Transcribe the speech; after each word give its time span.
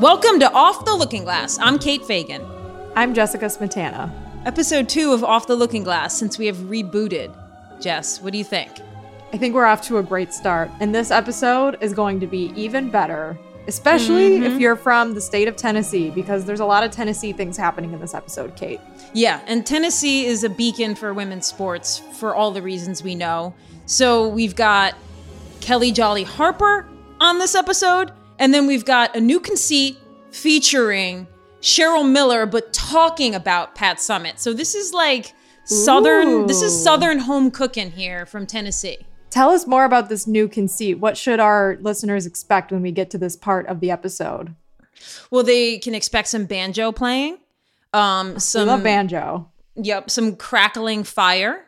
Welcome 0.00 0.40
to 0.40 0.50
Off 0.52 0.84
the 0.86 0.94
Looking 0.94 1.24
Glass. 1.24 1.58
I'm 1.60 1.78
Kate 1.78 2.02
Fagan. 2.04 2.42
I'm 2.96 3.12
Jessica 3.12 3.44
Smetana. 3.46 4.10
Episode 4.46 4.88
two 4.88 5.12
of 5.12 5.22
Off 5.22 5.46
the 5.46 5.56
Looking 5.56 5.84
Glass 5.84 6.16
since 6.16 6.38
we 6.38 6.46
have 6.46 6.56
rebooted. 6.56 7.34
Jess, 7.80 8.20
what 8.22 8.32
do 8.32 8.38
you 8.38 8.44
think? 8.44 8.70
I 9.32 9.36
think 9.36 9.54
we're 9.54 9.66
off 9.66 9.82
to 9.88 9.98
a 9.98 10.02
great 10.02 10.32
start, 10.32 10.70
and 10.80 10.94
this 10.94 11.10
episode 11.10 11.76
is 11.82 11.92
going 11.92 12.18
to 12.20 12.26
be 12.26 12.52
even 12.56 12.88
better, 12.88 13.38
especially 13.66 14.30
Mm-hmm. 14.38 14.44
if 14.44 14.60
you're 14.60 14.76
from 14.76 15.12
the 15.12 15.20
state 15.20 15.48
of 15.48 15.56
Tennessee, 15.56 16.08
because 16.10 16.46
there's 16.46 16.60
a 16.60 16.64
lot 16.64 16.82
of 16.82 16.90
Tennessee 16.90 17.32
things 17.34 17.56
happening 17.58 17.92
in 17.92 18.00
this 18.00 18.14
episode, 18.14 18.56
Kate. 18.56 18.80
Yeah, 19.12 19.40
and 19.46 19.66
Tennessee 19.66 20.24
is 20.26 20.44
a 20.44 20.48
beacon 20.48 20.94
for 20.94 21.12
women's 21.12 21.46
sports 21.46 21.98
for 22.18 22.34
all 22.34 22.50
the 22.52 22.62
reasons 22.62 23.02
we 23.02 23.14
know. 23.14 23.54
So 23.86 24.28
we've 24.28 24.56
got 24.56 24.94
Kellie 25.60 25.92
Jolly 25.92 26.24
Harper 26.24 26.88
on 27.20 27.38
this 27.38 27.54
episode, 27.54 28.12
and 28.40 28.52
then 28.52 28.66
we've 28.66 28.84
got 28.84 29.14
a 29.14 29.20
new 29.20 29.38
conceit 29.38 29.98
featuring 30.32 31.28
Cheryl 31.60 32.10
Miller, 32.10 32.46
but 32.46 32.72
talking 32.72 33.34
about 33.34 33.74
Pat 33.74 33.98
Summitt. 33.98 34.38
So 34.38 34.52
this 34.52 34.74
is 34.74 34.92
like 34.92 35.34
southern. 35.64 36.46
This 36.46 36.62
is 36.62 36.82
southern 36.82 37.18
home 37.20 37.50
cooking 37.50 37.90
here 37.92 38.26
from 38.26 38.46
Tennessee. 38.46 38.98
Tell 39.28 39.50
us 39.50 39.66
more 39.66 39.84
about 39.84 40.08
this 40.08 40.26
new 40.26 40.48
conceit. 40.48 40.94
What 40.94 41.16
should 41.16 41.38
our 41.38 41.78
listeners 41.80 42.26
expect 42.26 42.72
when 42.72 42.82
we 42.82 42.90
get 42.90 43.10
to 43.10 43.18
this 43.18 43.36
part 43.36 43.66
of 43.68 43.78
the 43.78 43.90
episode? 43.90 44.56
Well, 45.30 45.44
they 45.44 45.78
can 45.78 45.94
expect 45.94 46.28
some 46.28 46.46
banjo 46.46 46.90
playing. 46.90 47.38
Um, 47.92 48.34
We 48.34 48.40
some 48.40 48.68
love 48.68 48.82
banjo. 48.82 49.48
Yep, 49.76 50.10
some 50.10 50.34
crackling 50.34 51.04
fire 51.04 51.66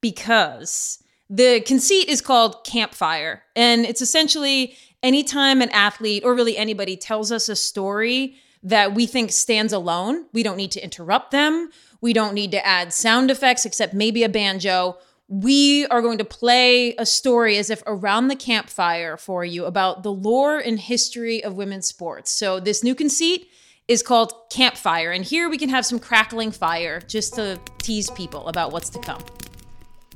because 0.00 1.02
the 1.30 1.60
conceit 1.60 2.08
is 2.08 2.20
called 2.20 2.64
campfire. 2.64 3.42
And 3.56 3.84
it's 3.84 4.02
essentially 4.02 4.76
anytime 5.02 5.62
an 5.62 5.70
athlete 5.70 6.24
or 6.24 6.34
really 6.34 6.56
anybody 6.56 6.96
tells 6.96 7.30
us 7.32 7.48
a 7.48 7.56
story 7.56 8.36
that 8.62 8.94
we 8.94 9.06
think 9.06 9.30
stands 9.30 9.72
alone, 9.72 10.26
we 10.32 10.42
don't 10.42 10.56
need 10.56 10.72
to 10.72 10.82
interrupt 10.82 11.30
them. 11.30 11.70
We 12.00 12.12
don't 12.12 12.34
need 12.34 12.50
to 12.52 12.66
add 12.66 12.92
sound 12.92 13.30
effects 13.30 13.64
except 13.64 13.94
maybe 13.94 14.24
a 14.24 14.28
banjo. 14.28 14.98
We 15.28 15.86
are 15.86 16.00
going 16.00 16.18
to 16.18 16.24
play 16.24 16.94
a 16.96 17.04
story 17.04 17.58
as 17.58 17.70
if 17.70 17.82
around 17.86 18.28
the 18.28 18.36
campfire 18.36 19.16
for 19.16 19.44
you 19.44 19.66
about 19.66 20.02
the 20.02 20.12
lore 20.12 20.58
and 20.58 20.80
history 20.80 21.44
of 21.44 21.54
women's 21.54 21.86
sports. 21.86 22.30
So, 22.30 22.60
this 22.60 22.82
new 22.82 22.94
conceit 22.94 23.48
is 23.88 24.02
called 24.02 24.32
Campfire. 24.50 25.12
And 25.12 25.24
here 25.24 25.48
we 25.48 25.58
can 25.58 25.68
have 25.70 25.84
some 25.84 25.98
crackling 25.98 26.50
fire 26.50 27.00
just 27.00 27.34
to 27.34 27.58
tease 27.78 28.10
people 28.10 28.48
about 28.48 28.72
what's 28.72 28.90
to 28.90 28.98
come. 28.98 29.22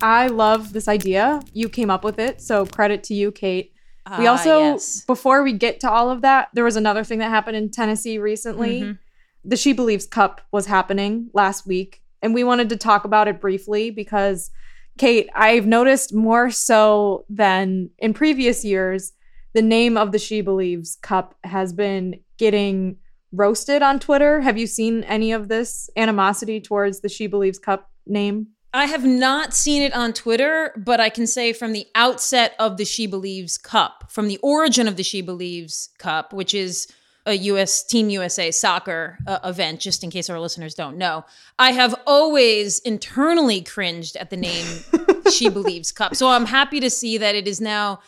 I 0.00 0.26
love 0.26 0.72
this 0.72 0.88
idea. 0.88 1.40
You 1.52 1.68
came 1.68 1.90
up 1.90 2.04
with 2.04 2.18
it, 2.18 2.40
so 2.40 2.66
credit 2.66 3.04
to 3.04 3.14
you, 3.14 3.32
Kate. 3.32 3.72
We 4.18 4.26
Ah, 4.26 4.30
also, 4.32 4.58
yes. 4.72 5.04
before 5.06 5.42
we 5.42 5.52
get 5.52 5.80
to 5.80 5.90
all 5.90 6.10
of 6.10 6.22
that, 6.22 6.48
there 6.54 6.64
was 6.64 6.76
another 6.76 7.04
thing 7.04 7.18
that 7.20 7.30
happened 7.30 7.56
in 7.56 7.70
Tennessee 7.70 8.18
recently. 8.18 8.80
Mhm. 8.82 8.98
The 9.44 9.56
She 9.56 9.72
Believes 9.72 10.06
Cup 10.06 10.40
was 10.52 10.66
happening 10.66 11.30
last 11.34 11.66
week, 11.66 12.00
and 12.20 12.34
we 12.34 12.44
wanted 12.44 12.68
to 12.70 12.76
talk 12.76 13.04
about 13.04 13.28
it 13.28 13.40
briefly 13.40 13.90
because, 13.90 14.50
Kate, 14.98 15.28
I've 15.34 15.66
noticed 15.66 16.14
more 16.14 16.50
so 16.50 17.24
than 17.28 17.90
in 17.98 18.12
previous 18.14 18.64
years, 18.64 19.12
the 19.52 19.62
name 19.62 19.96
of 19.96 20.12
the 20.12 20.18
She 20.18 20.40
Believes 20.40 20.96
Cup 21.02 21.34
has 21.44 21.72
been 21.72 22.20
getting 22.38 22.96
roasted 23.32 23.82
on 23.82 23.98
Twitter. 23.98 24.40
Have 24.40 24.58
you 24.58 24.66
seen 24.66 25.04
any 25.04 25.32
of 25.32 25.48
this 25.48 25.88
animosity 25.96 26.60
towards 26.60 27.00
the 27.00 27.08
She 27.08 27.26
Believes 27.26 27.58
Cup 27.58 27.90
name? 28.06 28.48
I 28.74 28.86
have 28.86 29.04
not 29.04 29.52
seen 29.52 29.82
it 29.82 29.94
on 29.94 30.14
Twitter, 30.14 30.72
but 30.76 30.98
I 30.98 31.10
can 31.10 31.26
say 31.26 31.52
from 31.52 31.72
the 31.72 31.86
outset 31.94 32.54
of 32.58 32.78
the 32.78 32.86
She 32.86 33.06
Believes 33.06 33.58
Cup, 33.58 34.10
from 34.10 34.28
the 34.28 34.38
origin 34.38 34.88
of 34.88 34.96
the 34.96 35.02
She 35.02 35.20
Believes 35.20 35.90
Cup, 35.98 36.32
which 36.32 36.54
is 36.54 36.88
a 37.26 37.34
US 37.34 37.84
Team 37.84 38.08
USA 38.08 38.50
soccer 38.50 39.18
uh, 39.26 39.38
event, 39.44 39.80
just 39.80 40.02
in 40.02 40.10
case 40.10 40.30
our 40.30 40.40
listeners 40.40 40.74
don't 40.74 40.96
know, 40.96 41.24
I 41.58 41.72
have 41.72 41.94
always 42.06 42.78
internally 42.80 43.60
cringed 43.60 44.16
at 44.16 44.30
the 44.30 44.36
name 44.36 44.66
She 45.30 45.48
Believes 45.48 45.92
Cup. 45.92 46.16
So 46.16 46.28
I'm 46.28 46.46
happy 46.46 46.80
to 46.80 46.90
see 46.90 47.18
that 47.18 47.34
it 47.34 47.46
is 47.46 47.60
now 47.60 48.00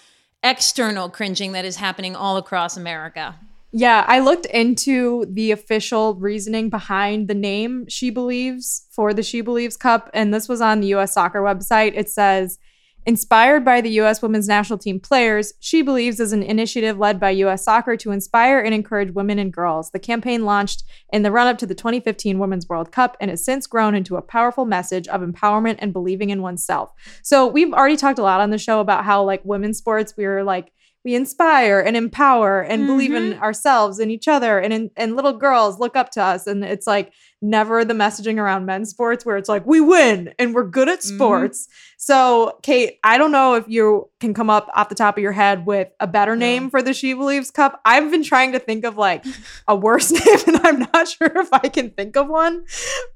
external 0.43 1.11
cringing 1.11 1.53
that 1.53 1.65
is 1.65 1.77
happening 1.77 2.17
all 2.17 2.37
across 2.39 2.77
America. 2.77 3.37
Yeah, 3.77 4.05
I 4.07 4.21
looked 4.21 4.47
into 4.47 5.27
the 5.29 5.51
official 5.51 6.15
reasoning 6.15 6.71
behind 6.71 7.27
the 7.27 7.35
name 7.35 7.87
She 7.89 8.09
Believes 8.09 8.87
for 8.93 9.13
the 9.13 9.25
She 9.25 9.41
Believes 9.41 9.77
Cup, 9.77 10.09
and 10.15 10.33
this 10.33 10.49
was 10.49 10.61
on 10.61 10.79
the 10.79 10.95
US 10.95 11.13
soccer 11.13 11.41
website. 11.41 11.91
It 11.97 12.09
says, 12.09 12.61
Inspired 13.05 13.65
by 13.65 13.81
the 13.81 13.91
U.S. 13.91 14.23
women's 14.23 14.47
national 14.47 14.79
team 14.79 15.01
players, 15.01 15.55
She 15.59 15.83
Believes 15.83 16.21
is 16.21 16.33
an 16.33 16.45
initiative 16.45 16.99
led 16.99 17.19
by 17.19 17.31
U.S. 17.31 17.65
soccer 17.65 17.97
to 17.97 18.13
inspire 18.13 18.61
and 18.61 18.73
encourage 18.73 19.13
women 19.13 19.41
and 19.41 19.53
girls. 19.53 19.91
The 19.91 19.99
campaign 19.99 20.45
launched 20.45 20.85
in 21.13 21.25
the 21.25 21.33
run 21.33 21.49
up 21.49 21.59
to 21.59 21.67
the 21.67 21.75
2015 21.75 22.39
Women's 22.39 22.69
World 22.69 22.93
Cup 22.93 23.17
and 23.21 23.29
has 23.29 23.45
since 23.45 23.67
grown 23.67 23.97
into 23.97 24.15
a 24.17 24.23
powerful 24.23 24.67
message 24.67 25.09
of 25.09 25.21
empowerment 25.21 25.79
and 25.81 25.93
believing 25.93 26.31
in 26.31 26.43
oneself. 26.43 26.93
So, 27.25 27.49
we've 27.49 27.73
already 27.73 27.97
talked 27.97 28.21
a 28.21 28.23
lot 28.23 28.41
on 28.41 28.51
the 28.51 28.57
show 28.57 28.79
about 28.79 29.05
how, 29.05 29.25
like, 29.25 29.45
women's 29.45 29.79
sports, 29.79 30.15
we're 30.17 30.45
like, 30.45 30.71
we 31.05 31.15
inspire 31.15 31.81
and 31.81 31.97
empower 31.97 32.63
and 32.63 32.87
believe 32.87 33.13
in 33.13 33.35
ourselves 33.35 33.99
and 33.99 34.11
each 34.11 34.27
other 34.27 34.59
and 34.59 34.73
in, 34.73 34.91
and 34.97 35.15
little 35.17 35.35
girls 35.35 35.79
look 35.79 35.97
up 35.97 36.11
to 36.13 36.23
us 36.23 36.47
and 36.47 36.65
it's 36.65 36.87
like 36.87 37.13
never 37.43 37.85
the 37.85 37.93
messaging 37.93 38.39
around 38.39 38.65
men's 38.65 38.89
sports 38.89 39.27
where 39.27 39.37
it's 39.37 39.49
like 39.51 39.67
we 39.67 39.81
win 39.81 40.33
and 40.39 40.55
we're 40.55 40.65
good 40.65 40.89
at 40.89 41.01
Mhm. 41.01 41.15
sports 41.15 41.69
so 41.99 42.59
kate 42.63 42.99
i 43.05 43.19
don't 43.19 43.33
know 43.33 43.55
if 43.55 43.65
you 43.69 44.09
can 44.19 44.33
come 44.33 44.49
up 44.49 44.71
off 44.75 44.89
the 44.89 44.95
top 44.95 45.19
of 45.19 45.23
your 45.23 45.33
head 45.33 45.67
with 45.67 45.89
a 46.01 46.07
better 46.07 46.37
name 46.37 46.71
for 46.71 46.81
the 46.81 46.95
she 46.95 47.13
believes 47.13 47.51
cup 47.51 47.81
i've 47.85 48.11
been 48.11 48.23
trying 48.23 48.53
to 48.53 48.59
think 48.59 48.85
of 48.87 48.97
like 48.97 49.25
a 49.69 49.77
worse 49.77 50.11
name 50.27 50.39
and 50.47 50.57
i'm 50.67 50.79
not 50.95 51.07
sure 51.07 51.31
if 51.39 51.53
i 51.53 51.69
can 51.69 51.91
think 51.91 52.17
of 52.17 52.29
one 52.29 52.65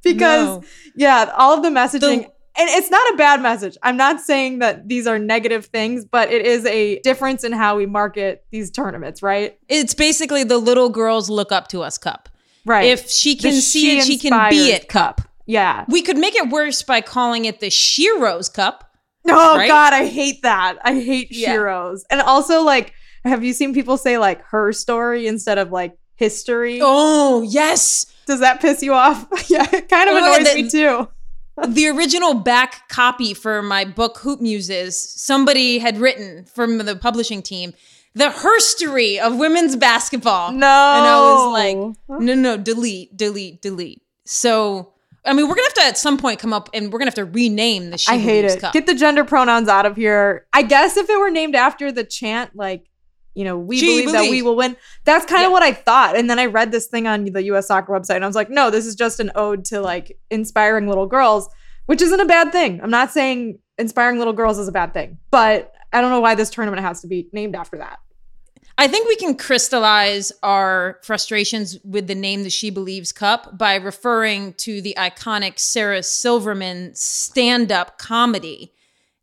because 0.02 0.46
No. 0.58 0.64
yeah 0.94 1.32
all 1.36 1.54
of 1.54 1.62
the 1.62 1.70
messaging 1.70 2.24
The- 2.26 2.32
and 2.58 2.68
it's 2.70 2.90
not 2.90 3.14
a 3.14 3.16
bad 3.16 3.40
message. 3.40 3.76
I'm 3.82 3.96
not 3.96 4.20
saying 4.20 4.58
that 4.58 4.88
these 4.88 5.06
are 5.06 5.18
negative 5.18 5.66
things, 5.66 6.04
but 6.04 6.30
it 6.32 6.44
is 6.44 6.64
a 6.66 6.98
difference 7.00 7.44
in 7.44 7.52
how 7.52 7.76
we 7.76 7.86
market 7.86 8.44
these 8.50 8.70
tournaments, 8.70 9.22
right? 9.22 9.58
It's 9.68 9.94
basically 9.94 10.44
the 10.44 10.58
little 10.58 10.88
girls 10.88 11.30
look 11.30 11.52
up 11.52 11.68
to 11.68 11.82
us 11.82 11.96
cup. 11.98 12.28
Right. 12.66 12.86
If 12.86 13.08
she 13.08 13.34
The 13.36 13.42
can 13.50 13.52
see 13.60 13.98
it, 13.98 14.04
she 14.04 14.18
can 14.18 14.50
be 14.50 14.70
it 14.72 14.88
cup. 14.88 15.20
yeah. 15.46 15.84
We 15.88 16.02
could 16.02 16.18
make 16.18 16.34
it 16.34 16.48
worse 16.50 16.82
by 16.82 17.00
calling 17.00 17.44
it 17.46 17.60
the 17.60 17.70
Shiro's 17.70 18.48
Cup. 18.48 18.84
Oh 19.30 19.56
Right? 19.56 19.68
God, 19.68 19.92
I 19.92 20.06
hate 20.06 20.42
that. 20.42 20.78
I 20.82 20.94
hate 21.00 21.28
Yeah. 21.30 21.54
Shiros. 21.54 22.00
And 22.10 22.20
also, 22.22 22.62
like, 22.62 22.94
have 23.24 23.44
you 23.44 23.52
seen 23.52 23.74
people 23.74 23.96
say 23.98 24.16
like 24.18 24.42
her 24.46 24.72
story 24.72 25.26
instead 25.26 25.58
of 25.58 25.70
like 25.70 25.98
history? 26.16 26.80
Oh, 26.82 27.42
yes. 27.42 28.06
Does 28.26 28.40
that 28.40 28.60
piss 28.60 28.82
you 28.82 28.94
off? 28.94 29.26
yeah, 29.50 29.66
it 29.72 29.88
kind 29.88 30.08
of 30.08 30.16
Oh, 30.16 30.34
annoys 30.34 30.48
the- 30.54 30.62
me 30.62 30.70
too. 30.70 31.08
The 31.66 31.88
original 31.88 32.34
back 32.34 32.88
copy 32.88 33.34
for 33.34 33.62
my 33.62 33.84
book 33.84 34.18
Hoop 34.18 34.40
Muses, 34.40 35.00
somebody 35.00 35.78
had 35.78 35.98
written 35.98 36.44
from 36.44 36.78
the 36.78 36.96
publishing 36.96 37.42
team 37.42 37.74
the 38.14 38.26
herstory 38.26 39.18
of 39.18 39.36
women's 39.36 39.76
basketball. 39.76 40.52
No. 40.52 40.56
And 40.56 41.06
I 41.06 41.20
was 41.20 41.52
like, 41.52 42.20
no, 42.20 42.34
no, 42.34 42.56
delete, 42.56 43.16
delete, 43.16 43.62
delete. 43.62 44.02
So, 44.24 44.92
I 45.24 45.32
mean, 45.34 45.48
we're 45.48 45.54
going 45.54 45.68
to 45.68 45.80
have 45.80 45.84
to 45.84 45.84
at 45.84 45.98
some 45.98 46.18
point 46.18 46.40
come 46.40 46.52
up 46.52 46.68
and 46.74 46.86
we're 46.92 46.98
going 46.98 47.10
to 47.10 47.20
have 47.20 47.26
to 47.26 47.32
rename 47.32 47.90
the 47.90 47.98
She 47.98 48.12
I 48.12 48.18
hate 48.18 48.44
it. 48.44 48.60
Cup. 48.60 48.72
Get 48.72 48.86
the 48.86 48.94
gender 48.94 49.24
pronouns 49.24 49.68
out 49.68 49.86
of 49.86 49.96
here. 49.96 50.46
I 50.52 50.62
guess 50.62 50.96
if 50.96 51.08
it 51.08 51.18
were 51.18 51.30
named 51.30 51.54
after 51.54 51.92
the 51.92 52.04
chant, 52.04 52.56
like, 52.56 52.86
you 53.34 53.44
know, 53.44 53.56
we 53.56 53.78
She 53.78 53.86
believe 53.86 54.12
that 54.12 54.30
we 54.30 54.42
will 54.42 54.56
win. 54.56 54.76
That's 55.04 55.24
kind 55.24 55.42
Yeah. 55.42 55.46
of 55.46 55.52
what 55.52 55.62
I 55.62 55.72
thought. 55.72 56.16
And 56.16 56.28
then 56.28 56.38
I 56.38 56.46
read 56.46 56.72
this 56.72 56.86
thing 56.86 57.06
on 57.06 57.24
the 57.24 57.42
US 57.44 57.68
soccer 57.68 57.92
website 57.92 58.16
and 58.16 58.24
I 58.24 58.26
was 58.26 58.36
like, 58.36 58.50
no, 58.50 58.70
this 58.70 58.84
is 58.86 58.94
just 58.94 59.20
an 59.20 59.30
ode 59.34 59.64
to 59.66 59.80
like 59.80 60.18
inspiring 60.30 60.88
little 60.88 61.06
girls, 61.06 61.48
which 61.86 62.02
isn't 62.02 62.20
a 62.20 62.24
bad 62.26 62.50
thing. 62.52 62.80
I'm 62.82 62.90
not 62.90 63.12
saying 63.12 63.58
inspiring 63.78 64.18
little 64.18 64.32
girls 64.32 64.58
is 64.58 64.66
a 64.68 64.72
bad 64.72 64.92
thing, 64.92 65.18
but 65.30 65.72
I 65.92 66.00
don't 66.00 66.10
know 66.10 66.20
why 66.20 66.34
this 66.34 66.50
tournament 66.50 66.82
has 66.82 67.00
to 67.02 67.06
be 67.06 67.28
named 67.32 67.54
after 67.54 67.78
that. 67.78 68.00
I 68.80 68.86
think 68.86 69.08
we 69.08 69.16
can 69.16 69.36
crystallize 69.36 70.30
our 70.42 71.00
frustrations 71.02 71.78
with 71.84 72.06
the 72.06 72.14
name 72.14 72.44
the 72.44 72.50
She 72.50 72.70
Believes 72.70 73.10
Cup 73.10 73.58
by 73.58 73.74
referring 73.74 74.52
to 74.54 74.80
the 74.80 74.94
iconic 74.96 75.58
Sarah 75.58 76.02
Silverman 76.02 76.94
stand 76.94 77.72
up 77.72 77.98
comedy 77.98 78.72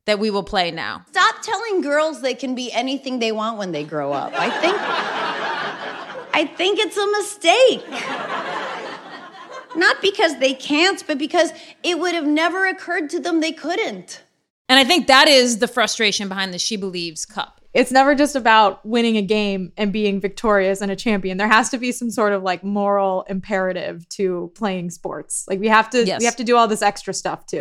that 0.06 0.20
we 0.20 0.30
will 0.30 0.44
play 0.44 0.72
now. 0.72 1.04
Stop 1.10 1.42
telling 1.42 1.82
girls 1.82 2.22
they 2.22 2.34
can 2.36 2.56
be 2.56 2.72
anything 2.72 3.20
they 3.20 3.32
want 3.32 3.58
when 3.58 3.72
they 3.72 3.84
grow 3.84 4.14
up. 4.14 4.34
I 4.36 4.50
think 4.62 4.76
I 6.34 6.46
think 6.46 6.80
it's 6.80 6.98
a 6.98 7.08
mistake. 7.12 7.84
Not 9.78 10.02
because 10.02 10.40
they 10.40 10.54
can't, 10.54 11.04
but 11.06 11.18
because 11.18 11.52
it 11.84 12.00
would 12.00 12.14
have 12.14 12.26
never 12.26 12.66
occurred 12.66 13.10
to 13.12 13.20
them 13.20 13.42
they 13.42 13.52
couldn't. 13.52 14.24
And 14.70 14.80
I 14.80 14.84
think 14.84 15.08
that 15.08 15.28
is 15.28 15.60
the 15.60 15.68
frustration 15.68 16.28
behind 16.28 16.54
the 16.54 16.60
She 16.60 16.76
Believes 16.76 17.26
Cup. 17.26 17.62
It's 17.74 17.92
never 17.92 18.16
just 18.16 18.38
about 18.38 18.86
winning 18.86 19.18
a 19.18 19.22
game 19.22 19.74
and 19.76 19.92
being 19.92 20.22
victorious 20.22 20.80
and 20.82 20.92
a 20.92 20.96
champion. 20.96 21.38
There 21.38 21.50
has 21.50 21.70
to 21.70 21.78
be 21.78 21.92
some 21.92 22.10
sort 22.10 22.32
of 22.32 22.42
like 22.42 22.64
moral 22.64 23.24
imperative 23.30 24.08
to 24.10 24.52
playing 24.56 24.92
sports. 24.92 25.46
Like 25.50 25.60
we 25.60 25.68
have 25.68 25.90
to 25.90 26.06
Yes. 26.06 26.20
we 26.20 26.26
have 26.26 26.38
to 26.38 26.46
do 26.46 26.56
all 26.56 26.70
this 26.70 26.82
extra 26.82 27.14
stuff 27.14 27.46
too. 27.46 27.60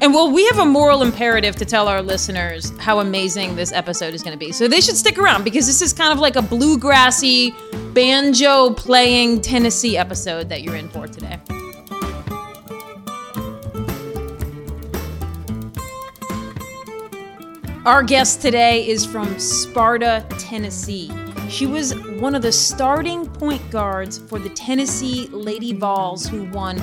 And 0.00 0.14
well, 0.14 0.30
we 0.30 0.46
have 0.46 0.60
a 0.60 0.64
moral 0.64 1.02
imperative 1.02 1.56
to 1.56 1.64
tell 1.64 1.88
our 1.88 2.00
listeners 2.00 2.72
how 2.78 3.00
amazing 3.00 3.56
this 3.56 3.72
episode 3.72 4.14
is 4.14 4.22
going 4.22 4.32
to 4.32 4.38
be. 4.38 4.52
So 4.52 4.68
they 4.68 4.80
should 4.80 4.96
stick 4.96 5.18
around 5.18 5.42
because 5.42 5.66
this 5.66 5.82
is 5.82 5.92
kind 5.92 6.12
of 6.12 6.20
like 6.20 6.36
a 6.36 6.40
bluegrassy, 6.40 7.52
banjo 7.94 8.74
playing 8.74 9.40
Tennessee 9.40 9.96
episode 9.96 10.48
that 10.50 10.62
you're 10.62 10.76
in 10.76 10.88
for 10.88 11.08
today. 11.08 11.40
Our 17.84 18.04
guest 18.04 18.40
today 18.40 18.86
is 18.86 19.04
from 19.04 19.36
Sparta, 19.40 20.24
Tennessee. 20.38 21.10
She 21.48 21.66
was 21.66 21.98
one 22.20 22.36
of 22.36 22.42
the 22.42 22.52
starting 22.52 23.26
point 23.26 23.68
guards 23.70 24.18
for 24.18 24.38
the 24.38 24.50
Tennessee 24.50 25.26
Lady 25.32 25.72
Vols, 25.72 26.28
who 26.28 26.44
won 26.50 26.76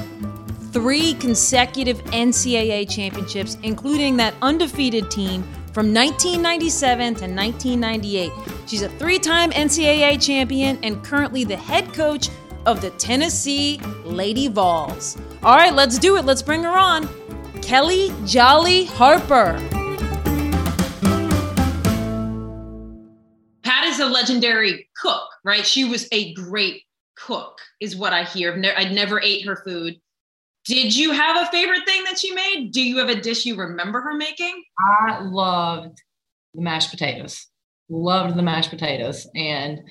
three 0.76 1.14
consecutive 1.14 2.04
NCAA 2.08 2.90
championships, 2.90 3.58
including 3.64 4.18
that 4.18 4.34
undefeated 4.42 5.10
team 5.10 5.42
from 5.72 5.94
1997 5.94 7.16
to 7.16 7.34
1998. 7.34 8.30
She's 8.68 8.82
a 8.82 8.90
three 8.90 9.18
time 9.18 9.52
NCAA 9.52 10.22
champion 10.22 10.78
and 10.84 11.02
currently 11.02 11.46
the 11.46 11.56
head 11.56 11.94
coach 11.94 12.28
of 12.66 12.82
the 12.82 12.90
Tennessee 12.90 13.80
Lady 14.04 14.50
Vols. 14.50 15.18
All 15.44 15.56
right, 15.56 15.74
let's 15.74 15.98
do 15.98 16.18
it. 16.18 16.26
Let's 16.26 16.42
bring 16.42 16.64
her 16.64 16.78
on. 16.78 17.08
Kellie 17.62 18.12
Jolly 18.26 18.84
Harper. 18.84 19.54
Pat 23.64 23.86
is 23.86 24.02
a 24.02 24.08
legendary 24.08 24.90
cook, 25.02 25.24
right? 25.46 25.66
She 25.66 25.86
was 25.86 26.06
a 26.12 26.34
great 26.34 26.82
cook, 27.16 27.60
is 27.80 27.96
what 27.96 28.12
I 28.12 28.26
hear. 28.26 28.52
I've 28.52 28.60
ne- 28.60 28.76
I 28.76 28.92
never 28.92 29.22
ate 29.22 29.46
her 29.46 29.56
food. 29.56 29.96
Did 30.66 30.96
you 30.96 31.12
have 31.12 31.38
a 31.38 31.52
favorite 31.52 31.86
thing 31.86 32.04
that 32.06 32.18
she 32.18 32.32
made? 32.32 32.72
Do 32.72 32.82
you 32.82 32.98
have 32.98 33.10
a 33.10 33.22
dish 33.22 33.46
you 33.46 33.56
remember 33.56 34.02
her 34.02 34.16
making? 34.16 34.64
I 34.80 35.22
loved 35.22 36.02
the 36.56 36.62
mashed 36.62 36.90
potatoes. 36.90 37.48
Loved 37.88 38.36
the 38.36 38.42
mashed 38.42 38.72
potatoes. 38.72 39.28
And 39.36 39.82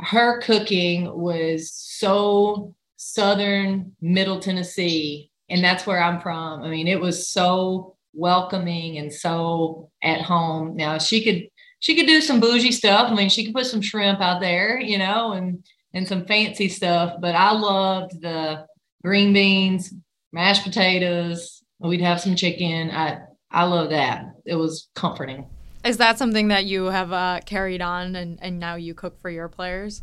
her 0.00 0.40
cooking 0.40 1.10
was 1.18 1.72
so 1.72 2.74
southern 2.96 3.96
middle 4.02 4.38
Tennessee. 4.38 5.30
And 5.48 5.64
that's 5.64 5.86
where 5.86 6.02
I'm 6.02 6.20
from. 6.20 6.62
I 6.62 6.68
mean, 6.68 6.88
it 6.88 7.00
was 7.00 7.28
so 7.28 7.96
welcoming 8.12 8.98
and 8.98 9.12
so 9.12 9.90
at 10.02 10.20
home. 10.20 10.76
Now 10.76 10.98
she 10.98 11.24
could 11.24 11.48
she 11.80 11.94
could 11.94 12.06
do 12.06 12.20
some 12.20 12.40
bougie 12.40 12.72
stuff. 12.72 13.10
I 13.10 13.14
mean, 13.14 13.30
she 13.30 13.46
could 13.46 13.54
put 13.54 13.66
some 13.66 13.80
shrimp 13.80 14.20
out 14.20 14.40
there, 14.40 14.78
you 14.78 14.98
know, 14.98 15.32
and 15.32 15.64
and 15.94 16.06
some 16.06 16.26
fancy 16.26 16.68
stuff. 16.68 17.14
But 17.20 17.34
I 17.34 17.52
loved 17.52 18.20
the 18.20 18.66
green 19.02 19.32
beans, 19.32 19.94
mashed 20.32 20.64
potatoes. 20.64 21.62
We'd 21.78 22.00
have 22.00 22.20
some 22.20 22.36
chicken. 22.36 22.90
I 22.90 23.20
I 23.50 23.64
love 23.64 23.90
that. 23.90 24.26
It 24.44 24.56
was 24.56 24.88
comforting. 24.94 25.46
Is 25.84 25.98
that 25.98 26.18
something 26.18 26.48
that 26.48 26.66
you 26.66 26.86
have 26.86 27.12
uh, 27.12 27.40
carried 27.46 27.80
on 27.80 28.16
and, 28.16 28.38
and 28.42 28.58
now 28.58 28.74
you 28.74 28.94
cook 28.94 29.20
for 29.20 29.30
your 29.30 29.48
players? 29.48 30.02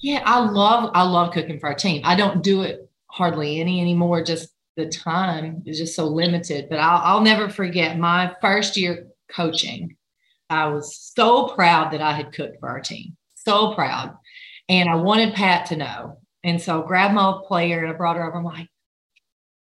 Yeah, 0.00 0.22
I 0.24 0.40
love 0.40 0.90
I 0.94 1.02
love 1.02 1.32
cooking 1.32 1.60
for 1.60 1.68
our 1.68 1.74
team. 1.74 2.02
I 2.04 2.16
don't 2.16 2.42
do 2.42 2.62
it 2.62 2.90
hardly 3.06 3.60
any 3.60 3.80
anymore. 3.80 4.22
Just 4.22 4.48
the 4.76 4.88
time 4.88 5.62
is 5.66 5.78
just 5.78 5.94
so 5.94 6.06
limited. 6.06 6.68
But 6.68 6.78
I'll 6.78 7.00
I'll 7.16 7.22
never 7.22 7.48
forget 7.48 7.98
my 7.98 8.34
first 8.40 8.76
year 8.76 9.08
coaching. 9.30 9.96
I 10.50 10.68
was 10.68 10.98
so 11.14 11.48
proud 11.48 11.92
that 11.92 12.02
I 12.02 12.12
had 12.12 12.32
cooked 12.32 12.58
for 12.60 12.68
our 12.68 12.80
team. 12.80 13.16
So 13.34 13.74
proud. 13.74 14.14
And 14.68 14.88
I 14.88 14.96
wanted 14.96 15.34
Pat 15.34 15.66
to 15.66 15.76
know. 15.76 16.18
And 16.44 16.60
so 16.60 16.82
I 16.82 16.86
grabbed 16.86 17.14
my 17.14 17.40
player 17.46 17.80
and 17.82 17.92
I 17.92 17.96
brought 17.96 18.16
her 18.16 18.26
over. 18.26 18.38
I'm 18.38 18.44
like, 18.44 18.68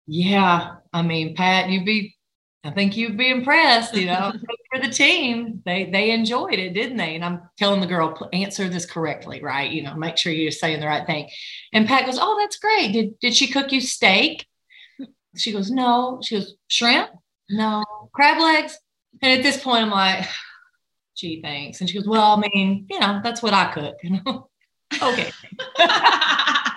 yeah, 0.07 0.75
I 0.91 1.01
mean, 1.01 1.35
Pat, 1.35 1.69
you'd 1.69 1.85
be, 1.85 2.15
I 2.63 2.71
think 2.71 2.95
you'd 2.95 3.17
be 3.17 3.29
impressed, 3.29 3.95
you 3.95 4.07
know, 4.07 4.33
for 4.71 4.81
the 4.81 4.89
team. 4.89 5.61
They 5.65 5.89
they 5.91 6.11
enjoyed 6.11 6.59
it, 6.59 6.73
didn't 6.73 6.97
they? 6.97 7.15
And 7.15 7.25
I'm 7.25 7.41
telling 7.57 7.81
the 7.81 7.87
girl, 7.87 8.29
answer 8.33 8.69
this 8.69 8.85
correctly, 8.85 9.41
right? 9.41 9.71
You 9.71 9.83
know, 9.83 9.95
make 9.95 10.17
sure 10.17 10.31
you're 10.31 10.51
saying 10.51 10.79
the 10.79 10.87
right 10.87 11.05
thing. 11.05 11.29
And 11.73 11.87
Pat 11.87 12.05
goes, 12.05 12.19
Oh, 12.19 12.37
that's 12.39 12.57
great. 12.57 12.91
Did 12.91 13.19
did 13.19 13.35
she 13.35 13.47
cook 13.47 13.71
you 13.71 13.81
steak? 13.81 14.45
She 15.35 15.51
goes, 15.51 15.71
No. 15.71 16.19
She 16.23 16.35
goes, 16.35 16.55
shrimp? 16.67 17.09
No. 17.49 17.83
Crab 18.13 18.39
legs? 18.39 18.77
And 19.21 19.37
at 19.39 19.43
this 19.43 19.61
point, 19.61 19.83
I'm 19.83 19.91
like, 19.91 20.25
gee, 21.15 21.41
thanks. 21.41 21.81
And 21.81 21.89
she 21.89 21.97
goes, 21.97 22.07
Well, 22.07 22.33
I 22.33 22.47
mean, 22.53 22.85
you 22.89 22.99
know, 22.99 23.21
that's 23.23 23.41
what 23.41 23.53
I 23.53 23.71
cook, 23.71 23.95
you 24.03 24.19
know. 24.25 24.49
okay. 25.01 25.31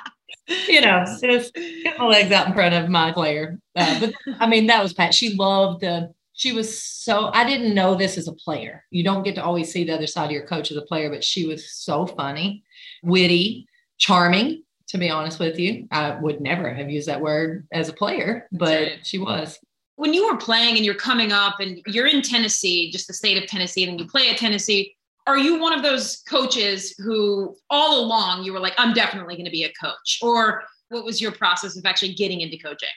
you 0.47 0.81
know, 0.81 1.05
just 1.23 1.55
get 1.55 1.99
my 1.99 2.07
legs 2.07 2.33
out 2.33 2.49
in 2.49 2.55
front 2.55 2.75
of 2.75 2.89
my 2.89 3.13
player. 3.13 3.59
Uh, 3.77 4.01
but 4.01 4.15
I 4.41 4.47
mean, 4.47 4.67
that 4.67 4.83
was 4.83 4.93
Pat. 4.93 5.15
She 5.15 5.35
loved 5.35 5.81
the, 5.83 6.13
she 6.33 6.53
was 6.53 6.83
so, 6.83 7.31
I 7.33 7.45
didn't 7.45 7.75
know 7.75 7.95
this 7.95 8.19
as 8.19 8.29
a 8.29 8.33
player. 8.33 8.85
You 8.91 9.05
don't 9.05 9.23
get 9.23 9.37
to 9.37 9.45
always 9.45 9.73
see 9.73 9.85
the 9.85 9.95
other 9.95 10.07
side 10.07 10.27
of 10.27 10.31
your 10.33 10.47
coach 10.47 10.71
as 10.71 10.77
a 10.77 10.83
player, 10.83 11.09
but 11.09 11.23
she 11.23 11.47
was 11.47 11.71
so 11.71 12.07
funny, 12.07 12.65
witty, 13.03 13.67
charming, 13.99 14.65
to 14.89 14.99
be 14.99 15.11
honest 15.11 15.39
with 15.39 15.59
you. 15.59 15.87
I 15.91 16.17
would 16.17 16.41
never 16.41 16.75
have 16.75 16.91
used 16.91 17.09
that 17.09 17.21
word 17.21 17.67
as 17.73 17.89
a 17.89 17.93
player, 17.93 18.49
but 18.53 19.07
she 19.07 19.19
was. 19.19 19.59
when 19.97 20.13
you 20.13 20.27
were 20.27 20.37
playing 20.37 20.77
and 20.77 20.85
you're 20.85 20.95
coming 20.95 21.33
up 21.33 21.61
and 21.61 21.81
you're 21.87 22.07
in 22.07 22.23
Tennessee, 22.23 22.91
just 22.91 23.07
the 23.07 23.15
state 23.15 23.41
of 23.41 23.49
Tennessee, 23.49 23.89
and 23.89 23.99
you 23.99 24.07
play 24.07 24.29
at 24.31 24.37
Tennessee, 24.39 24.97
are 25.27 25.39
you 25.39 25.59
one 25.59 25.73
of 25.73 25.83
those 25.83 26.23
coaches 26.29 26.95
who 26.99 27.57
all 27.71 28.05
along 28.05 28.45
you 28.45 28.53
were 28.53 28.61
like, 28.61 28.75
I'm 28.77 28.93
definitely 28.93 29.37
going 29.37 29.47
to 29.47 29.51
be 29.51 29.65
a 29.65 29.73
coach? 29.73 30.19
Or 30.23 30.63
what 30.89 31.05
was 31.05 31.21
your 31.21 31.33
process 31.33 31.77
of 31.77 31.87
actually 31.87 32.15
getting 32.15 32.43
into 32.43 32.59
coaching? 32.59 32.89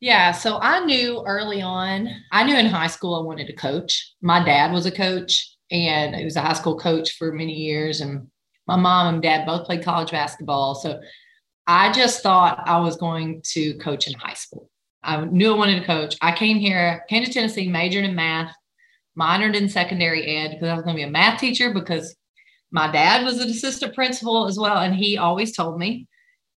Yeah, 0.00 0.32
so 0.32 0.58
I 0.60 0.84
knew 0.84 1.22
early 1.26 1.62
on, 1.62 2.08
I 2.32 2.42
knew 2.42 2.56
in 2.56 2.66
high 2.66 2.88
school 2.88 3.14
I 3.14 3.22
wanted 3.22 3.46
to 3.46 3.52
coach. 3.52 4.14
My 4.20 4.44
dad 4.44 4.72
was 4.72 4.86
a 4.86 4.90
coach 4.90 5.56
and 5.70 6.16
he 6.16 6.24
was 6.24 6.36
a 6.36 6.40
high 6.40 6.54
school 6.54 6.76
coach 6.76 7.16
for 7.16 7.32
many 7.32 7.52
years. 7.52 8.00
And 8.00 8.26
my 8.66 8.76
mom 8.76 9.14
and 9.14 9.22
dad 9.22 9.46
both 9.46 9.66
played 9.66 9.84
college 9.84 10.10
basketball. 10.10 10.74
So 10.74 11.00
I 11.66 11.92
just 11.92 12.22
thought 12.22 12.62
I 12.66 12.80
was 12.80 12.96
going 12.96 13.42
to 13.52 13.74
coach 13.78 14.08
in 14.08 14.14
high 14.14 14.34
school. 14.34 14.68
I 15.04 15.24
knew 15.24 15.52
I 15.52 15.56
wanted 15.56 15.80
to 15.80 15.86
coach. 15.86 16.16
I 16.20 16.32
came 16.32 16.58
here, 16.58 17.04
came 17.08 17.24
to 17.24 17.32
Tennessee, 17.32 17.68
majored 17.68 18.04
in 18.04 18.14
math, 18.14 18.54
minored 19.18 19.54
in 19.54 19.68
secondary 19.68 20.36
ed 20.36 20.52
because 20.52 20.68
I 20.68 20.74
was 20.74 20.84
going 20.84 20.96
to 20.96 21.00
be 21.00 21.08
a 21.08 21.10
math 21.10 21.40
teacher 21.40 21.72
because 21.72 22.14
my 22.70 22.90
dad 22.90 23.24
was 23.24 23.38
an 23.38 23.50
assistant 23.50 23.94
principal 23.94 24.46
as 24.46 24.58
well. 24.58 24.78
And 24.78 24.94
he 24.94 25.18
always 25.18 25.54
told 25.54 25.78
me, 25.78 26.08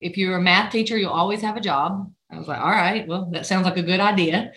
if 0.00 0.16
you're 0.16 0.36
a 0.36 0.42
math 0.42 0.70
teacher, 0.70 0.96
you'll 0.96 1.10
always 1.10 1.42
have 1.42 1.56
a 1.56 1.60
job. 1.60 2.12
I 2.30 2.38
was 2.38 2.48
like, 2.48 2.60
all 2.60 2.70
right, 2.70 3.06
well, 3.06 3.28
that 3.32 3.46
sounds 3.46 3.64
like 3.64 3.76
a 3.76 3.82
good 3.82 4.00
idea. 4.00 4.52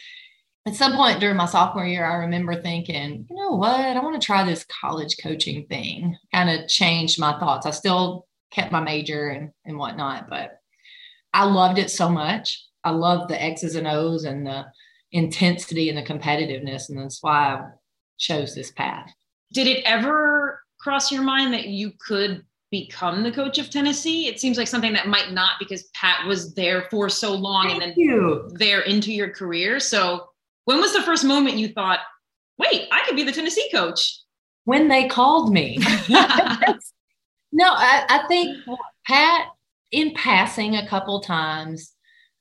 At 0.65 0.75
some 0.75 0.95
point 0.95 1.19
during 1.19 1.37
my 1.37 1.45
sophomore 1.45 1.85
year, 1.85 2.05
I 2.05 2.15
remember 2.15 2.61
thinking, 2.61 3.25
you 3.29 3.35
know 3.35 3.51
what? 3.51 3.79
I 3.79 3.99
want 4.03 4.21
to 4.21 4.25
try 4.25 4.43
this 4.43 4.65
college 4.65 5.15
coaching 5.23 5.65
thing. 5.67 6.17
Kind 6.33 6.49
of 6.49 6.67
changed 6.67 7.19
my 7.19 7.39
thoughts. 7.39 7.65
I 7.65 7.71
still 7.71 8.27
kept 8.51 8.71
my 8.71 8.81
major 8.81 9.29
and, 9.29 9.51
and 9.65 9.77
whatnot, 9.77 10.29
but 10.29 10.59
I 11.33 11.45
loved 11.45 11.79
it 11.79 11.89
so 11.89 12.09
much. 12.09 12.65
I 12.83 12.91
loved 12.91 13.29
the 13.29 13.41
X's 13.41 13.75
and 13.75 13.87
O's 13.87 14.25
and 14.25 14.45
the 14.45 14.65
intensity 15.11 15.89
and 15.89 15.97
the 15.97 16.03
competitiveness. 16.03 16.89
And 16.89 16.99
that's 16.99 17.21
why 17.21 17.61
chose 18.17 18.55
this 18.55 18.71
path. 18.71 19.11
Did 19.53 19.67
it 19.67 19.83
ever 19.85 20.61
cross 20.79 21.11
your 21.11 21.23
mind 21.23 21.53
that 21.53 21.67
you 21.67 21.91
could 21.99 22.43
become 22.71 23.23
the 23.23 23.31
coach 23.31 23.57
of 23.57 23.69
Tennessee? 23.69 24.27
It 24.27 24.39
seems 24.39 24.57
like 24.57 24.67
something 24.67 24.93
that 24.93 25.07
might 25.07 25.31
not 25.31 25.53
because 25.59 25.89
Pat 25.93 26.25
was 26.27 26.53
there 26.53 26.87
for 26.89 27.09
so 27.09 27.33
long 27.33 27.71
and 27.71 27.81
then 27.81 27.93
you. 27.95 28.49
there 28.53 28.81
into 28.81 29.13
your 29.13 29.29
career. 29.29 29.79
So 29.79 30.27
when 30.65 30.79
was 30.79 30.93
the 30.93 31.01
first 31.01 31.23
moment 31.23 31.57
you 31.57 31.69
thought, 31.69 31.99
wait, 32.57 32.87
I 32.91 33.03
could 33.05 33.15
be 33.15 33.23
the 33.23 33.31
Tennessee 33.31 33.69
coach? 33.71 34.19
When 34.65 34.89
they 34.89 35.07
called 35.07 35.53
me. 35.53 35.77
no, 36.09 37.69
I, 37.69 38.05
I 38.09 38.25
think 38.27 38.57
Pat, 39.05 39.47
in 39.91 40.13
passing 40.13 40.75
a 40.75 40.87
couple 40.87 41.21
times 41.21 41.93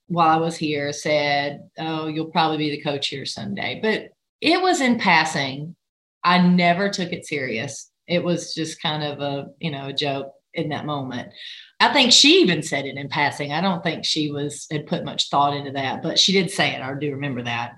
while 0.09 0.31
I 0.31 0.41
was 0.41 0.57
here, 0.57 0.93
said, 0.93 1.69
Oh, 1.79 2.09
you'll 2.09 2.33
probably 2.33 2.59
be 2.59 2.71
the 2.71 2.83
coach 2.83 3.09
here 3.09 3.27
someday. 3.27 3.79
But 3.81 4.11
it 4.41 4.61
was 4.61 4.81
in 4.81 4.99
passing. 4.99 5.77
I 6.23 6.39
never 6.39 6.89
took 6.89 7.13
it 7.13 7.27
serious. 7.27 7.91
It 8.07 8.23
was 8.25 8.55
just 8.55 8.83
kind 8.83 9.03
of 9.03 9.21
a, 9.21 9.49
you 9.59 9.71
know, 9.71 9.89
a 9.89 9.93
joke 9.93 10.33
in 10.55 10.71
that 10.71 10.87
moment. 10.87 11.33
I 11.79 11.93
think 11.93 12.13
she 12.13 12.41
even 12.41 12.63
said 12.63 12.87
it 12.87 12.97
in 12.97 13.09
passing. 13.09 13.53
I 13.53 13.61
don't 13.61 13.83
think 13.83 14.05
she 14.05 14.31
was 14.31 14.67
had 14.71 14.87
put 14.87 15.05
much 15.05 15.29
thought 15.29 15.57
into 15.57 15.73
that, 15.73 16.03
but 16.03 16.19
she 16.19 16.33
did 16.33 16.51
say 16.51 16.75
it. 16.75 16.81
I 16.81 16.95
do 16.99 17.13
remember 17.13 17.43
that. 17.43 17.73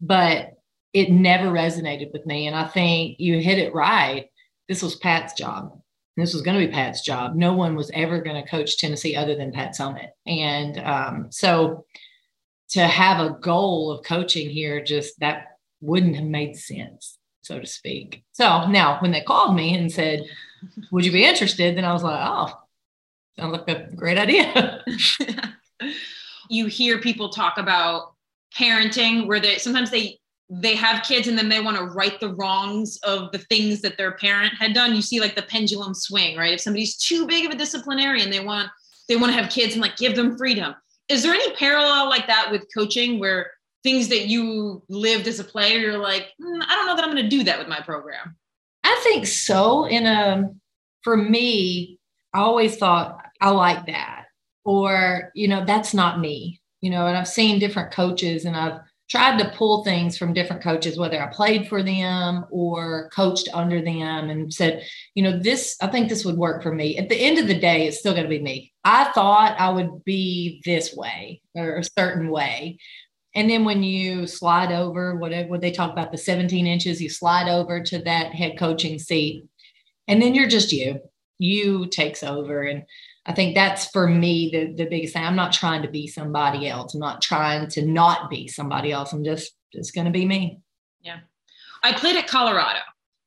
But 0.00 0.54
it 0.92 1.10
never 1.10 1.46
resonated 1.46 2.12
with 2.12 2.24
me. 2.24 2.46
And 2.46 2.56
I 2.56 2.66
think 2.66 3.16
you 3.18 3.40
hit 3.40 3.58
it 3.58 3.74
right. 3.74 4.26
This 4.68 4.82
was 4.82 4.96
Pat's 4.96 5.34
job. 5.34 5.78
This 6.16 6.32
was 6.32 6.42
going 6.42 6.58
to 6.58 6.66
be 6.66 6.72
Pat's 6.72 7.02
job. 7.02 7.34
No 7.34 7.54
one 7.54 7.74
was 7.74 7.90
ever 7.92 8.20
going 8.20 8.40
to 8.40 8.48
coach 8.48 8.78
Tennessee 8.78 9.16
other 9.16 9.34
than 9.34 9.52
Pat 9.52 9.74
Summitt. 9.74 10.10
And 10.26 10.78
um, 10.78 11.26
so 11.30 11.84
to 12.70 12.86
have 12.86 13.20
a 13.20 13.36
goal 13.40 13.90
of 13.90 14.04
coaching 14.04 14.48
here, 14.48 14.82
just 14.82 15.18
that 15.18 15.53
wouldn't 15.84 16.16
have 16.16 16.24
made 16.24 16.56
sense, 16.56 17.18
so 17.42 17.60
to 17.60 17.66
speak. 17.66 18.24
So 18.32 18.66
now 18.66 18.98
when 19.00 19.10
they 19.10 19.20
called 19.20 19.54
me 19.54 19.74
and 19.74 19.92
said, 19.92 20.24
Would 20.90 21.04
you 21.04 21.12
be 21.12 21.24
interested? 21.24 21.76
Then 21.76 21.84
I 21.84 21.92
was 21.92 22.02
like, 22.02 22.20
Oh, 22.22 22.52
sounds 23.38 23.52
like 23.52 23.68
a 23.68 23.94
great 23.94 24.18
idea. 24.18 24.84
you 26.48 26.66
hear 26.66 27.00
people 27.00 27.28
talk 27.28 27.58
about 27.58 28.14
parenting 28.56 29.26
where 29.26 29.40
they 29.40 29.58
sometimes 29.58 29.90
they 29.90 30.18
they 30.50 30.74
have 30.74 31.02
kids 31.02 31.26
and 31.26 31.36
then 31.36 31.48
they 31.48 31.60
want 31.60 31.76
to 31.76 31.84
right 31.84 32.20
the 32.20 32.34
wrongs 32.34 32.98
of 33.02 33.32
the 33.32 33.38
things 33.38 33.80
that 33.80 33.96
their 33.96 34.12
parent 34.12 34.52
had 34.58 34.74
done. 34.74 34.94
You 34.94 35.02
see 35.02 35.18
like 35.18 35.34
the 35.34 35.42
pendulum 35.42 35.94
swing, 35.94 36.36
right? 36.36 36.52
If 36.52 36.60
somebody's 36.60 36.96
too 36.96 37.26
big 37.26 37.46
of 37.46 37.52
a 37.52 37.56
disciplinarian, 37.56 38.30
they 38.30 38.40
want 38.40 38.70
they 39.08 39.16
want 39.16 39.32
to 39.34 39.40
have 39.40 39.50
kids 39.50 39.74
and 39.74 39.82
like 39.82 39.96
give 39.96 40.16
them 40.16 40.36
freedom. 40.36 40.74
Is 41.08 41.22
there 41.22 41.34
any 41.34 41.54
parallel 41.56 42.08
like 42.08 42.26
that 42.26 42.50
with 42.50 42.66
coaching 42.74 43.18
where 43.18 43.50
things 43.84 44.08
that 44.08 44.26
you 44.26 44.82
lived 44.88 45.28
as 45.28 45.38
a 45.38 45.44
player, 45.44 45.78
you're 45.78 45.98
like, 45.98 46.32
mm, 46.40 46.62
I 46.66 46.74
don't 46.74 46.86
know 46.86 46.96
that 46.96 47.04
I'm 47.04 47.12
going 47.12 47.22
to 47.22 47.28
do 47.28 47.44
that 47.44 47.58
with 47.58 47.68
my 47.68 47.80
program? 47.80 48.36
I 48.82 49.00
think 49.04 49.26
so. 49.26 49.84
In 49.86 50.06
a 50.06 50.50
for 51.02 51.16
me, 51.16 51.98
I 52.32 52.40
always 52.40 52.76
thought 52.76 53.18
I 53.40 53.50
like 53.50 53.86
that, 53.86 54.24
or 54.64 55.30
you 55.34 55.48
know, 55.48 55.64
that's 55.64 55.94
not 55.94 56.20
me. 56.20 56.60
You 56.80 56.90
know, 56.90 57.06
and 57.06 57.16
I've 57.16 57.28
seen 57.28 57.58
different 57.58 57.92
coaches, 57.92 58.44
and 58.44 58.56
I've 58.56 58.80
tried 59.08 59.38
to 59.38 59.50
pull 59.50 59.84
things 59.84 60.16
from 60.16 60.32
different 60.32 60.62
coaches, 60.62 60.98
whether 60.98 61.22
I 61.22 61.32
played 61.32 61.68
for 61.68 61.82
them 61.82 62.46
or 62.50 63.10
coached 63.10 63.48
under 63.52 63.82
them, 63.82 64.30
and 64.30 64.52
said, 64.52 64.82
you 65.14 65.22
know, 65.22 65.38
this, 65.38 65.76
I 65.80 65.88
think 65.88 66.08
this 66.08 66.24
would 66.24 66.36
work 66.36 66.62
for 66.62 66.74
me. 66.74 66.96
At 66.98 67.08
the 67.08 67.16
end 67.16 67.38
of 67.38 67.46
the 67.46 67.58
day, 67.58 67.86
it's 67.86 67.98
still 67.98 68.12
going 68.12 68.24
to 68.24 68.28
be 68.30 68.40
me. 68.40 68.72
I 68.82 69.04
thought 69.12 69.60
I 69.60 69.70
would 69.70 70.04
be 70.04 70.62
this 70.64 70.94
way 70.94 71.42
or 71.54 71.76
a 71.76 71.84
certain 71.84 72.30
way. 72.30 72.78
And 73.34 73.50
then 73.50 73.64
when 73.64 73.82
you 73.82 74.26
slide 74.26 74.72
over, 74.72 75.16
whatever 75.16 75.48
what 75.48 75.60
they 75.60 75.72
talk 75.72 75.92
about, 75.92 76.12
the 76.12 76.18
17 76.18 76.66
inches, 76.66 77.02
you 77.02 77.08
slide 77.08 77.48
over 77.48 77.82
to 77.82 77.98
that 78.00 78.32
head 78.32 78.58
coaching 78.58 78.98
seat, 78.98 79.46
and 80.06 80.22
then 80.22 80.34
you're 80.34 80.48
just 80.48 80.72
you. 80.72 81.00
You 81.38 81.86
takes 81.86 82.22
over. 82.22 82.62
And 82.62 82.84
I 83.26 83.32
think 83.32 83.54
that's 83.54 83.86
for 83.86 84.06
me 84.06 84.50
the, 84.52 84.84
the 84.84 84.88
biggest 84.88 85.14
thing. 85.14 85.24
I'm 85.24 85.36
not 85.36 85.52
trying 85.52 85.82
to 85.82 85.90
be 85.90 86.06
somebody 86.06 86.68
else. 86.68 86.94
I'm 86.94 87.00
not 87.00 87.22
trying 87.22 87.68
to 87.70 87.84
not 87.84 88.30
be 88.30 88.46
somebody 88.46 88.92
else. 88.92 89.12
I'm 89.12 89.24
just 89.24 89.52
just 89.72 89.94
gonna 89.94 90.10
be 90.10 90.24
me. 90.24 90.60
Yeah. 91.00 91.20
I 91.82 91.92
played 91.92 92.16
at 92.16 92.28
Colorado 92.28 92.80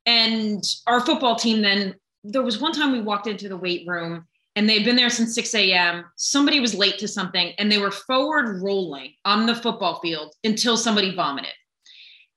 and 0.06 0.64
our 0.88 1.02
football 1.02 1.36
team 1.36 1.62
then 1.62 1.96
there 2.24 2.42
was 2.42 2.60
one 2.60 2.72
time 2.72 2.92
we 2.92 3.02
walked 3.02 3.28
into 3.28 3.50
the 3.50 3.58
weight 3.58 3.86
room 3.88 4.26
and 4.58 4.68
they'd 4.68 4.84
been 4.84 4.96
there 4.96 5.12
since 5.12 5.36
6 5.36 5.54
a.m. 5.54 6.06
Somebody 6.16 6.60
was 6.60 6.74
late 6.74 6.98
to 6.98 7.08
something 7.08 7.54
and 7.60 7.72
they 7.72 7.78
were 7.78 7.92
forward 7.92 8.60
rolling 8.64 9.14
on 9.24 9.46
the 9.46 9.54
football 9.54 10.00
field 10.00 10.34
until 10.44 10.76
somebody 10.76 11.14
vomited. 11.14 11.54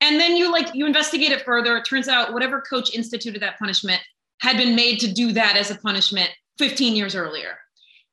And 0.02 0.20
then 0.20 0.36
you 0.36 0.52
like 0.52 0.74
you 0.74 0.84
investigate 0.84 1.32
it 1.32 1.40
further. 1.46 1.78
It 1.78 1.86
turns 1.86 2.08
out 2.08 2.34
whatever 2.34 2.60
coach 2.60 2.94
instituted 2.94 3.40
that 3.40 3.58
punishment 3.58 4.02
had 4.42 4.58
been 4.58 4.76
made 4.76 5.00
to 5.00 5.10
do 5.10 5.32
that 5.32 5.56
as 5.56 5.70
a 5.70 5.76
punishment 5.76 6.28
15 6.58 6.94
years 6.94 7.14
earlier. 7.14 7.56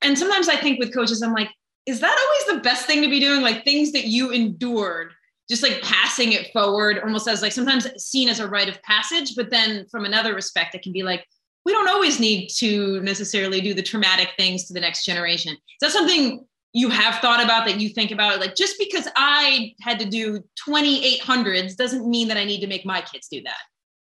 And 0.00 0.18
sometimes 0.18 0.48
I 0.48 0.56
think 0.56 0.78
with 0.78 0.94
coaches, 0.94 1.20
I'm 1.20 1.34
like, 1.34 1.50
is 1.84 2.00
that 2.00 2.18
always 2.18 2.56
the 2.56 2.64
best 2.64 2.86
thing 2.86 3.02
to 3.02 3.10
be 3.10 3.20
doing? 3.20 3.42
Like 3.42 3.62
things 3.62 3.92
that 3.92 4.06
you 4.06 4.30
endured, 4.30 5.12
just 5.50 5.62
like 5.62 5.82
passing 5.82 6.32
it 6.32 6.50
forward, 6.54 6.98
almost 7.00 7.28
as 7.28 7.42
like 7.42 7.52
sometimes 7.52 7.86
seen 8.02 8.30
as 8.30 8.40
a 8.40 8.48
rite 8.48 8.70
of 8.70 8.82
passage. 8.82 9.34
But 9.36 9.50
then 9.50 9.84
from 9.90 10.06
another 10.06 10.34
respect, 10.34 10.74
it 10.74 10.80
can 10.80 10.94
be 10.94 11.02
like, 11.02 11.26
we 11.64 11.72
don't 11.72 11.88
always 11.88 12.18
need 12.18 12.48
to 12.58 13.00
necessarily 13.02 13.60
do 13.60 13.74
the 13.74 13.82
traumatic 13.82 14.30
things 14.38 14.64
to 14.66 14.74
the 14.74 14.80
next 14.80 15.04
generation. 15.04 15.52
Is 15.52 15.58
that 15.80 15.90
something 15.92 16.46
you 16.72 16.88
have 16.88 17.16
thought 17.16 17.42
about 17.42 17.66
that 17.66 17.80
you 17.80 17.90
think 17.90 18.10
about? 18.10 18.40
Like 18.40 18.54
just 18.54 18.76
because 18.78 19.08
I 19.16 19.74
had 19.80 19.98
to 19.98 20.06
do 20.06 20.42
2800s 20.68 21.76
doesn't 21.76 22.08
mean 22.08 22.28
that 22.28 22.36
I 22.36 22.44
need 22.44 22.60
to 22.60 22.66
make 22.66 22.86
my 22.86 23.00
kids 23.00 23.28
do 23.30 23.42
that. 23.42 23.60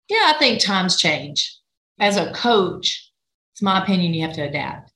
Yeah, 0.08 0.32
I 0.34 0.38
think 0.38 0.60
times 0.60 0.96
change. 0.96 1.56
As 1.98 2.16
a 2.16 2.32
coach, 2.32 3.10
it's 3.52 3.62
my 3.62 3.82
opinion, 3.82 4.14
you 4.14 4.26
have 4.26 4.34
to 4.36 4.42
adapt. 4.42 4.92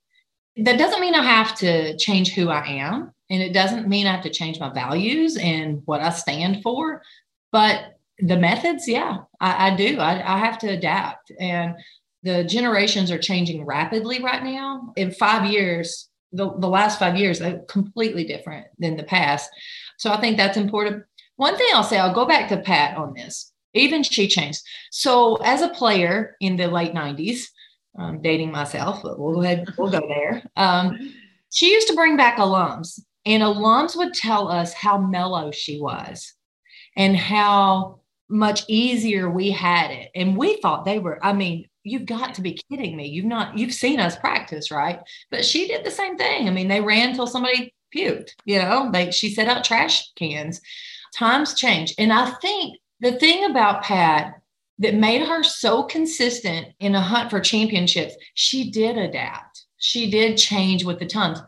That 0.56 0.78
doesn't 0.78 1.00
mean 1.00 1.14
I 1.14 1.22
have 1.22 1.54
to 1.56 1.96
change 1.96 2.34
who 2.34 2.48
I 2.48 2.66
am. 2.66 3.12
And 3.30 3.42
it 3.42 3.52
doesn't 3.52 3.88
mean 3.88 4.06
I 4.06 4.12
have 4.12 4.24
to 4.24 4.30
change 4.30 4.60
my 4.60 4.72
values 4.72 5.36
and 5.36 5.82
what 5.86 6.00
I 6.00 6.10
stand 6.10 6.62
for. 6.62 7.02
But 7.52 7.94
the 8.18 8.36
methods, 8.36 8.86
yeah, 8.86 9.18
I, 9.40 9.70
I 9.70 9.76
do. 9.76 9.98
I, 9.98 10.34
I 10.34 10.38
have 10.38 10.58
to 10.58 10.68
adapt. 10.68 11.32
And 11.40 11.74
the 12.24 12.42
generations 12.42 13.10
are 13.10 13.18
changing 13.18 13.64
rapidly 13.66 14.22
right 14.22 14.42
now. 14.42 14.92
In 14.96 15.10
five 15.10 15.50
years, 15.50 16.08
the, 16.32 16.50
the 16.58 16.68
last 16.68 16.98
five 16.98 17.16
years 17.16 17.40
are 17.40 17.58
completely 17.68 18.24
different 18.24 18.66
than 18.78 18.96
the 18.96 19.04
past. 19.04 19.50
So 19.98 20.10
I 20.10 20.20
think 20.20 20.36
that's 20.36 20.56
important. 20.56 21.04
One 21.36 21.56
thing 21.56 21.68
I'll 21.74 21.84
say, 21.84 21.98
I'll 21.98 22.14
go 22.14 22.24
back 22.24 22.48
to 22.48 22.56
Pat 22.56 22.96
on 22.96 23.12
this. 23.14 23.52
Even 23.74 24.02
she 24.02 24.26
changed. 24.26 24.60
So 24.90 25.36
as 25.36 25.60
a 25.60 25.68
player 25.68 26.36
in 26.40 26.56
the 26.56 26.66
late 26.66 26.94
90s, 26.94 27.42
I'm 27.96 28.22
dating 28.22 28.50
myself, 28.50 29.02
but 29.02 29.18
we'll 29.18 29.34
go 29.34 29.42
ahead, 29.42 29.68
we'll 29.76 29.90
go 29.90 30.00
there. 30.08 30.42
Um, 30.56 31.12
she 31.52 31.72
used 31.72 31.88
to 31.88 31.94
bring 31.94 32.16
back 32.16 32.38
alums, 32.38 33.00
and 33.26 33.42
alums 33.42 33.96
would 33.96 34.14
tell 34.14 34.48
us 34.48 34.72
how 34.72 34.98
mellow 34.98 35.50
she 35.50 35.80
was 35.80 36.32
and 36.96 37.16
how 37.16 38.00
much 38.28 38.64
easier 38.68 39.30
we 39.30 39.50
had 39.50 39.90
it. 39.90 40.10
And 40.14 40.36
we 40.36 40.56
thought 40.56 40.84
they 40.84 40.98
were, 40.98 41.24
I 41.24 41.32
mean, 41.32 41.68
you've 41.84 42.06
got 42.06 42.34
to 42.34 42.42
be 42.42 42.58
kidding 42.70 42.96
me. 42.96 43.06
You've 43.06 43.26
not, 43.26 43.56
you've 43.56 43.74
seen 43.74 44.00
us 44.00 44.16
practice, 44.16 44.70
right? 44.70 45.00
But 45.30 45.44
she 45.44 45.68
did 45.68 45.84
the 45.84 45.90
same 45.90 46.16
thing. 46.16 46.48
I 46.48 46.50
mean, 46.50 46.68
they 46.68 46.80
ran 46.80 47.14
till 47.14 47.26
somebody 47.26 47.72
puked, 47.94 48.30
you 48.44 48.58
know, 48.58 48.90
they, 48.90 49.10
she 49.10 49.30
set 49.30 49.48
out 49.48 49.64
trash 49.64 50.10
cans. 50.14 50.60
Times 51.14 51.54
change. 51.54 51.94
And 51.96 52.12
I 52.12 52.30
think 52.40 52.78
the 53.00 53.12
thing 53.12 53.44
about 53.44 53.84
Pat 53.84 54.40
that 54.78 54.94
made 54.94 55.26
her 55.26 55.44
so 55.44 55.84
consistent 55.84 56.68
in 56.80 56.94
a 56.94 57.00
hunt 57.00 57.30
for 57.30 57.38
championships, 57.38 58.16
she 58.34 58.70
did 58.70 58.98
adapt. 58.98 59.66
She 59.76 60.10
did 60.10 60.36
change 60.36 60.84
with 60.84 60.98
the 60.98 61.06
times. 61.06 61.40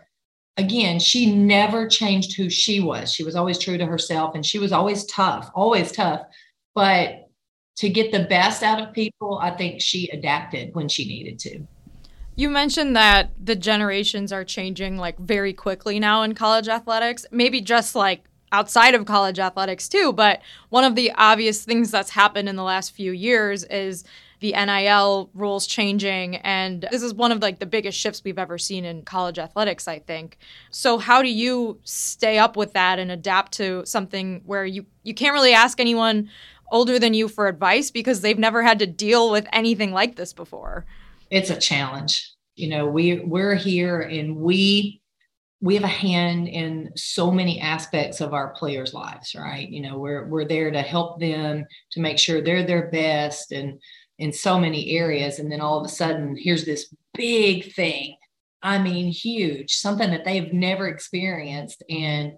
Again, 0.57 1.00
she 1.00 1.35
never 1.35 1.88
changed 1.88 2.37
who 2.37 2.49
she 2.49 2.81
was. 2.81 3.12
She 3.12 3.25
was 3.25 3.35
always 3.35 3.59
true 3.59 3.76
to 3.76 3.87
herself 3.87 4.35
and 4.35 4.47
she 4.47 4.59
was 4.59 4.73
always 4.73 5.05
tough, 5.07 5.50
always 5.55 5.90
tough. 5.90 6.23
But 6.75 7.25
to 7.76 7.88
get 7.88 8.11
the 8.11 8.25
best 8.25 8.62
out 8.62 8.80
of 8.80 8.92
people, 8.92 9.38
I 9.38 9.50
think 9.50 9.80
she 9.80 10.09
adapted 10.09 10.75
when 10.75 10.88
she 10.88 11.06
needed 11.06 11.38
to. 11.40 11.61
You 12.35 12.50
mentioned 12.50 12.97
that 12.97 13.30
the 13.42 13.56
generations 13.56 14.33
are 14.33 14.45
changing 14.45 14.99
like 14.99 15.18
very 15.18 15.52
quickly 15.52 15.99
now 15.99 16.23
in 16.23 16.35
college 16.35 16.68
athletics. 16.68 17.25
Maybe 17.30 17.61
just 17.61 17.95
like 17.95 18.25
outside 18.52 18.95
of 18.95 19.06
college 19.06 19.38
athletics 19.38 19.88
too. 19.88 20.12
But 20.12 20.42
one 20.68 20.85
of 20.85 20.95
the 20.95 21.12
obvious 21.12 21.64
things 21.64 21.90
that's 21.90 22.11
happened 22.11 22.49
in 22.49 22.56
the 22.56 22.62
last 22.62 22.95
few 22.95 23.12
years 23.12 23.64
is 23.64 24.04
the 24.40 24.52
NIL 24.52 25.30
rules 25.35 25.66
changing 25.66 26.37
and 26.37 26.87
this 26.90 27.02
is 27.02 27.14
one 27.14 27.33
of 27.33 27.40
like 27.40 27.59
the 27.59 27.66
biggest 27.66 27.99
shifts 27.99 28.23
we've 28.23 28.38
ever 28.38 28.59
seen 28.59 28.85
in 28.85 29.02
college 29.02 29.38
athletics 29.38 29.88
I 29.88 29.99
think. 30.00 30.38
So 30.71 30.99
how 30.99 31.23
do 31.23 31.28
you 31.28 31.80
stay 31.85 32.37
up 32.38 32.56
with 32.56 32.75
that 32.75 32.99
and 32.99 33.11
adapt 33.11 33.52
to 33.52 33.85
something 33.87 34.42
where 34.45 34.66
you 34.66 34.85
you 35.04 35.14
can't 35.14 35.33
really 35.33 35.54
ask 35.54 35.80
anyone 35.80 36.28
older 36.71 36.99
than 36.99 37.15
you 37.15 37.29
for 37.29 37.49
advice 37.49 37.91
because 37.91 38.21
they've 38.21 38.39
never 38.39 38.63
had 38.63 38.79
to 38.81 38.87
deal 38.87 39.31
with 39.31 39.47
anything 39.53 39.93
like 39.93 40.17
this 40.17 40.33
before? 40.33 40.85
It's 41.31 41.51
a 41.51 41.59
challenge. 41.59 42.33
You 42.55 42.69
know, 42.69 42.87
we 42.87 43.21
we're 43.21 43.55
here 43.55 44.01
and 44.01 44.37
we 44.37 45.03
we 45.61 45.75
have 45.75 45.85
a 45.85 45.89
hand 45.89 46.49
in 46.49 46.91
so 46.97 47.31
many 47.31 47.61
aspects 47.61 48.21
of 48.21 48.35
our 48.35 48.53
players' 48.55 48.95
lives, 48.95 49.35
right? 49.35 49.69
You 49.69 49.81
know, 49.81 49.99
we're 49.99 50.27
we're 50.27 50.45
there 50.45 50.71
to 50.71 50.83
help 50.83 51.21
them 51.21 51.65
to 51.93 52.01
make 52.01 52.19
sure 52.19 52.41
they're 52.41 52.67
their 52.67 52.91
best 52.91 53.53
and 53.53 53.81
in 54.19 54.33
so 54.33 54.59
many 54.59 54.97
areas. 54.97 55.39
And 55.39 55.51
then 55.51 55.61
all 55.61 55.79
of 55.79 55.85
a 55.85 55.91
sudden, 55.91 56.37
here's 56.39 56.65
this 56.65 56.93
big 57.15 57.73
thing. 57.75 58.17
I 58.63 58.79
mean, 58.79 59.13
huge, 59.13 59.75
something 59.75 60.11
that 60.11 60.25
they've 60.25 60.53
never 60.53 60.89
experienced. 60.89 61.83
And 61.89 62.33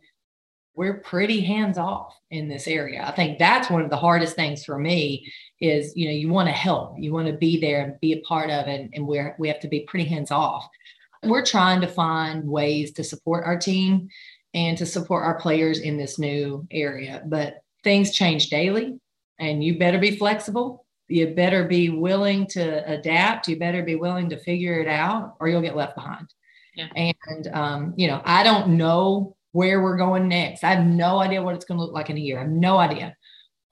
we're 0.78 1.00
pretty 1.00 1.40
hands 1.40 1.76
off 1.76 2.16
in 2.30 2.48
this 2.48 2.68
area. 2.68 3.04
I 3.04 3.10
think 3.10 3.40
that's 3.40 3.68
one 3.68 3.82
of 3.82 3.90
the 3.90 3.96
hardest 3.96 4.36
things 4.36 4.64
for 4.64 4.78
me 4.78 5.28
is, 5.60 5.92
you 5.96 6.06
know, 6.06 6.14
you 6.14 6.28
want 6.28 6.46
to 6.46 6.52
help, 6.52 6.94
you 7.00 7.12
want 7.12 7.26
to 7.26 7.32
be 7.32 7.60
there 7.60 7.82
and 7.82 7.98
be 8.00 8.12
a 8.12 8.20
part 8.20 8.48
of 8.48 8.68
it. 8.68 8.88
And 8.94 9.04
we're, 9.04 9.34
we 9.40 9.48
have 9.48 9.58
to 9.58 9.68
be 9.68 9.80
pretty 9.80 10.04
hands 10.04 10.30
off. 10.30 10.68
We're 11.24 11.44
trying 11.44 11.80
to 11.80 11.88
find 11.88 12.44
ways 12.44 12.92
to 12.92 13.02
support 13.02 13.44
our 13.44 13.58
team 13.58 14.08
and 14.54 14.78
to 14.78 14.86
support 14.86 15.24
our 15.24 15.40
players 15.40 15.80
in 15.80 15.96
this 15.96 16.16
new 16.16 16.64
area. 16.70 17.24
But 17.26 17.56
things 17.82 18.12
change 18.12 18.48
daily, 18.48 19.00
and 19.40 19.64
you 19.64 19.80
better 19.80 19.98
be 19.98 20.16
flexible. 20.16 20.86
You 21.08 21.26
better 21.34 21.64
be 21.64 21.90
willing 21.90 22.46
to 22.48 22.88
adapt. 22.88 23.48
You 23.48 23.58
better 23.58 23.82
be 23.82 23.96
willing 23.96 24.30
to 24.30 24.38
figure 24.38 24.80
it 24.80 24.86
out, 24.86 25.34
or 25.40 25.48
you'll 25.48 25.60
get 25.60 25.74
left 25.74 25.96
behind. 25.96 26.32
Yeah. 26.76 26.86
And, 26.94 27.48
um, 27.48 27.94
you 27.96 28.06
know, 28.06 28.22
I 28.24 28.44
don't 28.44 28.76
know 28.76 29.34
where 29.58 29.82
we're 29.82 29.96
going 29.96 30.28
next. 30.28 30.62
I 30.62 30.72
have 30.72 30.86
no 30.86 31.18
idea 31.18 31.42
what 31.42 31.56
it's 31.56 31.64
going 31.64 31.78
to 31.78 31.84
look 31.84 31.92
like 31.92 32.10
in 32.10 32.16
a 32.16 32.20
year. 32.20 32.38
I 32.38 32.42
have 32.42 32.50
no 32.50 32.78
idea. 32.78 33.16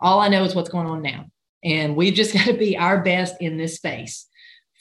All 0.01 0.19
I 0.19 0.27
know 0.27 0.43
is 0.43 0.53
what's 0.53 0.69
going 0.69 0.89
on 0.89 1.01
now. 1.01 1.27
And 1.63 1.95
we've 1.95 2.13
just 2.13 2.35
got 2.35 2.47
to 2.47 2.55
be 2.55 2.77
our 2.77 3.05
best 3.05 3.37
in 3.41 3.57
this 3.57 3.77
space 3.77 4.27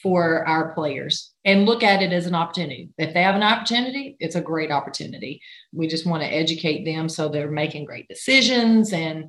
for 0.01 0.47
our 0.47 0.73
players 0.73 1.31
and 1.45 1.67
look 1.67 1.83
at 1.83 2.01
it 2.01 2.11
as 2.11 2.25
an 2.25 2.33
opportunity. 2.33 2.89
If 2.97 3.13
they 3.13 3.21
have 3.21 3.35
an 3.35 3.43
opportunity, 3.43 4.17
it's 4.19 4.33
a 4.33 4.41
great 4.41 4.71
opportunity. 4.71 5.41
We 5.71 5.87
just 5.87 6.07
want 6.07 6.23
to 6.23 6.33
educate 6.33 6.85
them 6.85 7.07
so 7.07 7.29
they're 7.29 7.51
making 7.51 7.85
great 7.85 8.07
decisions 8.07 8.91
and 8.91 9.25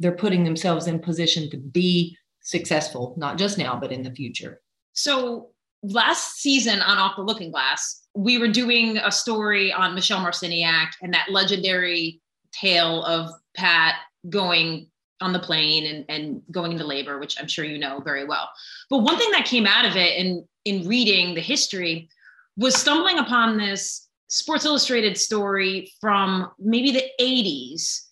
they're 0.00 0.10
putting 0.10 0.42
themselves 0.42 0.88
in 0.88 0.98
position 0.98 1.48
to 1.50 1.58
be 1.58 2.16
successful, 2.42 3.14
not 3.16 3.38
just 3.38 3.56
now, 3.56 3.78
but 3.80 3.92
in 3.92 4.02
the 4.02 4.10
future. 4.10 4.60
So 4.94 5.50
last 5.84 6.40
season 6.40 6.80
on 6.80 6.98
Off 6.98 7.14
the 7.14 7.22
Looking 7.22 7.52
Glass, 7.52 7.99
we 8.14 8.38
were 8.38 8.48
doing 8.48 8.98
a 8.98 9.12
story 9.12 9.72
on 9.72 9.94
Michelle 9.94 10.20
Marciniak 10.20 10.88
and 11.02 11.14
that 11.14 11.30
legendary 11.30 12.20
tale 12.52 13.04
of 13.04 13.30
Pat 13.56 13.96
going 14.28 14.88
on 15.20 15.32
the 15.32 15.38
plane 15.38 15.86
and, 15.86 16.04
and 16.08 16.42
going 16.50 16.72
into 16.72 16.84
labor, 16.84 17.18
which 17.18 17.38
I'm 17.38 17.46
sure 17.46 17.64
you 17.64 17.78
know 17.78 18.00
very 18.00 18.24
well. 18.24 18.48
But 18.88 18.98
one 18.98 19.18
thing 19.18 19.30
that 19.32 19.44
came 19.44 19.66
out 19.66 19.84
of 19.84 19.96
it 19.96 20.16
in 20.16 20.46
in 20.64 20.86
reading 20.86 21.34
the 21.34 21.40
history 21.40 22.08
was 22.56 22.74
stumbling 22.74 23.18
upon 23.18 23.56
this 23.56 24.08
Sports 24.28 24.64
Illustrated 24.64 25.18
story 25.18 25.90
from 26.00 26.50
maybe 26.58 26.92
the 26.92 27.04
80s, 27.20 28.06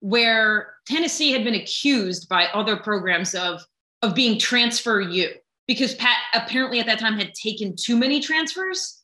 where 0.00 0.74
Tennessee 0.86 1.32
had 1.32 1.44
been 1.44 1.54
accused 1.54 2.28
by 2.28 2.46
other 2.46 2.76
programs 2.76 3.34
of 3.34 3.62
of 4.02 4.14
being 4.14 4.38
Transfer 4.38 5.00
U 5.00 5.30
because 5.66 5.94
Pat 5.94 6.16
apparently 6.34 6.78
at 6.80 6.86
that 6.86 6.98
time 6.98 7.18
had 7.18 7.32
taken 7.34 7.74
too 7.74 7.96
many 7.96 8.20
transfers. 8.20 9.00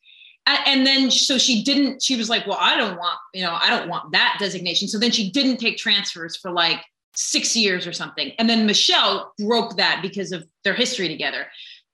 And 0.47 0.85
then 0.85 1.11
so 1.11 1.37
she 1.37 1.63
didn't, 1.63 2.01
she 2.01 2.17
was 2.17 2.29
like, 2.29 2.47
well, 2.47 2.57
I 2.59 2.75
don't 2.75 2.97
want, 2.97 3.17
you 3.33 3.43
know, 3.43 3.57
I 3.59 3.69
don't 3.69 3.87
want 3.87 4.11
that 4.13 4.37
designation. 4.39 4.87
So 4.87 4.97
then 4.97 5.11
she 5.11 5.31
didn't 5.31 5.57
take 5.57 5.77
transfers 5.77 6.35
for 6.35 6.51
like 6.51 6.83
six 7.15 7.55
years 7.55 7.85
or 7.85 7.93
something. 7.93 8.31
And 8.39 8.49
then 8.49 8.65
Michelle 8.65 9.33
broke 9.37 9.77
that 9.77 9.99
because 10.01 10.31
of 10.31 10.45
their 10.63 10.73
history 10.73 11.07
together. 11.07 11.47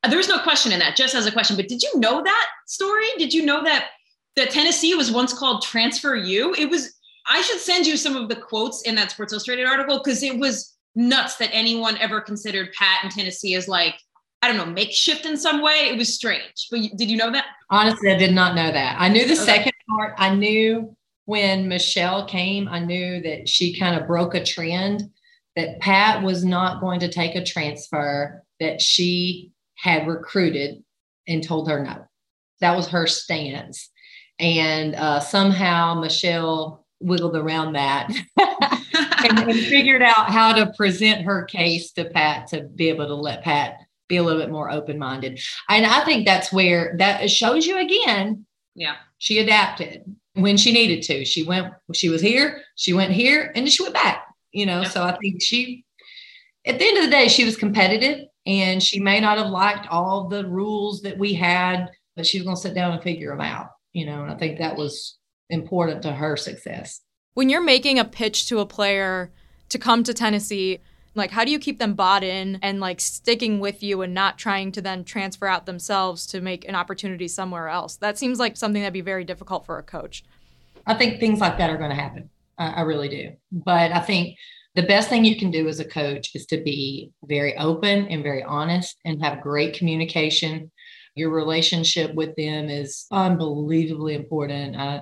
Uh, 0.04 0.10
There's 0.10 0.30
no 0.30 0.40
question 0.40 0.72
in 0.72 0.80
that, 0.80 0.96
just 0.96 1.16
as 1.16 1.26
a 1.26 1.32
question. 1.32 1.56
But 1.56 1.68
did 1.68 1.82
you 1.82 1.92
know 2.00 2.24
that 2.24 2.48
story? 2.68 3.08
Did 3.18 3.34
you 3.34 3.46
know 3.46 3.64
that 3.64 3.90
that 4.36 4.52
Tennessee 4.52 4.94
was 4.94 5.12
once 5.12 5.34
called 5.34 5.64
Transfer 5.64 6.16
U? 6.16 6.54
It 6.58 6.70
was. 6.70 6.94
I 7.30 7.42
should 7.42 7.60
send 7.60 7.86
you 7.86 7.98
some 7.98 8.16
of 8.16 8.30
the 8.30 8.36
quotes 8.38 8.84
in 8.84 8.96
that 8.96 9.12
Sports 9.12 9.34
Illustrated 9.34 9.66
article 9.66 10.00
because 10.02 10.24
it 10.24 10.40
was 10.40 10.78
nuts 10.96 11.36
that 11.38 11.50
anyone 11.52 11.98
ever 11.98 12.22
considered 12.22 12.72
Pat 12.78 13.00
and 13.04 13.12
Tennessee 13.12 13.56
as 13.56 13.68
like 13.68 13.96
I 14.42 14.48
don't 14.48 14.58
know 14.58 14.66
makeshift 14.66 15.26
in 15.26 15.38
some 15.38 15.62
way. 15.62 15.90
It 15.90 15.98
was 15.98 16.14
strange. 16.14 16.68
But 16.70 16.82
did 16.96 17.10
you 17.10 17.18
know 17.18 17.32
that? 17.32 17.46
Honestly, 17.70 18.12
I 18.12 18.18
did 18.18 18.34
not 18.34 18.56
know 18.56 18.72
that. 18.72 18.96
I 19.00 19.10
knew 19.10 19.26
the 19.26 19.34
okay. 19.34 19.44
second 19.44 19.74
part. 19.90 20.14
I 20.18 20.34
knew 20.34 20.96
when 21.26 21.68
Michelle 21.68 22.26
came, 22.26 22.68
I 22.70 22.80
knew 22.80 23.22
that 23.22 23.50
she 23.50 23.78
kind 23.78 24.00
of 24.00 24.08
broke 24.08 24.36
a 24.36 24.44
trend 24.44 25.10
that 25.56 25.80
Pat 25.80 26.24
was 26.24 26.46
not 26.46 26.80
going 26.80 27.00
to 27.00 27.12
take 27.12 27.36
a 27.36 27.44
transfer 27.44 28.44
that 28.60 28.80
she 28.80 29.52
had 29.76 30.08
recruited 30.08 30.84
and 31.28 31.44
told 31.44 31.70
her 31.70 31.84
no. 31.84 32.06
That 32.62 32.76
was 32.76 32.88
her 32.90 33.08
stance. 33.08 33.90
And 34.40 34.96
uh, 34.96 35.20
somehow 35.20 35.96
Michelle 35.96 36.86
wiggled 37.00 37.36
around 37.36 37.74
that 37.74 38.10
and, 38.40 39.40
and 39.40 39.60
figured 39.60 40.02
out 40.02 40.32
how 40.32 40.54
to 40.54 40.72
present 40.78 41.24
her 41.24 41.44
case 41.44 41.92
to 41.94 42.06
Pat 42.06 42.48
to 42.48 42.64
be 42.64 42.90
able 42.90 43.08
to 43.08 43.16
let 43.16 43.44
Pat 43.44 43.80
be 44.08 44.18
a 44.18 44.24
little 44.24 44.42
bit 44.42 44.52
more 44.52 44.72
open 44.72 44.98
minded. 44.98 45.40
And 45.70 45.86
I 45.86 46.04
think 46.06 46.26
that's 46.26 46.52
where 46.52 46.96
that 47.00 47.30
shows 47.30 47.66
you 47.66 47.78
again. 47.80 48.46
Yeah. 48.76 48.96
She 49.18 49.40
adapted 49.40 50.04
when 50.34 50.58
she 50.58 50.72
needed 50.72 51.04
to. 51.04 51.26
She 51.26 51.44
went, 51.44 51.74
she 51.94 52.10
was 52.10 52.22
here, 52.22 52.62
she 52.76 52.94
went 52.94 53.12
here, 53.12 53.52
and 53.56 53.66
then 53.66 53.68
she 53.68 53.84
went 53.84 53.96
back, 53.96 54.28
you 54.52 54.66
know. 54.66 54.82
Yep. 54.82 54.92
So 54.92 55.04
I 55.04 55.18
think 55.18 55.42
she, 55.42 55.84
at 56.66 56.80
the 56.80 56.86
end 56.86 56.98
of 56.98 57.06
the 57.06 57.12
day, 57.12 57.28
she 57.28 57.46
was 57.46 57.58
competitive 57.58 58.28
and 58.46 58.82
she 58.82 59.00
may 59.00 59.20
not 59.20 59.38
have 59.38 59.48
liked 59.48 59.88
all 59.88 60.28
the 60.28 60.48
rules 60.48 61.02
that 61.02 61.18
we 61.18 61.34
had, 61.34 61.90
but 62.16 62.26
she 62.26 62.38
was 62.38 62.46
going 62.46 62.56
to 62.56 62.62
sit 62.62 62.76
down 62.76 62.94
and 62.94 63.04
figure 63.04 63.32
them 63.32 63.42
out, 63.42 63.70
you 63.94 64.06
know. 64.06 64.22
And 64.22 64.32
I 64.32 64.36
think 64.36 64.60
that 64.60 64.78
was 64.78 65.18
important 65.50 66.04
to 66.04 66.12
her 66.12 66.38
success. 66.38 67.02
When 67.34 67.50
you're 67.50 67.62
making 67.62 68.00
a 68.00 68.06
pitch 68.06 68.48
to 68.50 68.60
a 68.60 68.66
player 68.66 69.32
to 69.70 69.78
come 69.78 70.04
to 70.04 70.14
Tennessee, 70.14 70.80
like 71.18 71.32
how 71.32 71.44
do 71.44 71.52
you 71.52 71.60
keep 71.60 71.80
them 71.80 71.94
bought 71.94 72.24
in 72.24 72.60
and 72.62 72.80
like 72.80 73.02
sticking 73.02 73.60
with 73.60 73.84
you 73.84 74.02
and 74.02 74.14
not 74.14 74.38
trying 74.38 74.72
to 74.74 74.82
then 74.82 75.04
transfer 75.04 75.48
out 75.48 75.66
themselves 75.66 76.26
to 76.28 76.42
make 76.42 76.68
an 76.68 76.76
opportunity 76.76 77.28
somewhere 77.28 77.68
else? 77.68 77.96
That 77.98 78.18
seems 78.18 78.40
like 78.40 78.56
something 78.56 78.82
that'd 78.82 78.94
be 78.94 79.02
very 79.02 79.24
difficult 79.24 79.66
for 79.66 79.78
a 79.78 79.84
coach. 79.84 80.24
I 80.86 80.94
think 80.94 81.20
things 81.20 81.40
like 81.40 81.58
that 81.58 81.70
are 81.70 81.78
going 81.78 81.90
to 81.90 81.96
happen. 81.96 82.30
I, 82.58 82.68
I 82.68 82.82
really 82.82 83.10
do. 83.10 83.32
But 83.52 83.92
i 83.92 84.00
think 84.00 84.38
the 84.76 84.84
best 84.84 85.10
thing 85.10 85.26
you 85.26 85.38
can 85.38 85.50
do 85.50 85.68
as 85.68 85.80
a 85.80 85.86
coach 85.86 86.36
is 86.36 86.46
to 86.48 86.58
be 86.58 87.12
very 87.24 87.58
open 87.58 88.08
and 88.10 88.22
very 88.22 88.44
honest 88.44 88.96
and 89.06 89.24
have 89.24 89.42
great 89.42 89.74
communication. 89.74 90.72
Your 91.16 91.32
relationship 91.32 92.14
with 92.14 92.36
them 92.36 92.70
is 92.70 93.08
unbelievably 93.12 94.14
important 94.14 94.76
uh, 94.76 95.02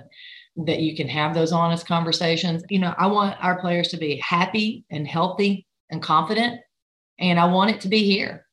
that 0.65 0.79
you 0.79 0.95
can 0.95 1.09
have 1.09 1.33
those 1.33 1.51
honest 1.51 1.85
conversations. 1.85 2.63
You 2.69 2.79
know, 2.79 2.95
I 2.97 3.07
want 3.07 3.35
our 3.43 3.59
players 3.59 3.89
to 3.89 3.97
be 3.97 4.15
happy 4.25 4.85
and 4.89 5.05
healthy 5.05 5.64
and 5.89 6.01
confident, 6.01 6.61
and 7.19 7.39
I 7.39 7.45
want 7.45 7.71
it 7.71 7.81
to 7.81 7.87
be 7.87 8.03
here. 8.03 8.45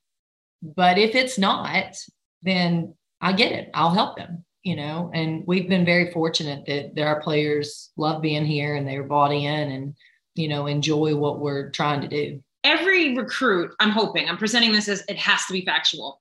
But 0.62 0.98
if 0.98 1.14
it's 1.14 1.38
not, 1.38 1.96
then 2.42 2.94
I 3.20 3.32
get 3.32 3.52
it. 3.52 3.70
I'll 3.74 3.90
help 3.90 4.16
them, 4.16 4.44
you 4.62 4.76
know. 4.76 5.10
And 5.12 5.44
we've 5.46 5.68
been 5.68 5.84
very 5.84 6.12
fortunate 6.12 6.64
that, 6.66 6.94
that 6.94 7.06
our 7.06 7.20
players 7.20 7.90
love 7.96 8.22
being 8.22 8.44
here 8.44 8.76
and 8.76 8.86
they're 8.86 9.02
bought 9.02 9.32
in 9.32 9.72
and, 9.72 9.94
you 10.34 10.48
know, 10.48 10.66
enjoy 10.66 11.16
what 11.16 11.40
we're 11.40 11.70
trying 11.70 12.00
to 12.02 12.08
do. 12.08 12.42
Every 12.64 13.16
recruit, 13.16 13.72
I'm 13.80 13.90
hoping, 13.90 14.28
I'm 14.28 14.38
presenting 14.38 14.72
this 14.72 14.88
as 14.88 15.02
it 15.08 15.16
has 15.18 15.44
to 15.46 15.52
be 15.52 15.64
factual. 15.64 16.20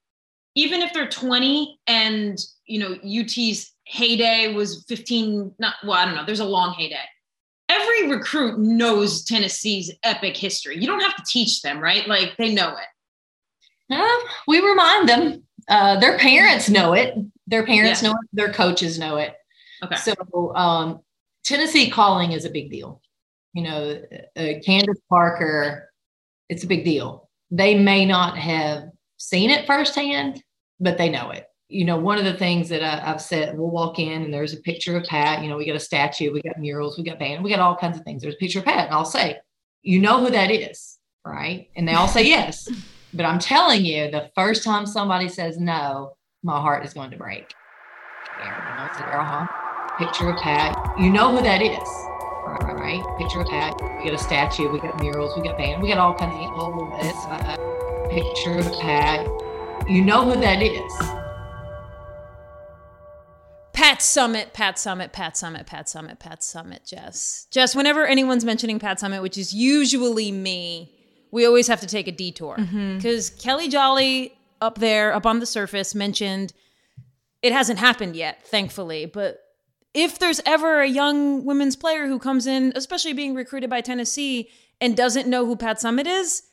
Even 0.55 0.81
if 0.81 0.91
they're 0.91 1.07
20 1.07 1.79
and, 1.87 2.37
you 2.65 2.79
know, 2.79 2.97
UT's 3.03 3.73
heyday 3.85 4.53
was 4.53 4.83
15, 4.87 5.53
not, 5.59 5.75
well, 5.83 5.93
I 5.93 6.05
don't 6.05 6.15
know, 6.15 6.25
there's 6.25 6.39
a 6.39 6.45
long 6.45 6.73
heyday 6.73 7.05
every 7.71 8.09
recruit 8.09 8.59
knows 8.59 9.23
Tennessee's 9.23 9.91
epic 10.03 10.35
history. 10.35 10.77
You 10.77 10.87
don't 10.87 10.99
have 10.99 11.15
to 11.15 11.23
teach 11.27 11.61
them, 11.61 11.79
right? 11.79 12.07
Like 12.07 12.35
they 12.37 12.53
know 12.53 12.75
it. 12.75 13.93
Uh, 13.93 14.27
we 14.47 14.59
remind 14.59 15.09
them. 15.09 15.43
Uh, 15.69 15.99
their 15.99 16.17
parents 16.17 16.69
know 16.69 16.93
it. 16.93 17.15
Their 17.47 17.65
parents 17.65 18.01
yeah. 18.01 18.09
know 18.09 18.15
it. 18.15 18.29
Their 18.33 18.53
coaches 18.53 18.99
know 18.99 19.17
it. 19.17 19.35
Okay. 19.83 19.95
So 19.95 20.55
um, 20.55 20.99
Tennessee 21.43 21.89
calling 21.89 22.31
is 22.31 22.45
a 22.45 22.49
big 22.49 22.71
deal. 22.71 23.01
You 23.53 23.63
know, 23.63 24.01
uh, 24.37 24.47
Candace 24.65 25.01
Parker, 25.09 25.89
it's 26.49 26.63
a 26.63 26.67
big 26.67 26.85
deal. 26.85 27.29
They 27.49 27.77
may 27.77 28.05
not 28.05 28.37
have 28.37 28.85
seen 29.17 29.49
it 29.49 29.67
firsthand, 29.67 30.41
but 30.79 30.97
they 30.97 31.09
know 31.09 31.31
it 31.31 31.45
you 31.71 31.85
know, 31.85 31.97
one 31.97 32.17
of 32.17 32.25
the 32.25 32.33
things 32.33 32.67
that 32.67 32.83
I, 32.83 32.99
have 32.99 33.21
said, 33.21 33.57
we'll 33.57 33.69
walk 33.69 33.97
in 33.97 34.23
and 34.23 34.33
there's 34.33 34.53
a 34.53 34.57
picture 34.57 34.97
of 34.97 35.05
Pat. 35.05 35.41
You 35.41 35.49
know, 35.49 35.55
we 35.55 35.65
got 35.65 35.77
a 35.77 35.79
statue, 35.79 36.31
we 36.33 36.41
got 36.41 36.59
murals, 36.59 36.97
we 36.97 37.03
got 37.03 37.17
band, 37.17 37.43
we 37.43 37.49
got 37.49 37.59
all 37.59 37.77
kinds 37.77 37.97
of 37.97 38.03
things. 38.03 38.21
There's 38.21 38.35
a 38.35 38.37
picture 38.37 38.59
of 38.59 38.65
Pat, 38.65 38.87
and 38.87 38.93
I'll 38.93 39.05
say, 39.05 39.37
you 39.81 39.99
know 39.99 40.19
who 40.19 40.29
that 40.31 40.51
is, 40.51 40.97
right? 41.25 41.69
And 41.77 41.87
they 41.87 41.93
all 41.93 42.07
say 42.07 42.27
yes. 42.27 42.69
But 43.13 43.25
I'm 43.25 43.39
telling 43.39 43.83
you, 43.83 44.09
the 44.09 44.31
first 44.35 44.63
time 44.63 44.85
somebody 44.85 45.27
says 45.27 45.59
no, 45.59 46.15
my 46.43 46.57
heart 46.61 46.85
is 46.85 46.93
going 46.93 47.11
to 47.11 47.17
break. 47.17 47.53
Uh-huh. 48.41 49.47
Picture 49.99 50.29
of 50.29 50.37
Pat. 50.37 50.93
You 50.97 51.09
know 51.09 51.35
who 51.35 51.43
that 51.43 51.61
is, 51.61 51.89
right? 52.47 53.03
Picture 53.17 53.41
of 53.41 53.47
Pat. 53.47 53.75
We 53.97 54.05
got 54.05 54.13
a 54.13 54.17
statue, 54.17 54.71
we 54.71 54.79
got 54.79 54.97
murals, 55.01 55.35
we 55.35 55.43
got 55.43 55.57
band, 55.57 55.83
we 55.83 55.89
got 55.89 55.97
all 55.97 56.13
kinds 56.13 56.33
of 56.33 56.57
all 56.57 56.97
this. 57.01 57.17
Uh, 57.25 57.57
picture 58.09 58.59
of 58.59 58.79
Pat. 58.79 59.27
You 59.89 60.05
know 60.05 60.23
who 60.23 60.39
that 60.39 60.61
is 60.61 61.20
Pat 63.81 63.97
Summitt, 63.97 64.53
Pat 64.53 64.75
Summitt, 64.75 65.11
Pat 65.11 65.33
Summitt, 65.33 65.65
Pat 65.65 65.87
Summitt, 65.87 66.19
Pat 66.19 66.41
Summitt, 66.41 66.87
Jess. 66.87 67.47
Jess, 67.49 67.75
whenever 67.75 68.05
anyone's 68.05 68.45
mentioning 68.45 68.77
Pat 68.77 68.99
Summitt, 68.99 69.23
which 69.23 69.39
is 69.39 69.55
usually 69.55 70.31
me, 70.31 70.93
we 71.31 71.47
always 71.47 71.67
have 71.67 71.81
to 71.81 71.87
take 71.87 72.07
a 72.07 72.11
detour. 72.11 72.57
Because 72.57 73.31
mm-hmm. 73.31 73.39
Kellie 73.39 73.69
Jolly 73.69 74.37
up 74.61 74.77
there, 74.77 75.15
up 75.15 75.25
on 75.25 75.39
the 75.39 75.47
surface, 75.47 75.95
mentioned 75.95 76.53
it 77.41 77.53
hasn't 77.53 77.79
happened 77.79 78.15
yet, 78.15 78.45
thankfully. 78.45 79.07
But 79.07 79.39
if 79.95 80.19
there's 80.19 80.41
ever 80.45 80.81
a 80.81 80.87
young 80.87 81.43
women's 81.43 81.75
player 81.75 82.05
who 82.05 82.19
comes 82.19 82.45
in, 82.45 82.73
especially 82.75 83.13
being 83.13 83.33
recruited 83.33 83.71
by 83.71 83.81
Tennessee, 83.81 84.51
and 84.79 84.95
doesn't 84.95 85.27
know 85.27 85.47
who 85.47 85.55
Pat 85.55 85.77
Summitt 85.77 86.05
is, 86.05 86.43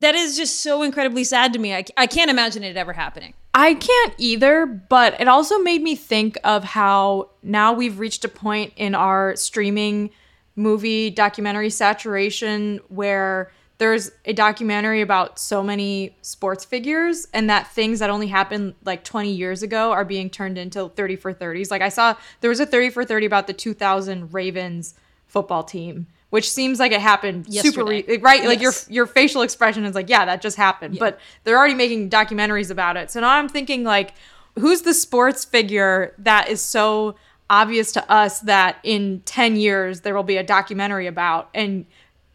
that 0.00 0.14
is 0.14 0.34
just 0.34 0.60
so 0.60 0.82
incredibly 0.82 1.24
sad 1.24 1.52
to 1.52 1.58
me. 1.58 1.74
I, 1.74 1.84
I 1.98 2.06
can't 2.06 2.30
imagine 2.30 2.64
it 2.64 2.78
ever 2.78 2.94
happening. 2.94 3.34
I 3.52 3.74
can't 3.74 4.14
either, 4.18 4.64
but 4.64 5.20
it 5.20 5.26
also 5.26 5.58
made 5.58 5.82
me 5.82 5.96
think 5.96 6.38
of 6.44 6.62
how 6.62 7.30
now 7.42 7.72
we've 7.72 7.98
reached 7.98 8.24
a 8.24 8.28
point 8.28 8.72
in 8.76 8.94
our 8.94 9.34
streaming 9.34 10.10
movie 10.54 11.10
documentary 11.10 11.70
saturation 11.70 12.80
where 12.88 13.50
there's 13.78 14.12
a 14.26 14.34
documentary 14.34 15.00
about 15.00 15.38
so 15.38 15.62
many 15.62 16.14
sports 16.20 16.64
figures 16.64 17.26
and 17.32 17.48
that 17.48 17.66
things 17.68 17.98
that 18.00 18.10
only 18.10 18.26
happened 18.26 18.74
like 18.84 19.02
20 19.04 19.32
years 19.32 19.62
ago 19.62 19.90
are 19.90 20.04
being 20.04 20.28
turned 20.28 20.58
into 20.58 20.90
30 20.90 21.16
for 21.16 21.32
30s. 21.32 21.70
Like 21.70 21.82
I 21.82 21.88
saw 21.88 22.14
there 22.42 22.50
was 22.50 22.60
a 22.60 22.66
30 22.66 22.90
for 22.90 23.04
30 23.04 23.26
about 23.26 23.46
the 23.46 23.54
2000 23.54 24.32
Ravens 24.34 24.94
football 25.26 25.64
team 25.64 26.06
which 26.30 26.50
seems 26.50 26.78
like 26.78 26.92
it 26.92 27.00
happened 27.00 27.46
super 27.46 27.80
Yesterday. 27.92 28.04
re- 28.06 28.18
right. 28.18 28.44
Like 28.44 28.60
your 28.60 28.72
your 28.88 29.06
facial 29.06 29.42
expression 29.42 29.84
is 29.84 29.94
like, 29.94 30.08
yeah, 30.08 30.24
that 30.24 30.40
just 30.40 30.56
happened. 30.56 30.94
Yeah. 30.94 31.00
But 31.00 31.20
they're 31.44 31.58
already 31.58 31.74
making 31.74 32.10
documentaries 32.10 32.70
about 32.70 32.96
it. 32.96 33.10
So 33.10 33.20
now 33.20 33.30
I'm 33.30 33.48
thinking 33.48 33.84
like, 33.84 34.14
who's 34.58 34.82
the 34.82 34.94
sports 34.94 35.44
figure 35.44 36.14
that 36.18 36.48
is 36.48 36.62
so 36.62 37.16
obvious 37.48 37.92
to 37.92 38.10
us 38.10 38.40
that 38.40 38.76
in 38.84 39.20
10 39.24 39.56
years 39.56 40.02
there 40.02 40.14
will 40.14 40.22
be 40.22 40.36
a 40.36 40.42
documentary 40.44 41.08
about 41.08 41.50
and 41.52 41.84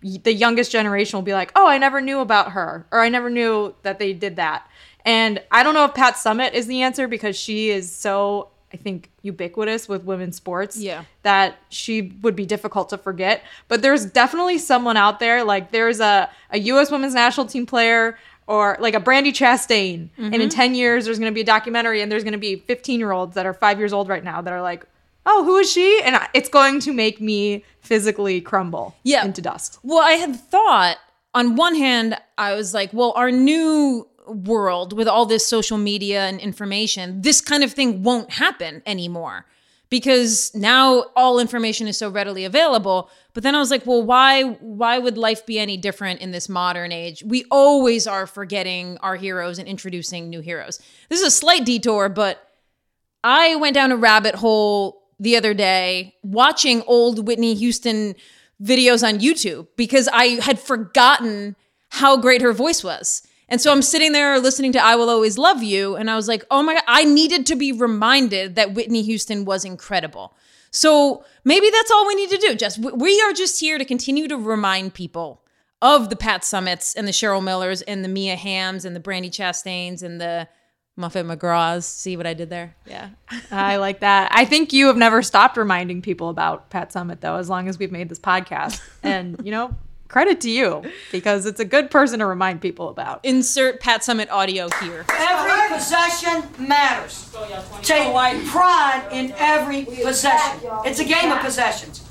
the 0.01 0.33
youngest 0.33 0.71
generation 0.71 1.17
will 1.17 1.23
be 1.23 1.33
like, 1.33 1.51
"Oh, 1.55 1.67
I 1.67 1.79
never 1.79 1.99
knew 1.99 2.19
about 2.19 2.51
her," 2.51 2.85
or 2.91 3.01
"I 3.01 3.09
never 3.09 3.29
knew 3.29 3.73
that 3.81 3.97
they 3.97 4.13
did 4.13 4.35
that." 4.35 4.69
And 5.03 5.41
I 5.51 5.63
don't 5.63 5.73
know 5.73 5.85
if 5.85 5.95
Pat 5.95 6.15
Summitt 6.15 6.53
is 6.53 6.67
the 6.67 6.83
answer 6.83 7.07
because 7.07 7.35
she 7.35 7.69
is 7.69 7.91
so, 7.91 8.49
I 8.75 8.77
think, 8.77 9.09
ubiquitous 9.21 9.87
with 9.87 10.03
women's 10.03 10.35
sports. 10.35 10.77
Yeah. 10.77 11.05
That 11.23 11.57
she 11.69 12.13
would 12.21 12.35
be 12.35 12.45
difficult 12.45 12.89
to 12.89 12.97
forget. 12.97 13.41
But 13.69 13.81
there's 13.81 14.05
definitely 14.05 14.57
someone 14.57 14.97
out 14.97 15.19
there. 15.19 15.45
Like 15.45 15.71
there's 15.71 16.01
a, 16.01 16.29
a 16.49 16.59
U.S. 16.59 16.91
women's 16.91 17.13
national 17.13 17.47
team 17.47 17.65
player 17.65 18.17
or 18.47 18.75
like 18.81 18.93
a 18.93 18.99
Brandi 18.99 19.29
Chastain. 19.29 20.09
And 20.17 20.35
in 20.35 20.41
mm-hmm. 20.41 20.49
10 20.49 20.75
years, 20.75 21.05
there's 21.05 21.19
going 21.19 21.31
to 21.31 21.33
be 21.33 21.41
a 21.41 21.45
documentary 21.45 22.01
and 22.01 22.11
there's 22.11 22.23
going 22.23 22.33
to 22.33 22.37
be 22.37 22.57
15 22.57 22.99
year 22.99 23.13
olds 23.13 23.35
that 23.35 23.45
are 23.45 23.53
five 23.53 23.79
years 23.79 23.93
old 23.93 24.09
right 24.09 24.23
now 24.23 24.41
that 24.41 24.51
are 24.51 24.61
like, 24.61 24.85
oh, 25.25 25.45
who 25.45 25.57
is 25.57 25.71
she? 25.71 26.01
And 26.03 26.19
it's 26.33 26.49
going 26.49 26.81
to 26.81 26.91
make 26.91 27.21
me 27.21 27.63
physically 27.79 28.41
crumble 28.41 28.95
Yeah. 29.03 29.23
into 29.23 29.41
dust. 29.41 29.79
Well, 29.83 30.03
I 30.03 30.13
had 30.13 30.35
thought 30.35 30.97
on 31.33 31.55
one 31.55 31.75
hand, 31.75 32.17
I 32.37 32.53
was 32.55 32.73
like, 32.73 32.91
well, 32.93 33.13
our 33.15 33.31
new 33.31 34.07
world 34.27 34.93
with 34.93 35.07
all 35.07 35.25
this 35.25 35.47
social 35.47 35.77
media 35.77 36.27
and 36.27 36.39
information, 36.39 37.21
this 37.21 37.41
kind 37.41 37.63
of 37.63 37.71
thing 37.73 38.03
won't 38.03 38.31
happen 38.31 38.81
anymore 38.85 39.45
because 39.89 40.53
now 40.55 41.05
all 41.15 41.39
information 41.39 41.87
is 41.87 41.97
so 41.97 42.09
readily 42.09 42.43
available. 42.43 43.09
But 43.33 43.43
then 43.43 43.55
I 43.55 43.59
was 43.59 43.71
like, 43.71 43.85
well, 43.85 44.03
why 44.03 44.43
why 44.43 44.97
would 44.99 45.17
life 45.17 45.45
be 45.45 45.59
any 45.59 45.77
different 45.77 46.21
in 46.21 46.31
this 46.31 46.49
modern 46.49 46.91
age? 46.91 47.23
We 47.23 47.45
always 47.51 48.07
are 48.07 48.27
forgetting 48.27 48.97
our 48.99 49.15
heroes 49.15 49.59
and 49.59 49.67
introducing 49.67 50.29
new 50.29 50.41
heroes. 50.41 50.79
This 51.09 51.21
is 51.21 51.27
a 51.27 51.31
slight 51.31 51.65
detour, 51.65 52.09
but 52.09 52.49
I 53.23 53.55
went 53.55 53.73
down 53.73 53.91
a 53.91 53.97
rabbit 53.97 54.35
hole 54.35 55.03
the 55.19 55.37
other 55.37 55.53
day 55.53 56.15
watching 56.23 56.81
old 56.83 57.25
Whitney 57.25 57.53
Houston 57.55 58.15
videos 58.61 59.07
on 59.07 59.19
YouTube 59.19 59.67
because 59.75 60.07
I 60.11 60.41
had 60.41 60.59
forgotten 60.59 61.55
how 61.89 62.17
great 62.17 62.41
her 62.41 62.53
voice 62.53 62.83
was. 62.83 63.25
And 63.47 63.61
so 63.61 63.71
I'm 63.71 63.81
sitting 63.81 64.11
there 64.11 64.39
listening 64.39 64.71
to 64.73 64.83
I 64.83 64.95
Will 64.95 65.09
Always 65.09 65.37
Love 65.37 65.61
You. 65.61 65.95
And 65.95 66.09
I 66.09 66.15
was 66.15 66.27
like, 66.27 66.43
oh 66.49 66.63
my 66.63 66.73
God, 66.73 66.83
I 66.87 67.03
needed 67.03 67.45
to 67.47 67.55
be 67.55 67.71
reminded 67.71 68.55
that 68.55 68.73
Whitney 68.73 69.03
Houston 69.03 69.45
was 69.45 69.63
incredible. 69.63 70.35
So 70.71 71.23
maybe 71.43 71.69
that's 71.69 71.91
all 71.91 72.07
we 72.07 72.15
need 72.15 72.31
to 72.31 72.37
do. 72.37 72.55
Just 72.55 72.79
we 72.79 73.21
are 73.21 73.33
just 73.33 73.59
here 73.59 73.77
to 73.77 73.85
continue 73.85 74.27
to 74.27 74.35
remind 74.35 74.93
people 74.93 75.41
of 75.81 76.09
the 76.09 76.15
Pat 76.15 76.41
Summitts 76.41 76.95
and 76.95 77.07
the 77.07 77.11
Cheryl 77.11 77.43
Millers 77.43 77.81
and 77.83 78.03
the 78.03 78.09
Mia 78.09 78.35
Hamms 78.35 78.85
and 78.85 78.95
the 78.95 78.99
Brandi 78.99 79.29
Chastains 79.29 80.01
and 80.01 80.19
the 80.19 80.47
Muffet 80.97 81.23
McGraws. 81.23 81.83
See 81.83 82.17
what 82.17 82.25
I 82.25 82.33
did 82.33 82.49
there? 82.49 82.75
Yeah. 82.85 83.09
I 83.51 83.77
like 83.77 83.99
that. 83.99 84.31
I 84.33 84.45
think 84.45 84.73
you 84.73 84.87
have 84.87 84.97
never 84.97 85.21
stopped 85.21 85.57
reminding 85.57 86.01
people 86.01 86.29
about 86.29 86.69
Pat 86.69 86.91
Summitt, 86.91 87.19
though, 87.19 87.35
as 87.35 87.49
long 87.49 87.67
as 87.67 87.77
we've 87.77 87.91
made 87.91 88.09
this 88.09 88.19
podcast. 88.19 88.81
And, 89.03 89.39
you 89.43 89.51
know, 89.51 89.75
credit 90.07 90.41
to 90.41 90.49
you 90.49 90.83
because 91.11 91.45
it's 91.45 91.59
a 91.59 91.65
good 91.65 91.91
person 91.91 92.19
to 92.19 92.25
remind 92.25 92.61
people 92.61 92.89
about. 92.89 93.19
Insert 93.23 93.79
Pat 93.79 94.01
Summitt 94.01 94.29
audio 94.29 94.69
here. 94.81 95.05
Every 95.09 95.75
possession 95.75 96.43
matters. 96.67 97.35
Take 97.81 98.13
pride 98.47 99.07
in 99.11 99.33
every 99.37 99.85
possession. 99.85 100.69
It's 100.85 100.99
a 100.99 101.05
game 101.05 101.31
of 101.31 101.39
possessions. 101.39 102.03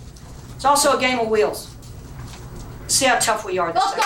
It's 0.57 0.65
also 0.65 0.97
a 0.97 1.01
game 1.01 1.19
of 1.19 1.29
wheels. 1.29 1.75
See 2.87 3.07
how 3.07 3.19
tough 3.19 3.45
we 3.45 3.59
are 3.59 3.73
this 3.73 3.93
day. 3.93 4.01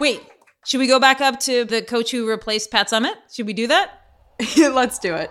Wait, 0.00 0.20
should 0.66 0.78
we 0.78 0.86
go 0.86 0.98
back 0.98 1.20
up 1.20 1.40
to 1.40 1.64
the 1.64 1.80
coach 1.82 2.10
who 2.10 2.28
replaced 2.28 2.70
Pat 2.70 2.88
Summitt? 2.88 3.14
Should 3.32 3.46
we 3.46 3.52
do 3.52 3.66
that? 3.68 3.90
Let's 4.58 4.98
do 4.98 5.14
it. 5.14 5.30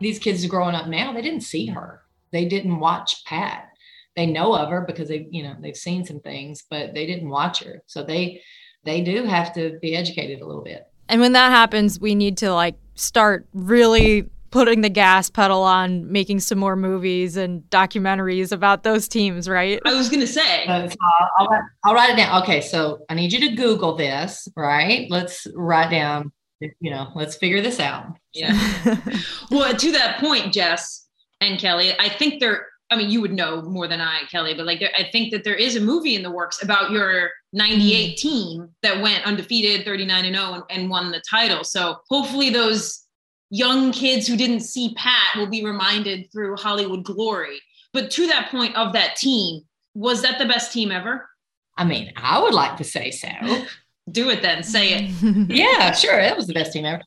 These 0.00 0.18
kids 0.18 0.44
are 0.44 0.48
growing 0.48 0.74
up 0.74 0.86
now, 0.86 1.12
they 1.12 1.22
didn't 1.22 1.42
see 1.42 1.66
her. 1.66 2.02
They 2.32 2.46
didn't 2.46 2.78
watch 2.78 3.24
Pat. 3.24 3.68
They 4.16 4.26
know 4.26 4.54
of 4.54 4.70
her 4.70 4.82
because 4.82 5.08
they, 5.08 5.28
you 5.30 5.42
know, 5.42 5.54
they've 5.60 5.76
seen 5.76 6.04
some 6.04 6.20
things, 6.20 6.64
but 6.68 6.94
they 6.94 7.06
didn't 7.06 7.28
watch 7.28 7.62
her. 7.62 7.82
So 7.86 8.02
they 8.02 8.42
they 8.84 9.02
do 9.02 9.24
have 9.24 9.54
to 9.54 9.78
be 9.80 9.94
educated 9.94 10.40
a 10.40 10.46
little 10.46 10.62
bit. 10.62 10.86
And 11.08 11.20
when 11.20 11.32
that 11.32 11.50
happens, 11.50 12.00
we 12.00 12.14
need 12.14 12.38
to 12.38 12.52
like 12.52 12.76
start 12.94 13.46
really 13.52 14.28
putting 14.50 14.80
the 14.80 14.88
gas 14.88 15.30
pedal 15.30 15.62
on 15.62 16.10
making 16.10 16.40
some 16.40 16.58
more 16.58 16.76
movies 16.76 17.36
and 17.36 17.62
documentaries 17.70 18.52
about 18.52 18.82
those 18.82 19.06
teams, 19.06 19.48
right? 19.48 19.80
I 19.84 19.94
was 19.94 20.08
gonna 20.08 20.26
say. 20.26 20.66
Uh, 20.66 20.88
I'll, 21.00 21.28
I'll, 21.38 21.46
write, 21.46 21.62
I'll 21.84 21.94
write 21.94 22.10
it 22.10 22.16
down. 22.16 22.42
Okay, 22.42 22.60
so 22.60 23.04
I 23.08 23.14
need 23.14 23.32
you 23.32 23.40
to 23.48 23.54
Google 23.54 23.96
this, 23.96 24.48
right? 24.56 25.06
Let's 25.10 25.46
write 25.54 25.90
down, 25.90 26.32
you 26.60 26.90
know, 26.90 27.10
let's 27.14 27.36
figure 27.36 27.60
this 27.60 27.80
out. 27.80 28.16
Yeah. 28.32 28.96
well, 29.50 29.74
to 29.74 29.92
that 29.92 30.18
point, 30.20 30.52
Jess 30.52 31.06
and 31.40 31.58
Kellie, 31.58 31.98
I 31.98 32.08
think 32.08 32.40
there. 32.40 32.66
I 32.92 32.96
mean, 32.96 33.08
you 33.08 33.20
would 33.20 33.32
know 33.32 33.62
more 33.62 33.86
than 33.86 34.00
I, 34.00 34.22
Kellie, 34.32 34.54
but 34.54 34.66
like, 34.66 34.80
there, 34.80 34.90
I 34.98 35.08
think 35.12 35.30
that 35.30 35.44
there 35.44 35.54
is 35.54 35.76
a 35.76 35.80
movie 35.80 36.16
in 36.16 36.24
the 36.24 36.30
works 36.30 36.60
about 36.60 36.90
your 36.90 37.30
'98 37.52 38.16
mm. 38.16 38.16
team 38.16 38.68
that 38.82 39.00
went 39.00 39.24
undefeated, 39.24 39.84
39 39.84 40.24
and 40.24 40.34
0, 40.34 40.52
and, 40.54 40.62
and 40.70 40.90
won 40.90 41.12
the 41.12 41.22
title. 41.28 41.62
So 41.62 41.98
hopefully, 42.08 42.50
those 42.50 43.04
young 43.50 43.92
kids 43.92 44.26
who 44.26 44.36
didn't 44.36 44.60
see 44.60 44.94
Pat 44.94 45.36
will 45.36 45.46
be 45.46 45.64
reminded 45.64 46.30
through 46.32 46.56
Hollywood 46.56 47.04
glory. 47.04 47.60
But 47.92 48.10
to 48.12 48.26
that 48.28 48.50
point 48.50 48.76
of 48.76 48.92
that 48.92 49.16
team, 49.16 49.62
was 49.94 50.22
that 50.22 50.38
the 50.38 50.46
best 50.46 50.72
team 50.72 50.92
ever? 50.92 51.28
I 51.76 51.84
mean, 51.84 52.12
I 52.16 52.40
would 52.40 52.54
like 52.54 52.76
to 52.78 52.84
say 52.84 53.10
so. 53.10 53.28
Do 54.10 54.30
it 54.30 54.42
then. 54.42 54.62
Say 54.62 54.94
it. 54.94 55.10
yeah, 55.48 55.92
sure. 55.92 56.18
It 56.18 56.36
was 56.36 56.46
the 56.46 56.54
best 56.54 56.72
team 56.72 56.84
ever. 56.84 57.02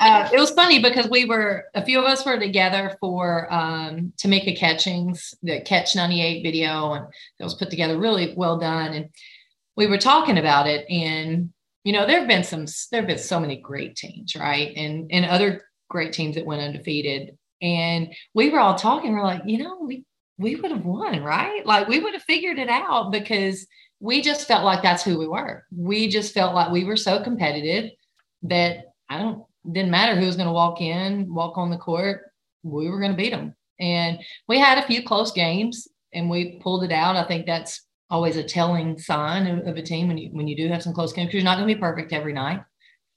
Uh, 0.00 0.28
it 0.32 0.38
was 0.38 0.50
funny 0.50 0.80
because 0.82 1.08
we 1.08 1.24
were 1.24 1.64
a 1.74 1.84
few 1.84 1.98
of 1.98 2.04
us 2.04 2.24
were 2.24 2.38
together 2.38 2.96
for 3.00 3.52
um, 3.52 4.12
Tamika 4.16 4.56
Catchings, 4.56 5.34
the 5.42 5.60
Catch 5.60 5.94
98 5.94 6.42
video, 6.42 6.92
and 6.92 7.06
it 7.38 7.44
was 7.44 7.54
put 7.54 7.70
together 7.70 7.98
really 7.98 8.34
well 8.36 8.58
done. 8.58 8.92
And 8.94 9.10
we 9.76 9.86
were 9.86 9.98
talking 9.98 10.38
about 10.38 10.66
it, 10.66 10.88
and 10.90 11.52
you 11.84 11.92
know, 11.92 12.06
there 12.06 12.18
have 12.18 12.28
been 12.28 12.44
some, 12.44 12.66
there 12.90 13.00
have 13.00 13.08
been 13.08 13.18
so 13.18 13.40
many 13.40 13.56
great 13.56 13.96
teams, 13.96 14.34
right? 14.36 14.72
And 14.76 15.10
and 15.12 15.24
other 15.24 15.62
great 15.88 16.12
teams 16.12 16.36
that 16.36 16.46
went 16.46 16.62
undefeated. 16.62 17.36
And 17.62 18.14
we 18.34 18.48
were 18.48 18.60
all 18.60 18.76
talking. 18.76 19.12
We're 19.12 19.22
like, 19.22 19.42
you 19.44 19.58
know, 19.58 19.78
we 19.80 20.04
we 20.38 20.56
would 20.56 20.70
have 20.70 20.84
won, 20.84 21.22
right? 21.22 21.64
Like 21.66 21.88
we 21.88 22.00
would 22.00 22.14
have 22.14 22.22
figured 22.22 22.58
it 22.58 22.70
out 22.70 23.12
because 23.12 23.66
we 24.00 24.22
just 24.22 24.48
felt 24.48 24.64
like 24.64 24.82
that's 24.82 25.02
who 25.02 25.18
we 25.18 25.28
were. 25.28 25.66
We 25.70 26.08
just 26.08 26.32
felt 26.32 26.54
like 26.54 26.72
we 26.72 26.84
were 26.84 26.96
so 26.96 27.22
competitive 27.22 27.90
that 28.44 28.86
I 29.10 29.18
don't 29.18 29.44
didn't 29.70 29.90
matter 29.90 30.18
who 30.18 30.26
was 30.26 30.36
going 30.36 30.48
to 30.48 30.52
walk 30.52 30.80
in, 30.80 31.32
walk 31.32 31.58
on 31.58 31.70
the 31.70 31.76
court, 31.76 32.22
we 32.62 32.88
were 32.88 33.00
going 33.00 33.12
to 33.12 33.16
beat 33.16 33.30
them. 33.30 33.54
And 33.78 34.18
we 34.48 34.58
had 34.58 34.78
a 34.78 34.86
few 34.86 35.02
close 35.02 35.32
games 35.32 35.88
and 36.12 36.28
we 36.28 36.60
pulled 36.62 36.84
it 36.84 36.92
out. 36.92 37.16
I 37.16 37.24
think 37.24 37.46
that's 37.46 37.82
always 38.10 38.36
a 38.36 38.44
telling 38.44 38.98
sign 38.98 39.46
of, 39.46 39.66
of 39.66 39.76
a 39.76 39.82
team 39.82 40.08
when 40.08 40.18
you 40.18 40.30
when 40.32 40.48
you 40.48 40.56
do 40.56 40.68
have 40.68 40.82
some 40.82 40.92
close 40.92 41.12
games 41.12 41.28
because 41.28 41.42
you're 41.42 41.44
not 41.44 41.56
going 41.56 41.68
to 41.68 41.74
be 41.74 41.80
perfect 41.80 42.12
every 42.12 42.32
night. 42.32 42.62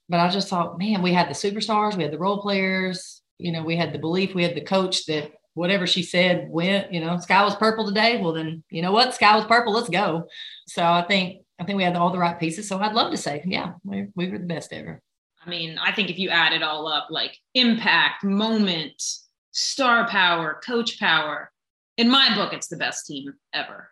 But 0.08 0.20
I 0.20 0.28
just 0.28 0.48
thought, 0.48 0.78
man, 0.78 1.02
we 1.02 1.12
had 1.12 1.28
the 1.28 1.34
superstars, 1.34 1.96
we 1.96 2.02
had 2.02 2.12
the 2.12 2.18
role 2.18 2.40
players, 2.40 3.22
you 3.38 3.52
know, 3.52 3.62
we 3.62 3.76
had 3.76 3.92
the 3.92 3.98
belief, 3.98 4.34
we 4.34 4.42
had 4.42 4.54
the 4.54 4.60
coach 4.60 5.06
that 5.06 5.32
whatever 5.54 5.86
she 5.86 6.02
said 6.02 6.48
went, 6.50 6.92
you 6.92 7.00
know, 7.00 7.18
sky 7.18 7.42
was 7.42 7.56
purple 7.56 7.86
today. 7.86 8.20
Well, 8.20 8.32
then, 8.32 8.62
you 8.70 8.82
know 8.82 8.92
what? 8.92 9.14
Sky 9.14 9.34
was 9.36 9.46
purple. 9.46 9.72
Let's 9.72 9.88
go. 9.88 10.28
So 10.66 10.84
I 10.84 11.04
think, 11.06 11.42
I 11.58 11.64
think 11.64 11.76
we 11.76 11.84
had 11.84 11.96
all 11.96 12.10
the 12.10 12.18
right 12.18 12.38
pieces. 12.38 12.68
So 12.68 12.78
I'd 12.78 12.94
love 12.94 13.12
to 13.12 13.16
say, 13.16 13.42
yeah, 13.46 13.74
we, 13.84 14.08
we 14.14 14.28
were 14.28 14.38
the 14.38 14.46
best 14.46 14.72
ever. 14.72 15.00
I 15.44 15.50
mean, 15.50 15.78
I 15.78 15.92
think 15.92 16.10
if 16.10 16.18
you 16.18 16.30
add 16.30 16.52
it 16.52 16.62
all 16.62 16.86
up, 16.88 17.08
like 17.10 17.36
impact, 17.54 18.24
moment, 18.24 19.02
star 19.52 20.08
power, 20.08 20.60
coach 20.64 20.98
power, 20.98 21.50
in 21.96 22.10
my 22.10 22.34
book, 22.34 22.52
it's 22.52 22.68
the 22.68 22.76
best 22.76 23.06
team 23.06 23.32
ever. 23.52 23.90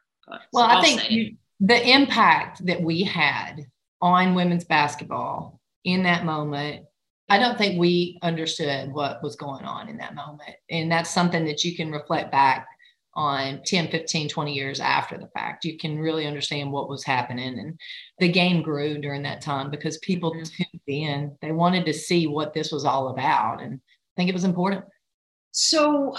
Well, 0.52 0.64
I 0.64 0.74
I'll 0.74 0.82
think 0.82 1.10
you, 1.10 1.36
the 1.60 1.88
impact 1.88 2.64
that 2.66 2.80
we 2.80 3.02
had 3.02 3.66
on 4.00 4.34
women's 4.34 4.64
basketball 4.64 5.60
in 5.84 6.04
that 6.04 6.24
moment 6.24 6.86
I 7.32 7.38
don't 7.38 7.56
think 7.56 7.78
we 7.78 8.18
understood 8.20 8.92
what 8.92 9.22
was 9.22 9.36
going 9.36 9.64
on 9.64 9.88
in 9.88 9.96
that 9.96 10.14
moment. 10.14 10.54
And 10.68 10.92
that's 10.92 11.08
something 11.08 11.46
that 11.46 11.64
you 11.64 11.74
can 11.74 11.90
reflect 11.90 12.30
back 12.30 12.66
on 13.14 13.60
10, 13.66 13.88
15, 13.88 14.28
20 14.28 14.52
years 14.52 14.80
after 14.80 15.18
the 15.18 15.28
fact. 15.28 15.64
You 15.64 15.76
can 15.76 15.98
really 15.98 16.26
understand 16.26 16.72
what 16.72 16.88
was 16.88 17.04
happening. 17.04 17.58
And 17.58 17.78
the 18.18 18.30
game 18.30 18.62
grew 18.62 18.98
during 18.98 19.22
that 19.22 19.42
time 19.42 19.70
because 19.70 19.98
people 19.98 20.32
mm-hmm. 20.32 20.42
tuned 20.42 20.82
in. 20.86 21.36
They 21.42 21.52
wanted 21.52 21.84
to 21.86 21.92
see 21.92 22.26
what 22.26 22.54
this 22.54 22.72
was 22.72 22.84
all 22.84 23.08
about. 23.08 23.62
And 23.62 23.74
I 23.74 24.12
think 24.16 24.30
it 24.30 24.34
was 24.34 24.44
important. 24.44 24.84
So, 25.52 26.16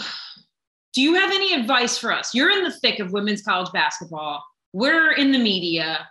do 0.94 1.02
you 1.02 1.16
have 1.16 1.32
any 1.32 1.54
advice 1.54 1.98
for 1.98 2.12
us? 2.12 2.36
You're 2.36 2.52
in 2.52 2.64
the 2.64 2.72
thick 2.72 3.00
of 3.00 3.12
women's 3.12 3.42
college 3.42 3.72
basketball, 3.72 4.44
we're 4.74 5.14
in 5.14 5.32
the 5.32 5.40
media. 5.40 6.08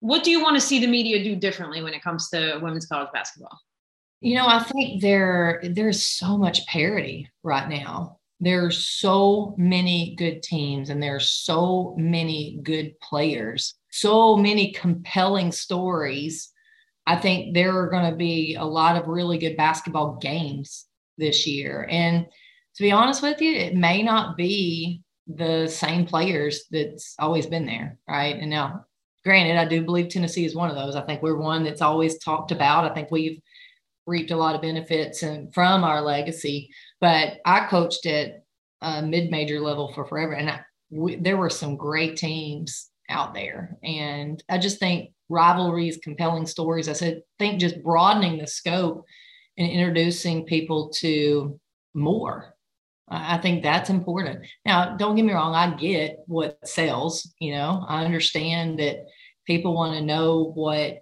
What 0.00 0.24
do 0.24 0.30
you 0.30 0.42
want 0.42 0.56
to 0.56 0.60
see 0.60 0.80
the 0.80 0.86
media 0.86 1.22
do 1.22 1.36
differently 1.36 1.82
when 1.82 1.94
it 1.94 2.02
comes 2.02 2.28
to 2.30 2.58
women's 2.62 2.86
college 2.86 3.10
basketball? 3.12 3.58
You 4.20 4.36
know, 4.36 4.46
I 4.46 4.62
think 4.62 5.00
there 5.00 5.60
there's 5.62 6.02
so 6.02 6.38
much 6.38 6.66
parity 6.66 7.28
right 7.42 7.68
now. 7.68 8.19
There's 8.40 8.86
so 8.86 9.54
many 9.58 10.14
good 10.16 10.42
teams 10.42 10.88
and 10.88 11.02
there's 11.02 11.30
so 11.30 11.94
many 11.98 12.58
good 12.62 12.98
players, 13.00 13.74
so 13.90 14.36
many 14.36 14.72
compelling 14.72 15.52
stories. 15.52 16.50
I 17.06 17.16
think 17.16 17.54
there 17.54 17.76
are 17.78 17.90
going 17.90 18.10
to 18.10 18.16
be 18.16 18.54
a 18.54 18.64
lot 18.64 18.96
of 18.96 19.08
really 19.08 19.36
good 19.38 19.56
basketball 19.56 20.16
games 20.16 20.86
this 21.18 21.46
year. 21.46 21.86
And 21.90 22.26
to 22.76 22.82
be 22.82 22.92
honest 22.92 23.22
with 23.22 23.40
you, 23.42 23.54
it 23.54 23.74
may 23.74 24.02
not 24.02 24.36
be 24.36 25.02
the 25.26 25.68
same 25.68 26.06
players 26.06 26.64
that's 26.70 27.14
always 27.18 27.46
been 27.46 27.66
there, 27.66 27.98
right? 28.08 28.36
And 28.36 28.50
now, 28.50 28.86
granted, 29.22 29.56
I 29.56 29.66
do 29.66 29.84
believe 29.84 30.08
Tennessee 30.08 30.44
is 30.44 30.54
one 30.54 30.70
of 30.70 30.76
those. 30.76 30.96
I 30.96 31.02
think 31.02 31.22
we're 31.22 31.36
one 31.36 31.62
that's 31.62 31.82
always 31.82 32.18
talked 32.18 32.52
about. 32.52 32.90
I 32.90 32.94
think 32.94 33.10
we've 33.10 33.40
reaped 34.06 34.30
a 34.30 34.36
lot 34.36 34.54
of 34.54 34.62
benefits 34.62 35.22
and 35.22 35.52
from 35.52 35.84
our 35.84 36.00
legacy. 36.00 36.70
But 37.00 37.38
I 37.44 37.66
coached 37.66 38.06
at 38.06 38.44
a 38.82 39.02
mid-major 39.02 39.60
level 39.60 39.92
for 39.92 40.06
forever, 40.06 40.32
and 40.32 40.50
I, 40.50 40.60
we, 40.90 41.16
there 41.16 41.36
were 41.36 41.50
some 41.50 41.76
great 41.76 42.16
teams 42.16 42.90
out 43.08 43.34
there. 43.34 43.76
And 43.82 44.42
I 44.48 44.58
just 44.58 44.78
think 44.78 45.12
rivalries, 45.28 45.98
compelling 46.02 46.46
stories. 46.46 46.88
I 46.88 46.92
said, 46.92 47.22
think 47.38 47.60
just 47.60 47.82
broadening 47.82 48.38
the 48.38 48.46
scope 48.46 49.04
and 49.56 49.70
introducing 49.70 50.44
people 50.44 50.90
to 50.98 51.58
more. 51.94 52.54
I 53.08 53.38
think 53.38 53.62
that's 53.62 53.90
important. 53.90 54.46
Now, 54.64 54.96
don't 54.96 55.16
get 55.16 55.24
me 55.24 55.32
wrong, 55.32 55.54
I 55.54 55.74
get 55.74 56.18
what 56.26 56.58
sells, 56.64 57.32
you 57.40 57.52
know, 57.52 57.84
I 57.88 58.04
understand 58.04 58.78
that 58.78 59.06
people 59.46 59.74
want 59.74 59.94
to 59.94 60.04
know 60.04 60.52
what 60.54 61.00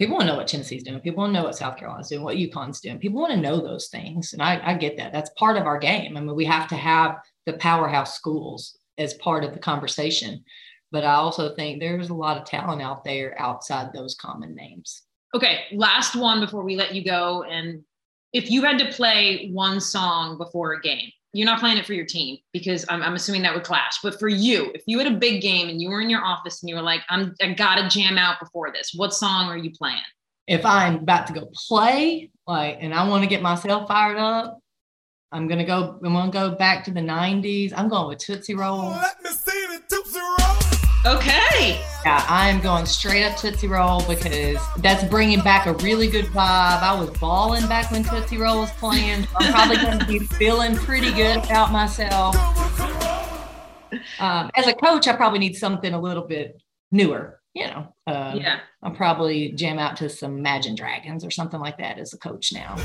people 0.00 0.16
want 0.16 0.22
to 0.22 0.32
know 0.32 0.38
what 0.38 0.48
Tennessee's 0.48 0.82
doing. 0.82 0.98
People 1.00 1.20
want 1.20 1.34
to 1.34 1.38
know 1.38 1.44
what 1.44 1.56
South 1.56 1.76
Carolina's 1.76 2.08
doing, 2.08 2.22
what 2.22 2.38
UConn's 2.38 2.80
doing. 2.80 2.98
People 2.98 3.20
want 3.20 3.34
to 3.34 3.40
know 3.40 3.60
those 3.60 3.88
things. 3.88 4.32
And 4.32 4.40
I, 4.40 4.58
I 4.64 4.74
get 4.74 4.96
that. 4.96 5.12
That's 5.12 5.28
part 5.38 5.58
of 5.58 5.66
our 5.66 5.78
game. 5.78 6.16
I 6.16 6.20
mean, 6.20 6.34
we 6.34 6.46
have 6.46 6.66
to 6.68 6.74
have 6.74 7.18
the 7.44 7.52
powerhouse 7.52 8.16
schools 8.16 8.78
as 8.96 9.12
part 9.14 9.44
of 9.44 9.52
the 9.52 9.58
conversation. 9.58 10.42
But 10.90 11.04
I 11.04 11.12
also 11.12 11.54
think 11.54 11.80
there's 11.80 12.08
a 12.08 12.14
lot 12.14 12.38
of 12.38 12.46
talent 12.46 12.80
out 12.80 13.04
there 13.04 13.38
outside 13.38 13.92
those 13.92 14.14
common 14.14 14.54
names. 14.54 15.02
Okay, 15.34 15.64
last 15.70 16.16
one 16.16 16.40
before 16.40 16.64
we 16.64 16.76
let 16.76 16.94
you 16.94 17.04
go. 17.04 17.42
And 17.42 17.84
if 18.32 18.50
you 18.50 18.62
had 18.62 18.78
to 18.78 18.92
play 18.92 19.50
one 19.52 19.82
song 19.82 20.38
before 20.38 20.72
a 20.72 20.80
game, 20.80 21.10
you're 21.32 21.46
not 21.46 21.60
playing 21.60 21.78
it 21.78 21.86
for 21.86 21.92
your 21.92 22.06
team 22.06 22.38
because 22.52 22.84
I'm, 22.88 23.02
I'm 23.02 23.14
assuming 23.14 23.42
that 23.42 23.54
would 23.54 23.64
clash. 23.64 23.98
But 24.02 24.18
for 24.18 24.28
you, 24.28 24.70
if 24.74 24.82
you 24.86 24.98
had 24.98 25.06
a 25.06 25.16
big 25.16 25.42
game 25.42 25.68
and 25.68 25.80
you 25.80 25.90
were 25.90 26.00
in 26.00 26.10
your 26.10 26.24
office 26.24 26.62
and 26.62 26.68
you 26.68 26.74
were 26.74 26.82
like, 26.82 27.02
I'm 27.08 27.34
I 27.40 27.52
gotta 27.54 27.88
jam 27.88 28.18
out 28.18 28.40
before 28.40 28.72
this, 28.72 28.92
what 28.94 29.14
song 29.14 29.46
are 29.48 29.56
you 29.56 29.70
playing? 29.70 29.98
If 30.46 30.66
I'm 30.66 30.96
about 30.96 31.28
to 31.28 31.32
go 31.32 31.48
play, 31.68 32.30
like, 32.46 32.78
and 32.80 32.92
I 32.92 33.06
want 33.08 33.22
to 33.22 33.28
get 33.28 33.42
myself 33.42 33.86
fired 33.86 34.18
up, 34.18 34.58
I'm 35.32 35.46
gonna 35.46 35.64
go. 35.64 36.00
I'm 36.04 36.12
gonna 36.12 36.32
go 36.32 36.56
back 36.56 36.82
to 36.84 36.90
the 36.90 37.00
'90s. 37.00 37.72
I'm 37.76 37.88
going 37.88 38.08
with 38.08 38.18
Tootsie 38.18 38.54
Roll. 38.54 38.88
Let 38.90 39.22
me 39.22 39.30
see 39.30 39.66
the 39.68 39.80
Tootsie 39.88 40.18
Roll. 40.18 41.16
Okay. 41.16 41.80
Yeah, 42.04 42.24
I'm 42.28 42.60
going 42.60 42.86
straight 42.86 43.24
up 43.24 43.36
Tootsie 43.36 43.68
Roll 43.68 44.02
because 44.08 44.58
that's 44.78 45.04
bringing 45.04 45.40
back 45.42 45.66
a 45.66 45.74
really 45.74 46.08
good 46.08 46.24
vibe. 46.26 46.82
I 46.82 46.98
was 46.98 47.10
balling 47.18 47.66
back 47.68 47.90
when 47.90 48.02
Tootsie 48.02 48.38
Roll 48.38 48.60
was 48.60 48.70
playing. 48.72 49.24
So 49.24 49.28
I'm 49.38 49.52
probably 49.52 49.76
going 49.76 49.98
to 49.98 50.06
be 50.06 50.18
feeling 50.20 50.74
pretty 50.76 51.12
good 51.12 51.44
about 51.44 51.72
myself. 51.72 52.34
Um, 54.18 54.50
as 54.54 54.66
a 54.66 54.72
coach, 54.72 55.08
I 55.08 55.14
probably 55.14 55.40
need 55.40 55.56
something 55.56 55.92
a 55.92 56.00
little 56.00 56.26
bit 56.26 56.62
newer. 56.90 57.38
You 57.52 57.66
know, 57.66 57.94
um, 58.06 58.38
yeah. 58.38 58.60
I'll 58.82 58.92
probably 58.92 59.52
jam 59.52 59.78
out 59.78 59.96
to 59.96 60.08
some 60.08 60.38
Imagine 60.38 60.76
Dragons 60.76 61.24
or 61.24 61.30
something 61.30 61.60
like 61.60 61.78
that 61.78 61.98
as 61.98 62.14
a 62.14 62.18
coach 62.18 62.52
now. 62.52 62.76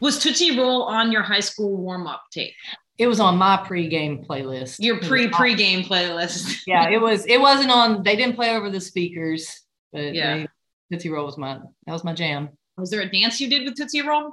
Was 0.00 0.18
Tootsie 0.20 0.56
Roll 0.56 0.84
on 0.84 1.10
your 1.10 1.22
high 1.22 1.40
school 1.40 1.76
warm 1.76 2.06
up 2.06 2.22
tape? 2.30 2.54
It 2.98 3.06
was 3.06 3.20
on 3.20 3.36
my 3.36 3.56
pregame 3.56 4.26
playlist. 4.26 4.76
Your 4.78 5.00
pre 5.00 5.28
pregame 5.28 5.84
playlist. 5.84 6.62
yeah, 6.66 6.90
it 6.90 7.00
was. 7.00 7.26
It 7.26 7.40
wasn't 7.40 7.70
on. 7.70 8.02
They 8.02 8.16
didn't 8.16 8.36
play 8.36 8.54
over 8.54 8.70
the 8.70 8.80
speakers, 8.80 9.62
but 9.92 10.14
yeah, 10.14 10.36
they, 10.36 10.46
Tootsie 10.92 11.10
Roll 11.10 11.26
was 11.26 11.36
my 11.36 11.54
that 11.86 11.92
was 11.92 12.04
my 12.04 12.14
jam. 12.14 12.50
Was 12.76 12.90
there 12.90 13.00
a 13.00 13.10
dance 13.10 13.40
you 13.40 13.48
did 13.48 13.64
with 13.64 13.76
Tootsie 13.76 14.02
Roll? 14.02 14.32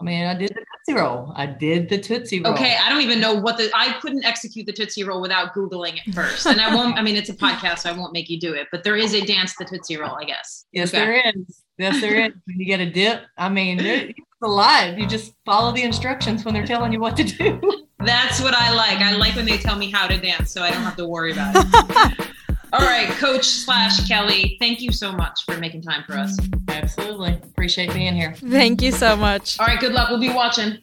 I 0.00 0.04
mean, 0.04 0.26
I 0.26 0.34
did 0.34 0.50
the 0.50 0.64
Tootsie 0.86 1.00
Roll. 1.00 1.32
I 1.34 1.46
did 1.46 1.88
the 1.88 1.98
Tootsie 1.98 2.40
Roll. 2.40 2.54
Okay, 2.54 2.76
I 2.80 2.88
don't 2.88 3.00
even 3.00 3.20
know 3.20 3.34
what 3.34 3.56
the. 3.56 3.68
I 3.74 3.98
couldn't 4.00 4.24
execute 4.24 4.66
the 4.66 4.72
Tootsie 4.72 5.02
Roll 5.02 5.20
without 5.20 5.52
googling 5.54 6.00
it 6.04 6.14
first, 6.14 6.46
and 6.46 6.60
I 6.60 6.72
won't. 6.74 6.96
I 6.96 7.02
mean, 7.02 7.16
it's 7.16 7.30
a 7.30 7.34
podcast, 7.34 7.80
so 7.80 7.90
I 7.90 7.92
won't 7.92 8.12
make 8.12 8.30
you 8.30 8.38
do 8.38 8.54
it. 8.54 8.68
But 8.70 8.84
there 8.84 8.96
is 8.96 9.14
a 9.14 9.24
dance 9.24 9.54
the 9.58 9.64
Tootsie 9.64 9.96
Roll, 9.96 10.14
I 10.14 10.24
guess. 10.24 10.66
Yes, 10.70 10.94
okay. 10.94 10.98
there 10.98 11.32
is. 11.34 11.62
Yes, 11.78 12.00
there 12.00 12.26
is. 12.26 12.32
you 12.46 12.64
get 12.64 12.80
a 12.80 12.88
dip. 12.88 13.22
I 13.36 13.48
mean, 13.48 13.80
it's 13.80 14.18
alive. 14.42 14.98
You 14.98 15.06
just 15.06 15.34
follow 15.44 15.72
the 15.72 15.82
instructions 15.82 16.44
when 16.44 16.54
they're 16.54 16.66
telling 16.66 16.92
you 16.92 17.00
what 17.00 17.16
to 17.16 17.24
do. 17.24 17.60
That's 18.04 18.40
what 18.40 18.54
I 18.54 18.72
like. 18.72 18.98
I 18.98 19.16
like 19.16 19.34
when 19.34 19.44
they 19.44 19.58
tell 19.58 19.76
me 19.76 19.90
how 19.90 20.06
to 20.06 20.16
dance, 20.18 20.52
so 20.52 20.62
I 20.62 20.70
don't 20.70 20.82
have 20.82 20.96
to 20.96 21.06
worry 21.06 21.32
about 21.32 21.54
it. 21.56 22.28
All 22.72 22.80
right, 22.80 23.08
Coach 23.08 23.46
slash 23.46 24.06
Kellie, 24.06 24.56
thank 24.60 24.82
you 24.82 24.92
so 24.92 25.10
much 25.10 25.40
for 25.46 25.56
making 25.56 25.82
time 25.82 26.04
for 26.06 26.12
us. 26.12 26.38
Absolutely. 26.68 27.32
Appreciate 27.32 27.92
being 27.94 28.14
here. 28.14 28.34
Thank 28.34 28.82
you 28.82 28.92
so 28.92 29.16
much. 29.16 29.58
All 29.58 29.66
right, 29.66 29.80
good 29.80 29.92
luck. 29.92 30.10
We'll 30.10 30.20
be 30.20 30.32
watching. 30.32 30.78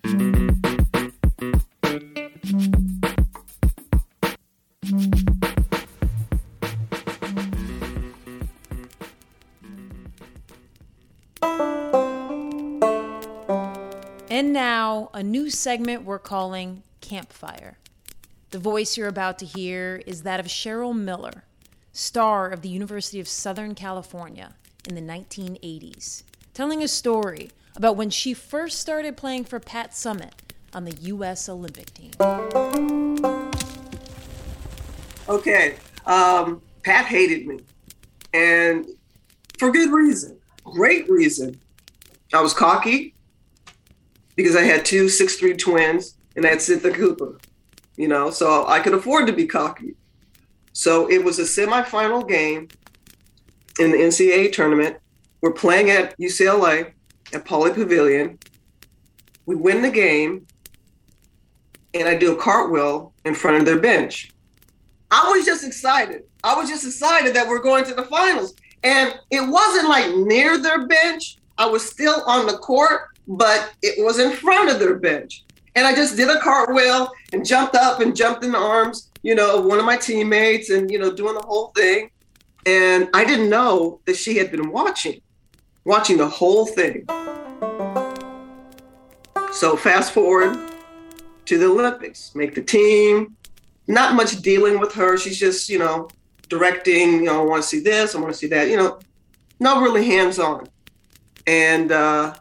Segment 15.49 16.03
we're 16.03 16.19
calling 16.19 16.83
Campfire. 17.01 17.77
The 18.51 18.59
voice 18.59 18.97
you're 18.97 19.07
about 19.07 19.39
to 19.39 19.45
hear 19.45 20.01
is 20.05 20.23
that 20.23 20.39
of 20.39 20.45
Cheryl 20.45 20.95
Miller, 20.95 21.43
star 21.91 22.49
of 22.49 22.61
the 22.61 22.69
University 22.69 23.19
of 23.19 23.27
Southern 23.27 23.75
California 23.75 24.53
in 24.87 24.95
the 24.95 25.01
1980s, 25.01 26.23
telling 26.53 26.83
a 26.83 26.87
story 26.87 27.49
about 27.75 27.95
when 27.95 28.09
she 28.09 28.33
first 28.33 28.79
started 28.79 29.17
playing 29.17 29.45
for 29.45 29.59
Pat 29.59 29.91
Summitt 29.91 30.33
on 30.73 30.85
the 30.85 30.95
U.S. 31.01 31.49
Olympic 31.49 31.93
team. 31.93 32.11
Okay, 35.27 35.77
um, 36.05 36.61
Pat 36.83 37.05
hated 37.05 37.47
me, 37.47 37.61
and 38.33 38.85
for 39.57 39.71
good 39.71 39.91
reason, 39.91 40.37
great 40.63 41.09
reason. 41.09 41.59
I 42.33 42.41
was 42.41 42.53
cocky 42.53 43.14
because 44.35 44.55
I 44.55 44.63
had 44.63 44.85
two 44.85 45.09
six-three 45.09 45.55
twins 45.55 46.17
and 46.35 46.45
I 46.45 46.49
had 46.49 46.61
Cynthia 46.61 46.91
Cooper, 46.91 47.39
you 47.95 48.07
know, 48.07 48.29
so 48.29 48.67
I 48.67 48.79
could 48.79 48.93
afford 48.93 49.27
to 49.27 49.33
be 49.33 49.47
cocky. 49.47 49.95
So 50.73 51.09
it 51.09 51.23
was 51.23 51.39
a 51.39 51.43
semifinal 51.43 52.27
game 52.27 52.67
in 53.79 53.91
the 53.91 53.97
NCAA 53.97 54.51
tournament. 54.51 54.97
We're 55.41 55.53
playing 55.53 55.89
at 55.89 56.17
UCLA 56.19 56.91
at 57.33 57.45
Pauley 57.45 57.73
Pavilion. 57.73 58.39
We 59.45 59.55
win 59.55 59.81
the 59.81 59.91
game, 59.91 60.47
and 61.93 62.07
I 62.07 62.15
do 62.15 62.33
a 62.33 62.41
cartwheel 62.41 63.13
in 63.23 63.35
front 63.35 63.57
of 63.57 63.65
their 63.65 63.79
bench. 63.79 64.31
I 65.11 65.31
was 65.31 65.45
just 65.45 65.63
excited. 65.63 66.23
I 66.43 66.55
was 66.55 66.69
just 66.69 66.85
excited 66.85 67.35
that 67.35 67.47
we're 67.47 67.61
going 67.61 67.85
to 67.85 67.93
the 67.93 68.03
finals. 68.03 68.55
And 68.83 69.17
it 69.31 69.41
wasn't 69.41 69.89
like 69.89 70.13
near 70.15 70.57
their 70.57 70.87
bench. 70.87 71.37
I 71.57 71.65
was 71.67 71.87
still 71.89 72.23
on 72.27 72.47
the 72.47 72.57
court, 72.57 73.14
but 73.27 73.73
it 73.81 74.03
was 74.03 74.19
in 74.19 74.31
front 74.31 74.69
of 74.69 74.79
their 74.79 74.95
bench. 74.95 75.43
And 75.75 75.85
I 75.85 75.93
just 75.93 76.15
did 76.15 76.29
a 76.29 76.39
cartwheel 76.39 77.09
and 77.33 77.45
jumped 77.45 77.75
up 77.75 77.99
and 77.99 78.15
jumped 78.15 78.43
in 78.43 78.51
the 78.53 78.57
arms, 78.57 79.11
you 79.23 79.35
know, 79.35 79.59
of 79.59 79.65
one 79.65 79.79
of 79.79 79.85
my 79.85 79.97
teammates 79.97 80.69
and, 80.69 80.89
you 80.89 80.99
know, 80.99 81.11
doing 81.13 81.33
the 81.33 81.45
whole 81.45 81.71
thing. 81.75 82.09
And 82.65 83.09
I 83.13 83.25
didn't 83.25 83.49
know 83.49 83.99
that 84.05 84.15
she 84.15 84.37
had 84.37 84.51
been 84.51 84.71
watching, 84.71 85.21
watching 85.83 86.17
the 86.17 86.29
whole 86.29 86.65
thing. 86.65 87.05
So 89.51 89.75
fast 89.75 90.13
forward 90.13 90.57
to 91.45 91.57
the 91.57 91.65
Olympics, 91.65 92.33
make 92.35 92.55
the 92.55 92.63
team. 92.63 93.35
Not 93.87 94.15
much 94.15 94.41
dealing 94.41 94.79
with 94.79 94.93
her. 94.93 95.17
She's 95.17 95.37
just, 95.37 95.69
you 95.69 95.77
know, 95.77 96.07
directing, 96.49 97.13
you 97.13 97.23
know, 97.23 97.41
I 97.41 97.45
want 97.45 97.63
to 97.63 97.67
see 97.67 97.79
this, 97.79 98.15
I 98.15 98.19
want 98.19 98.31
to 98.33 98.37
see 98.37 98.47
that, 98.47 98.69
you 98.69 98.77
know. 98.77 98.99
not 99.59 99.81
really 99.81 100.05
hands 100.05 100.39
on. 100.39 100.67
And 101.47 101.91
uh, 101.91 102.33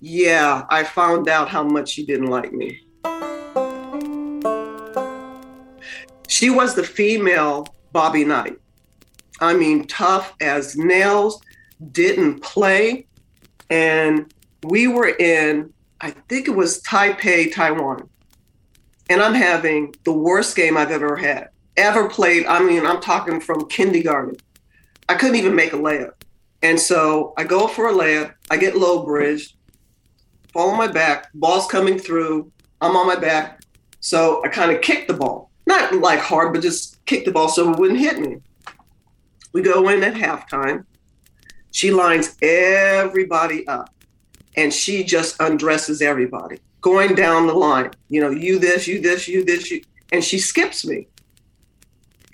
yeah, 0.00 0.64
I 0.68 0.84
found 0.84 1.28
out 1.28 1.48
how 1.48 1.64
much 1.64 1.90
she 1.90 2.06
didn't 2.06 2.26
like 2.26 2.52
me. 2.52 2.80
She 6.28 6.50
was 6.50 6.74
the 6.74 6.84
female 6.84 7.66
Bobby 7.92 8.24
Knight. 8.24 8.58
I 9.40 9.54
mean, 9.54 9.86
tough 9.86 10.34
as 10.40 10.76
nails, 10.76 11.40
didn't 11.92 12.40
play. 12.40 13.06
And 13.70 14.32
we 14.62 14.88
were 14.88 15.08
in, 15.08 15.72
I 16.00 16.10
think 16.10 16.48
it 16.48 16.52
was 16.52 16.82
Taipei, 16.82 17.52
Taiwan. 17.52 18.08
And 19.10 19.22
I'm 19.22 19.34
having 19.34 19.94
the 20.04 20.12
worst 20.12 20.54
game 20.54 20.76
I've 20.76 20.90
ever 20.90 21.16
had, 21.16 21.48
ever 21.76 22.08
played. 22.08 22.46
I 22.46 22.62
mean, 22.62 22.84
I'm 22.84 23.00
talking 23.00 23.40
from 23.40 23.68
kindergarten. 23.68 24.36
I 25.08 25.14
couldn't 25.14 25.36
even 25.36 25.56
make 25.56 25.72
a 25.72 25.76
layup. 25.76 26.12
And 26.62 26.78
so 26.78 27.32
I 27.36 27.44
go 27.44 27.68
for 27.68 27.88
a 27.88 27.92
layup, 27.92 28.34
I 28.50 28.56
get 28.56 28.76
low 28.76 29.04
bridged, 29.04 29.54
fall 30.52 30.70
on 30.70 30.78
my 30.78 30.88
back, 30.88 31.30
ball's 31.34 31.66
coming 31.66 31.98
through, 31.98 32.50
I'm 32.80 32.96
on 32.96 33.06
my 33.06 33.16
back. 33.16 33.62
So 34.00 34.42
I 34.44 34.48
kind 34.48 34.70
of 34.70 34.80
kick 34.80 35.08
the 35.08 35.14
ball, 35.14 35.50
not 35.66 35.92
like 35.94 36.20
hard, 36.20 36.52
but 36.52 36.62
just 36.62 37.04
kick 37.06 37.24
the 37.24 37.32
ball 37.32 37.48
so 37.48 37.72
it 37.72 37.78
wouldn't 37.78 37.98
hit 37.98 38.18
me. 38.18 38.38
We 39.52 39.62
go 39.62 39.88
in 39.88 40.04
at 40.04 40.14
halftime. 40.14 40.84
She 41.70 41.90
lines 41.90 42.36
everybody 42.42 43.66
up 43.66 43.94
and 44.56 44.72
she 44.72 45.04
just 45.04 45.40
undresses 45.40 46.02
everybody 46.02 46.58
going 46.80 47.14
down 47.14 47.46
the 47.46 47.54
line. 47.54 47.90
You 48.08 48.20
know, 48.20 48.30
you 48.30 48.58
this, 48.58 48.86
you 48.86 49.00
this, 49.00 49.28
you 49.28 49.44
this, 49.44 49.70
you, 49.70 49.82
and 50.12 50.22
she 50.22 50.38
skips 50.38 50.86
me. 50.86 51.08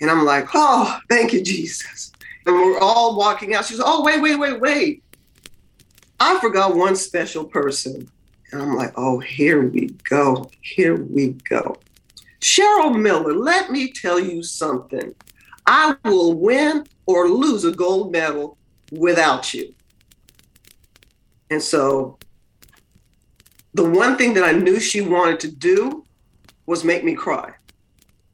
And 0.01 0.09
I'm 0.09 0.25
like, 0.25 0.47
oh, 0.53 0.99
thank 1.09 1.33
you, 1.33 1.41
Jesus. 1.41 2.11
And 2.45 2.55
we're 2.55 2.79
all 2.79 3.17
walking 3.17 3.55
out. 3.55 3.65
She's, 3.65 3.81
oh, 3.83 4.03
wait, 4.03 4.21
wait, 4.21 4.35
wait, 4.35 4.59
wait. 4.59 5.03
I 6.19 6.39
forgot 6.39 6.75
one 6.75 6.95
special 6.95 7.45
person. 7.45 8.09
And 8.51 8.61
I'm 8.61 8.75
like, 8.75 8.93
oh, 8.95 9.19
here 9.19 9.67
we 9.67 9.87
go. 10.09 10.49
Here 10.61 10.95
we 10.95 11.29
go. 11.49 11.77
Cheryl 12.41 12.99
Miller, 12.99 13.33
let 13.33 13.71
me 13.71 13.91
tell 13.91 14.19
you 14.19 14.43
something. 14.43 15.13
I 15.65 15.95
will 16.05 16.33
win 16.33 16.85
or 17.05 17.27
lose 17.27 17.65
a 17.65 17.71
gold 17.71 18.11
medal 18.11 18.57
without 18.91 19.53
you. 19.53 19.73
And 21.49 21.61
so 21.61 22.17
the 23.73 23.87
one 23.89 24.15
thing 24.17 24.33
that 24.35 24.43
I 24.43 24.51
knew 24.51 24.79
she 24.79 25.01
wanted 25.01 25.39
to 25.41 25.51
do 25.51 26.05
was 26.65 26.83
make 26.83 27.03
me 27.03 27.13
cry. 27.13 27.53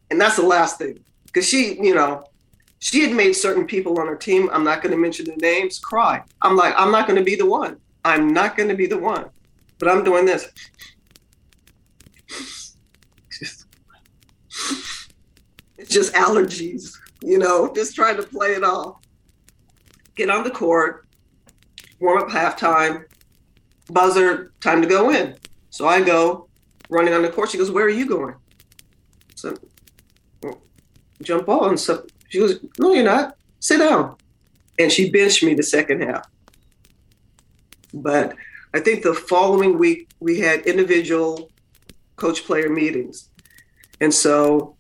And 0.10 0.20
that's 0.20 0.36
the 0.36 0.46
last 0.46 0.78
thing. 0.78 1.00
Because 1.26 1.48
she, 1.48 1.82
you 1.82 1.96
know, 1.96 2.26
she 2.82 3.02
had 3.02 3.15
made 3.15 3.34
certain 3.34 3.65
people 3.67 4.00
on 4.00 4.08
her 4.08 4.15
team, 4.15 4.50
I'm 4.52 4.63
not 4.63 4.82
going 4.82 4.91
to 4.91 4.98
mention 4.98 5.26
their 5.26 5.38
names, 5.38 5.78
cry. 5.78 6.24
I'm 6.41 6.58
like, 6.58 6.74
I'm 6.76 6.91
not 6.91 7.08
going 7.08 7.17
to 7.17 7.24
be 7.24 7.36
the 7.36 7.46
one. 7.46 7.78
I'm 8.04 8.34
not 8.34 8.58
going 8.58 8.70
to 8.70 8.76
be 8.76 8.88
the 8.88 8.98
one. 8.98 9.30
But 9.78 9.88
I'm 9.88 10.04
doing 10.04 10.26
this. 10.26 10.50
It's 15.78 15.89
just 15.89 16.13
allergies, 16.13 16.98
you 17.22 17.38
know, 17.38 17.72
just 17.74 17.96
trying 17.96 18.17
to 18.17 18.24
play 18.24 18.54
it 18.54 18.63
off. 18.63 18.98
Get 20.15 20.32
on 20.32 20.44
the 20.44 20.52
court, 20.52 21.08
warm 22.00 22.22
up 22.22 22.30
halftime, 22.30 23.04
buzzer, 23.91 24.54
time 24.60 24.82
to 24.82 24.88
go 24.88 25.12
in. 25.12 25.36
So 25.70 25.88
I 25.88 26.02
go 26.02 26.50
running 26.89 27.13
on 27.13 27.22
the 27.22 27.30
court. 27.30 27.52
She 27.52 27.58
goes, 27.60 27.72
Where 27.72 27.86
are 27.86 27.89
you 27.89 28.08
going? 28.08 28.36
So 29.36 29.56
jump 31.22 31.48
on. 31.48 31.78
So 31.78 32.06
she 32.32 32.39
goes, 32.39 32.60
No, 32.80 32.94
you're 32.94 33.04
not. 33.04 33.36
Sit 33.60 33.80
down. 33.80 34.15
And 34.80 34.89
she 34.89 35.12
benched 35.12 35.44
me 35.44 35.54
the 35.54 35.63
second 35.63 36.02
half. 36.02 36.26
But 37.94 38.36
I 38.74 38.80
think 38.80 39.04
the 39.04 39.13
following 39.13 39.78
week 39.78 40.10
we 40.22 40.39
had 40.39 40.62
individual 40.62 41.52
coach 42.15 42.46
player 42.46 42.70
meetings. 42.70 43.30
And 44.00 44.13
so 44.13 44.78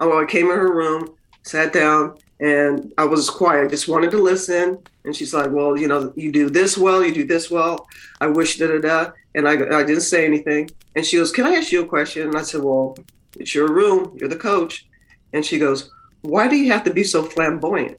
I 0.00 0.24
came 0.28 0.50
in 0.50 0.56
her 0.56 0.74
room, 0.74 1.14
sat 1.44 1.72
down, 1.72 2.18
and 2.40 2.92
I 2.98 3.04
was 3.04 3.30
quiet. 3.30 3.70
Just 3.70 3.86
wanted 3.86 4.10
to 4.10 4.18
listen. 4.18 4.78
And 5.04 5.14
she's 5.14 5.32
like, 5.32 5.52
"Well, 5.52 5.76
you 5.76 5.86
know, 5.86 6.12
you 6.16 6.32
do 6.32 6.50
this 6.50 6.76
well, 6.76 7.04
you 7.04 7.14
do 7.14 7.24
this 7.24 7.48
well. 7.48 7.86
I 8.20 8.26
wish 8.26 8.58
da 8.58 8.66
da 8.66 8.80
da." 8.80 9.12
And 9.36 9.46
I, 9.46 9.52
I 9.52 9.84
didn't 9.84 10.00
say 10.00 10.24
anything. 10.26 10.68
And 10.96 11.06
she 11.06 11.16
goes, 11.16 11.30
"Can 11.30 11.46
I 11.46 11.54
ask 11.54 11.70
you 11.70 11.82
a 11.82 11.86
question?" 11.86 12.26
And 12.26 12.36
I 12.36 12.42
said, 12.42 12.62
"Well, 12.62 12.96
it's 13.38 13.54
your 13.54 13.68
room. 13.72 14.16
You're 14.18 14.28
the 14.28 14.36
coach." 14.36 14.86
And 15.32 15.46
she 15.46 15.58
goes, 15.58 15.90
"Why 16.22 16.48
do 16.48 16.56
you 16.56 16.72
have 16.72 16.84
to 16.84 16.92
be 16.92 17.04
so 17.04 17.22
flamboyant?" 17.22 17.98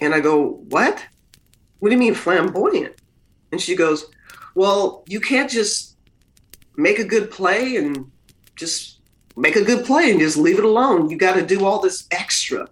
And 0.00 0.14
I 0.14 0.20
go, 0.20 0.60
"What? 0.68 1.04
What 1.78 1.88
do 1.88 1.94
you 1.94 2.00
mean 2.00 2.14
flamboyant?" 2.14 2.94
And 3.52 3.60
she 3.60 3.74
goes, 3.74 4.06
"Well, 4.54 5.04
you 5.06 5.20
can't 5.20 5.50
just 5.50 5.96
make 6.76 6.98
a 6.98 7.04
good 7.04 7.30
play 7.30 7.76
and 7.76 8.10
just 8.56 8.98
make 9.36 9.56
a 9.56 9.64
good 9.64 9.84
play 9.84 10.10
and 10.10 10.20
just 10.20 10.36
leave 10.36 10.58
it 10.58 10.64
alone. 10.64 11.10
You 11.10 11.16
got 11.16 11.34
to 11.34 11.46
do 11.46 11.64
all 11.64 11.80
this 11.80 12.06
extra. 12.10 12.68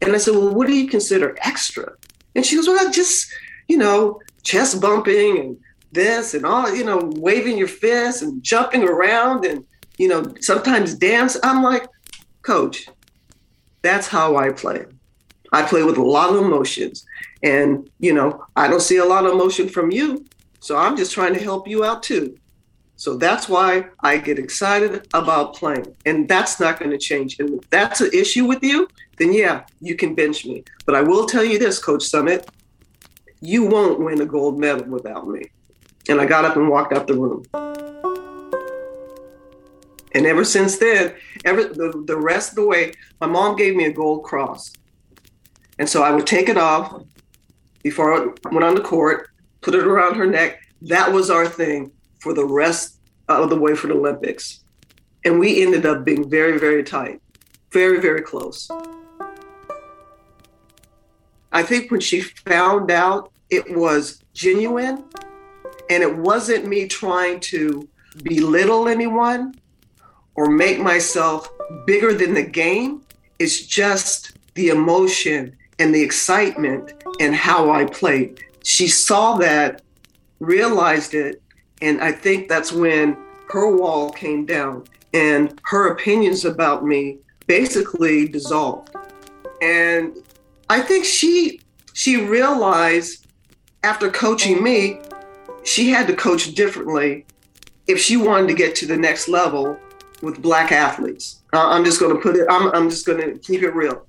And 0.00 0.14
I 0.14 0.18
said, 0.18 0.34
Well, 0.34 0.54
what 0.54 0.66
do 0.66 0.74
you 0.74 0.88
consider 0.88 1.36
extra? 1.42 1.92
And 2.34 2.44
she 2.44 2.56
goes, 2.56 2.68
Well, 2.68 2.90
just, 2.90 3.30
you 3.68 3.76
know, 3.76 4.20
chest 4.42 4.80
bumping 4.80 5.38
and 5.38 5.58
this 5.92 6.34
and 6.34 6.44
all, 6.44 6.74
you 6.74 6.84
know, 6.84 7.10
waving 7.16 7.58
your 7.58 7.68
fists 7.68 8.22
and 8.22 8.42
jumping 8.42 8.82
around 8.82 9.44
and, 9.44 9.64
you 9.98 10.08
know, 10.08 10.34
sometimes 10.40 10.94
dance. 10.94 11.36
I'm 11.42 11.62
like, 11.62 11.86
Coach, 12.46 12.86
that's 13.82 14.06
how 14.06 14.36
I 14.36 14.50
play. 14.50 14.84
I 15.52 15.62
play 15.62 15.82
with 15.82 15.96
a 15.96 16.02
lot 16.02 16.30
of 16.30 16.36
emotions. 16.36 17.04
And, 17.42 17.90
you 17.98 18.14
know, 18.14 18.44
I 18.54 18.68
don't 18.68 18.80
see 18.80 18.98
a 18.98 19.04
lot 19.04 19.26
of 19.26 19.32
emotion 19.32 19.68
from 19.68 19.90
you. 19.90 20.24
So 20.60 20.76
I'm 20.76 20.96
just 20.96 21.12
trying 21.12 21.34
to 21.34 21.42
help 21.42 21.66
you 21.66 21.84
out 21.84 22.04
too. 22.04 22.38
So 22.94 23.16
that's 23.16 23.48
why 23.48 23.86
I 24.00 24.18
get 24.18 24.38
excited 24.38 25.08
about 25.12 25.56
playing. 25.56 25.94
And 26.06 26.28
that's 26.28 26.60
not 26.60 26.78
going 26.78 26.92
to 26.92 26.98
change. 26.98 27.40
And 27.40 27.60
if 27.60 27.68
that's 27.68 28.00
an 28.00 28.10
issue 28.14 28.44
with 28.44 28.62
you, 28.62 28.88
then 29.18 29.32
yeah, 29.32 29.64
you 29.80 29.96
can 29.96 30.14
bench 30.14 30.46
me. 30.46 30.62
But 30.86 30.94
I 30.94 31.02
will 31.02 31.26
tell 31.26 31.44
you 31.44 31.58
this, 31.58 31.80
Coach 31.80 32.04
Summitt, 32.04 32.48
you 33.40 33.66
won't 33.66 33.98
win 34.00 34.20
a 34.20 34.26
gold 34.26 34.58
medal 34.58 34.86
without 34.86 35.28
me. 35.28 35.50
And 36.08 36.20
I 36.20 36.26
got 36.26 36.44
up 36.44 36.56
and 36.56 36.68
walked 36.68 36.92
out 36.92 37.08
the 37.08 37.14
room. 37.14 37.42
And 40.12 40.26
ever 40.26 40.44
since 40.44 40.78
then, 40.78 41.14
ever 41.44 41.64
the, 41.64 42.04
the 42.06 42.16
rest 42.16 42.50
of 42.50 42.56
the 42.56 42.66
way, 42.66 42.92
my 43.20 43.26
mom 43.26 43.56
gave 43.56 43.76
me 43.76 43.84
a 43.84 43.92
gold 43.92 44.24
cross. 44.24 44.72
And 45.78 45.88
so 45.88 46.02
I 46.02 46.10
would 46.10 46.26
take 46.26 46.48
it 46.48 46.56
off 46.56 47.02
before 47.82 48.14
I 48.14 48.50
went 48.50 48.64
on 48.64 48.74
the 48.74 48.80
court, 48.80 49.28
put 49.60 49.74
it 49.74 49.86
around 49.86 50.14
her 50.14 50.26
neck. 50.26 50.62
That 50.82 51.12
was 51.12 51.30
our 51.30 51.46
thing 51.46 51.92
for 52.20 52.32
the 52.32 52.44
rest 52.44 52.98
of 53.28 53.50
the 53.50 53.58
way 53.58 53.74
for 53.74 53.88
the 53.88 53.94
Olympics. 53.94 54.60
And 55.24 55.38
we 55.38 55.62
ended 55.62 55.84
up 55.84 56.04
being 56.04 56.28
very, 56.28 56.58
very 56.58 56.82
tight, 56.82 57.20
very, 57.72 58.00
very 58.00 58.22
close. 58.22 58.68
I 61.52 61.62
think 61.62 61.90
when 61.90 62.00
she 62.00 62.20
found 62.20 62.90
out 62.90 63.32
it 63.50 63.76
was 63.76 64.22
genuine 64.34 65.04
and 65.90 66.02
it 66.02 66.16
wasn't 66.16 66.66
me 66.66 66.86
trying 66.86 67.40
to 67.40 67.88
belittle 68.22 68.88
anyone 68.88 69.54
or 70.36 70.48
make 70.48 70.78
myself 70.78 71.50
bigger 71.86 72.14
than 72.14 72.34
the 72.34 72.42
game, 72.42 73.02
it's 73.38 73.66
just 73.66 74.32
the 74.54 74.68
emotion 74.68 75.56
and 75.78 75.94
the 75.94 76.02
excitement 76.02 76.92
and 77.20 77.34
how 77.34 77.70
I 77.70 77.84
played. 77.84 78.42
She 78.62 78.88
saw 78.88 79.36
that, 79.38 79.82
realized 80.40 81.14
it, 81.14 81.42
and 81.82 82.00
I 82.00 82.12
think 82.12 82.48
that's 82.48 82.72
when 82.72 83.16
her 83.48 83.74
wall 83.74 84.10
came 84.10 84.44
down 84.46 84.84
and 85.14 85.60
her 85.64 85.92
opinions 85.92 86.44
about 86.44 86.84
me 86.84 87.18
basically 87.46 88.28
dissolved. 88.28 88.94
And 89.62 90.16
I 90.68 90.80
think 90.80 91.04
she 91.04 91.60
she 91.92 92.16
realized 92.16 93.26
after 93.82 94.10
coaching 94.10 94.62
me, 94.62 95.00
she 95.62 95.90
had 95.90 96.06
to 96.08 96.16
coach 96.16 96.54
differently 96.54 97.24
if 97.86 98.00
she 98.00 98.16
wanted 98.16 98.48
to 98.48 98.54
get 98.54 98.74
to 98.76 98.86
the 98.86 98.96
next 98.96 99.28
level 99.28 99.78
with 100.22 100.40
black 100.40 100.72
athletes. 100.72 101.42
Uh, 101.52 101.68
I'm 101.68 101.84
just 101.84 102.00
going 102.00 102.14
to 102.14 102.20
put 102.20 102.36
it, 102.36 102.46
I'm, 102.50 102.70
I'm 102.72 102.90
just 102.90 103.06
going 103.06 103.20
to 103.20 103.38
keep 103.38 103.62
it 103.62 103.74
real. 103.74 104.06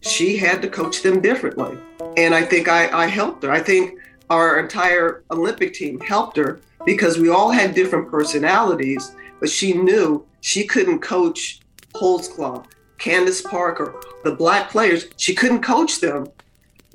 She 0.00 0.36
had 0.36 0.62
to 0.62 0.68
coach 0.68 1.02
them 1.02 1.20
differently. 1.20 1.76
And 2.16 2.34
I 2.34 2.42
think 2.42 2.68
I, 2.68 3.04
I 3.04 3.06
helped 3.06 3.42
her. 3.42 3.50
I 3.50 3.60
think 3.60 3.98
our 4.30 4.58
entire 4.58 5.24
Olympic 5.30 5.74
team 5.74 6.00
helped 6.00 6.36
her 6.36 6.60
because 6.86 7.18
we 7.18 7.28
all 7.28 7.50
had 7.50 7.74
different 7.74 8.10
personalities, 8.10 9.14
but 9.40 9.50
she 9.50 9.72
knew 9.74 10.26
she 10.40 10.66
couldn't 10.66 11.00
coach 11.00 11.60
Holdsclaw, 11.94 12.64
Candace 12.98 13.42
Parker, 13.42 14.00
the 14.24 14.32
black 14.32 14.70
players. 14.70 15.06
She 15.16 15.34
couldn't 15.34 15.62
coach 15.62 16.00
them 16.00 16.28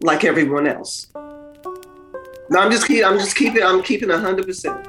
like 0.01 0.23
everyone 0.23 0.67
else. 0.67 1.07
No, 2.49 2.59
I'm 2.59 2.71
just 2.71 2.87
keep, 2.87 3.03
I'm 3.03 3.17
just 3.17 3.35
keeping 3.35 3.63
I'm 3.63 3.81
keeping 3.81 4.09
hundred 4.09 4.45
percent. 4.45 4.87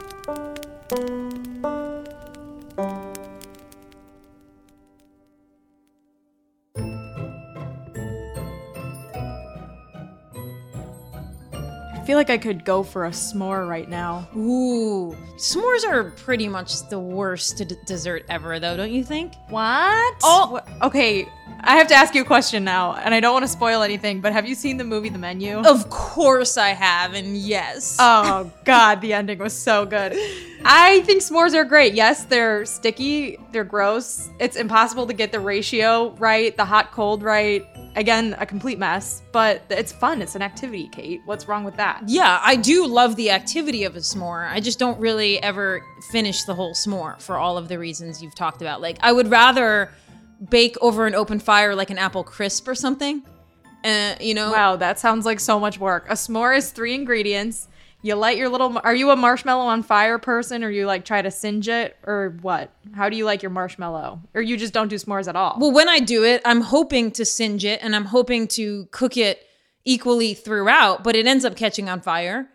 Feel 12.06 12.16
like 12.16 12.30
I 12.30 12.38
could 12.38 12.64
go 12.64 12.82
for 12.84 13.04
a 13.06 13.10
s'more 13.10 13.68
right 13.68 13.88
now. 13.88 14.28
Ooh, 14.36 15.16
s'mores 15.36 15.84
are 15.84 16.12
pretty 16.12 16.48
much 16.48 16.88
the 16.88 16.98
worst 17.00 17.58
d- 17.58 17.76
dessert 17.84 18.24
ever, 18.28 18.60
though, 18.60 18.76
don't 18.76 18.92
you 18.92 19.02
think? 19.02 19.34
What? 19.48 20.14
Oh. 20.22 20.60
Okay. 20.82 21.26
I 21.60 21.74
have 21.76 21.88
to 21.88 21.94
ask 21.94 22.14
you 22.14 22.22
a 22.22 22.24
question 22.24 22.62
now, 22.62 22.94
and 22.94 23.12
I 23.12 23.18
don't 23.18 23.32
want 23.32 23.44
to 23.44 23.48
spoil 23.50 23.82
anything, 23.82 24.20
but 24.20 24.32
have 24.32 24.46
you 24.46 24.54
seen 24.54 24.76
the 24.76 24.84
movie 24.84 25.08
The 25.08 25.18
Menu? 25.18 25.56
Of 25.58 25.90
course 25.90 26.56
I 26.56 26.68
have, 26.68 27.14
and 27.14 27.36
yes. 27.36 27.96
Oh 27.98 28.52
god, 28.64 29.00
the 29.00 29.12
ending 29.14 29.38
was 29.38 29.52
so 29.52 29.84
good. 29.84 30.12
I 30.68 31.02
think 31.02 31.22
s'mores 31.22 31.54
are 31.54 31.64
great. 31.64 31.94
Yes, 31.94 32.24
they're 32.24 32.64
sticky, 32.64 33.38
they're 33.52 33.62
gross. 33.62 34.30
It's 34.40 34.56
impossible 34.56 35.06
to 35.06 35.12
get 35.12 35.30
the 35.30 35.38
ratio 35.38 36.10
right, 36.18 36.56
the 36.56 36.64
hot 36.64 36.90
cold 36.90 37.22
right. 37.22 37.64
Again, 37.94 38.34
a 38.40 38.46
complete 38.46 38.76
mess, 38.76 39.22
but 39.30 39.62
it's 39.70 39.92
fun. 39.92 40.20
It's 40.20 40.34
an 40.34 40.42
activity, 40.42 40.88
Kate. 40.90 41.20
What's 41.24 41.46
wrong 41.46 41.62
with 41.62 41.76
that? 41.76 42.02
yeah, 42.08 42.40
I 42.42 42.56
do 42.56 42.84
love 42.84 43.14
the 43.14 43.30
activity 43.30 43.84
of 43.84 43.94
a 43.94 44.00
s'more. 44.00 44.50
I 44.50 44.58
just 44.58 44.80
don't 44.80 44.98
really 44.98 45.40
ever 45.40 45.84
finish 46.10 46.42
the 46.42 46.54
whole 46.54 46.74
s'more 46.74 47.20
for 47.22 47.38
all 47.38 47.56
of 47.56 47.68
the 47.68 47.78
reasons 47.78 48.20
you've 48.20 48.34
talked 48.34 48.60
about. 48.60 48.80
Like, 48.80 48.98
I 49.02 49.12
would 49.12 49.30
rather 49.30 49.92
bake 50.50 50.76
over 50.80 51.06
an 51.06 51.14
open 51.14 51.38
fire 51.38 51.76
like 51.76 51.90
an 51.90 51.98
apple 51.98 52.24
crisp 52.24 52.66
or 52.66 52.74
something. 52.74 53.22
Uh, 53.84 54.16
you 54.20 54.34
know? 54.34 54.50
Wow, 54.50 54.74
that 54.76 54.98
sounds 54.98 55.24
like 55.24 55.38
so 55.38 55.60
much 55.60 55.78
work. 55.78 56.06
A 56.10 56.14
s'more 56.14 56.56
is 56.56 56.72
three 56.72 56.92
ingredients. 56.92 57.68
You 58.06 58.14
light 58.14 58.36
your 58.36 58.48
little. 58.48 58.80
Are 58.84 58.94
you 58.94 59.10
a 59.10 59.16
marshmallow 59.16 59.64
on 59.64 59.82
fire 59.82 60.16
person, 60.18 60.62
or 60.62 60.70
you 60.70 60.86
like 60.86 61.04
try 61.04 61.22
to 61.22 61.30
singe 61.32 61.68
it, 61.68 61.96
or 62.06 62.38
what? 62.40 62.70
How 62.94 63.08
do 63.08 63.16
you 63.16 63.24
like 63.24 63.42
your 63.42 63.50
marshmallow, 63.50 64.20
or 64.32 64.42
you 64.42 64.56
just 64.56 64.72
don't 64.72 64.86
do 64.86 64.94
s'mores 64.94 65.26
at 65.26 65.34
all? 65.34 65.56
Well, 65.58 65.72
when 65.72 65.88
I 65.88 65.98
do 65.98 66.22
it, 66.22 66.40
I'm 66.44 66.60
hoping 66.60 67.10
to 67.12 67.24
singe 67.24 67.64
it 67.64 67.80
and 67.82 67.96
I'm 67.96 68.04
hoping 68.04 68.46
to 68.48 68.86
cook 68.92 69.16
it 69.16 69.44
equally 69.84 70.34
throughout, 70.34 71.02
but 71.02 71.16
it 71.16 71.26
ends 71.26 71.44
up 71.44 71.56
catching 71.56 71.88
on 71.88 72.00
fire. 72.00 72.48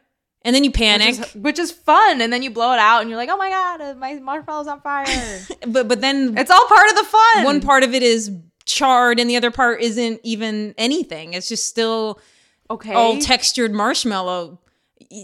And 0.43 0.55
then 0.55 0.63
you 0.63 0.71
panic. 0.71 1.17
which 1.17 1.27
is, 1.27 1.35
which 1.35 1.59
is 1.59 1.71
fun, 1.71 2.21
and 2.21 2.31
then 2.31 2.43
you 2.43 2.49
blow 2.49 2.71
it 2.71 2.79
out, 2.79 3.01
and 3.01 3.09
you're 3.09 3.17
like, 3.17 3.29
"Oh 3.29 3.35
my 3.35 3.49
god, 3.49 3.81
uh, 3.81 3.93
my 3.95 4.13
marshmallow's 4.13 4.67
on 4.67 4.79
fire!" 4.79 5.41
but 5.67 5.89
but 5.89 5.99
then 5.99 6.37
it's 6.37 6.49
all 6.49 6.65
part 6.67 6.89
of 6.89 6.95
the 6.95 7.03
fun. 7.03 7.43
one 7.43 7.59
part 7.59 7.83
of 7.83 7.93
it 7.93 8.03
is 8.03 8.31
charred 8.63 9.19
and 9.19 9.29
the 9.29 9.35
other 9.35 9.51
part 9.51 9.81
isn't 9.81 10.21
even 10.23 10.73
anything. 10.77 11.33
It's 11.33 11.49
just 11.49 11.67
still 11.67 12.21
okay, 12.69 12.93
all 12.93 13.19
textured 13.19 13.73
marshmallow. 13.73 14.59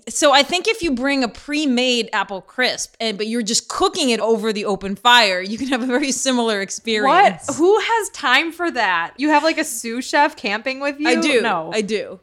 So 0.09 0.33
I 0.33 0.43
think 0.43 0.67
if 0.67 0.81
you 0.81 0.91
bring 0.91 1.23
a 1.23 1.27
pre-made 1.27 2.09
apple 2.13 2.41
crisp 2.41 2.95
and 2.99 3.17
but 3.17 3.27
you're 3.27 3.41
just 3.41 3.67
cooking 3.69 4.09
it 4.09 4.19
over 4.19 4.51
the 4.51 4.65
open 4.65 4.95
fire, 4.95 5.41
you 5.41 5.57
can 5.57 5.67
have 5.67 5.81
a 5.81 5.85
very 5.85 6.11
similar 6.11 6.61
experience. 6.61 7.47
What? 7.47 7.55
Who 7.55 7.79
has 7.79 8.09
time 8.09 8.51
for 8.51 8.69
that? 8.71 9.13
You 9.17 9.29
have 9.29 9.43
like 9.43 9.57
a 9.57 9.63
sous 9.63 10.05
chef 10.05 10.35
camping 10.35 10.79
with 10.79 10.99
you? 10.99 11.09
I 11.09 11.15
do. 11.15 11.41
No, 11.41 11.71
I 11.73 11.81
do. 11.81 12.19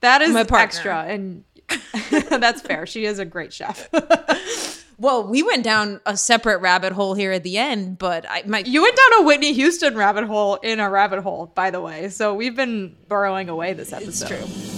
that 0.00 0.22
is 0.22 0.32
my 0.32 0.46
extra, 0.50 1.04
and 1.04 1.44
that's 2.10 2.62
fair. 2.62 2.86
She 2.86 3.04
is 3.04 3.18
a 3.18 3.24
great 3.24 3.52
chef. 3.52 3.88
Well, 5.00 5.28
we 5.28 5.44
went 5.44 5.62
down 5.62 6.00
a 6.06 6.16
separate 6.16 6.58
rabbit 6.58 6.92
hole 6.92 7.14
here 7.14 7.30
at 7.30 7.44
the 7.44 7.56
end, 7.56 7.98
but 7.98 8.26
I 8.28 8.42
my 8.46 8.58
You 8.66 8.82
went 8.82 8.96
down 8.96 9.22
a 9.22 9.26
Whitney 9.26 9.52
Houston 9.52 9.96
rabbit 9.96 10.24
hole 10.24 10.56
in 10.56 10.80
a 10.80 10.90
rabbit 10.90 11.20
hole, 11.22 11.52
by 11.54 11.70
the 11.70 11.80
way. 11.80 12.08
So 12.08 12.34
we've 12.34 12.56
been 12.56 12.96
burrowing 13.06 13.48
away 13.48 13.74
this 13.74 13.92
episode. 13.92 14.28
That's 14.28 14.72
true. 14.72 14.77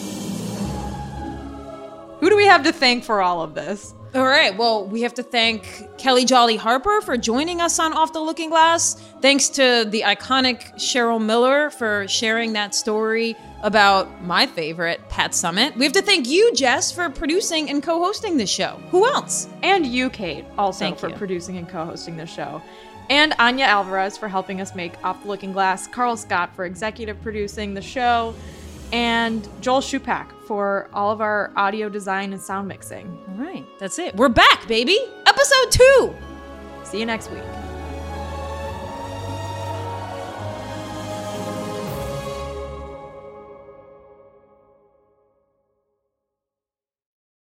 Who 2.31 2.37
do 2.37 2.43
we 2.45 2.47
have 2.47 2.63
to 2.63 2.73
thank 2.73 3.03
for 3.03 3.23
all 3.23 3.43
of 3.43 3.55
this? 3.55 3.93
All 4.15 4.25
right. 4.25 4.57
Well, 4.57 4.87
we 4.87 5.03
have 5.03 5.15
to 5.15 5.23
thank 5.25 5.83
Kellie 5.99 6.25
Jolly 6.25 6.55
Harper 6.55 7.01
for 7.01 7.17
joining 7.17 7.61
us 7.61 7.81
on 7.81 7.93
Off 7.93 8.13
the 8.13 8.21
Looking 8.21 8.51
Glass. 8.51 8.95
Thanks 9.21 9.49
to 9.49 9.85
the 9.89 10.03
iconic 10.03 10.73
Cheryl 10.77 11.21
Miller 11.21 11.71
for 11.71 12.07
sharing 12.07 12.53
that 12.53 12.73
story 12.73 13.35
about 13.65 14.23
my 14.23 14.47
favorite, 14.47 15.01
Pat 15.09 15.33
Summitt. 15.33 15.77
We 15.77 15.83
have 15.83 15.93
to 15.95 16.03
thank 16.03 16.29
you, 16.29 16.55
Jess, 16.55 16.93
for 16.93 17.11
producing 17.11 17.69
and 17.69 17.83
co 17.83 17.99
hosting 17.99 18.37
this 18.37 18.49
show. 18.49 18.81
Who 18.93 19.07
else? 19.07 19.49
And 19.65 19.85
you, 19.85 20.09
Kate, 20.09 20.45
also 20.57 20.85
Thank 20.85 21.01
for 21.01 21.09
you. 21.09 21.17
producing 21.17 21.57
and 21.57 21.69
co 21.69 21.85
hosting 21.85 22.17
the 22.17 22.27
show. 22.27 22.63
And 23.09 23.35
Anya 23.41 23.65
Alvarez 23.65 24.17
for 24.17 24.29
helping 24.29 24.61
us 24.61 24.77
make 24.77 24.93
Off 25.05 25.21
the 25.23 25.29
Looking 25.29 25.53
Glass. 25.53 25.89
Carl 25.89 26.17
Scott 26.17 26.55
for 26.55 26.65
executive 26.65 27.21
producing 27.23 27.75
the 27.75 27.83
show. 27.83 28.37
And 28.93 29.49
Joel 29.61 29.81
Shupak 29.81 30.33
for 30.47 30.89
all 30.93 31.11
of 31.11 31.21
our 31.21 31.53
audio 31.57 31.89
design 31.89 32.33
and 32.33 32.43
sound 32.43 32.69
mixing. 32.69 33.07
All 33.29 33.45
right. 33.45 33.65
That's 33.79 33.99
it. 33.99 34.17
We're 34.17 34.29
back, 34.29 34.67
baby. 34.67 34.99
Episode 35.27 35.71
two. 35.71 36.15
See 36.85 36.99
you 36.99 37.07
next 37.07 37.31
week. 37.31 37.43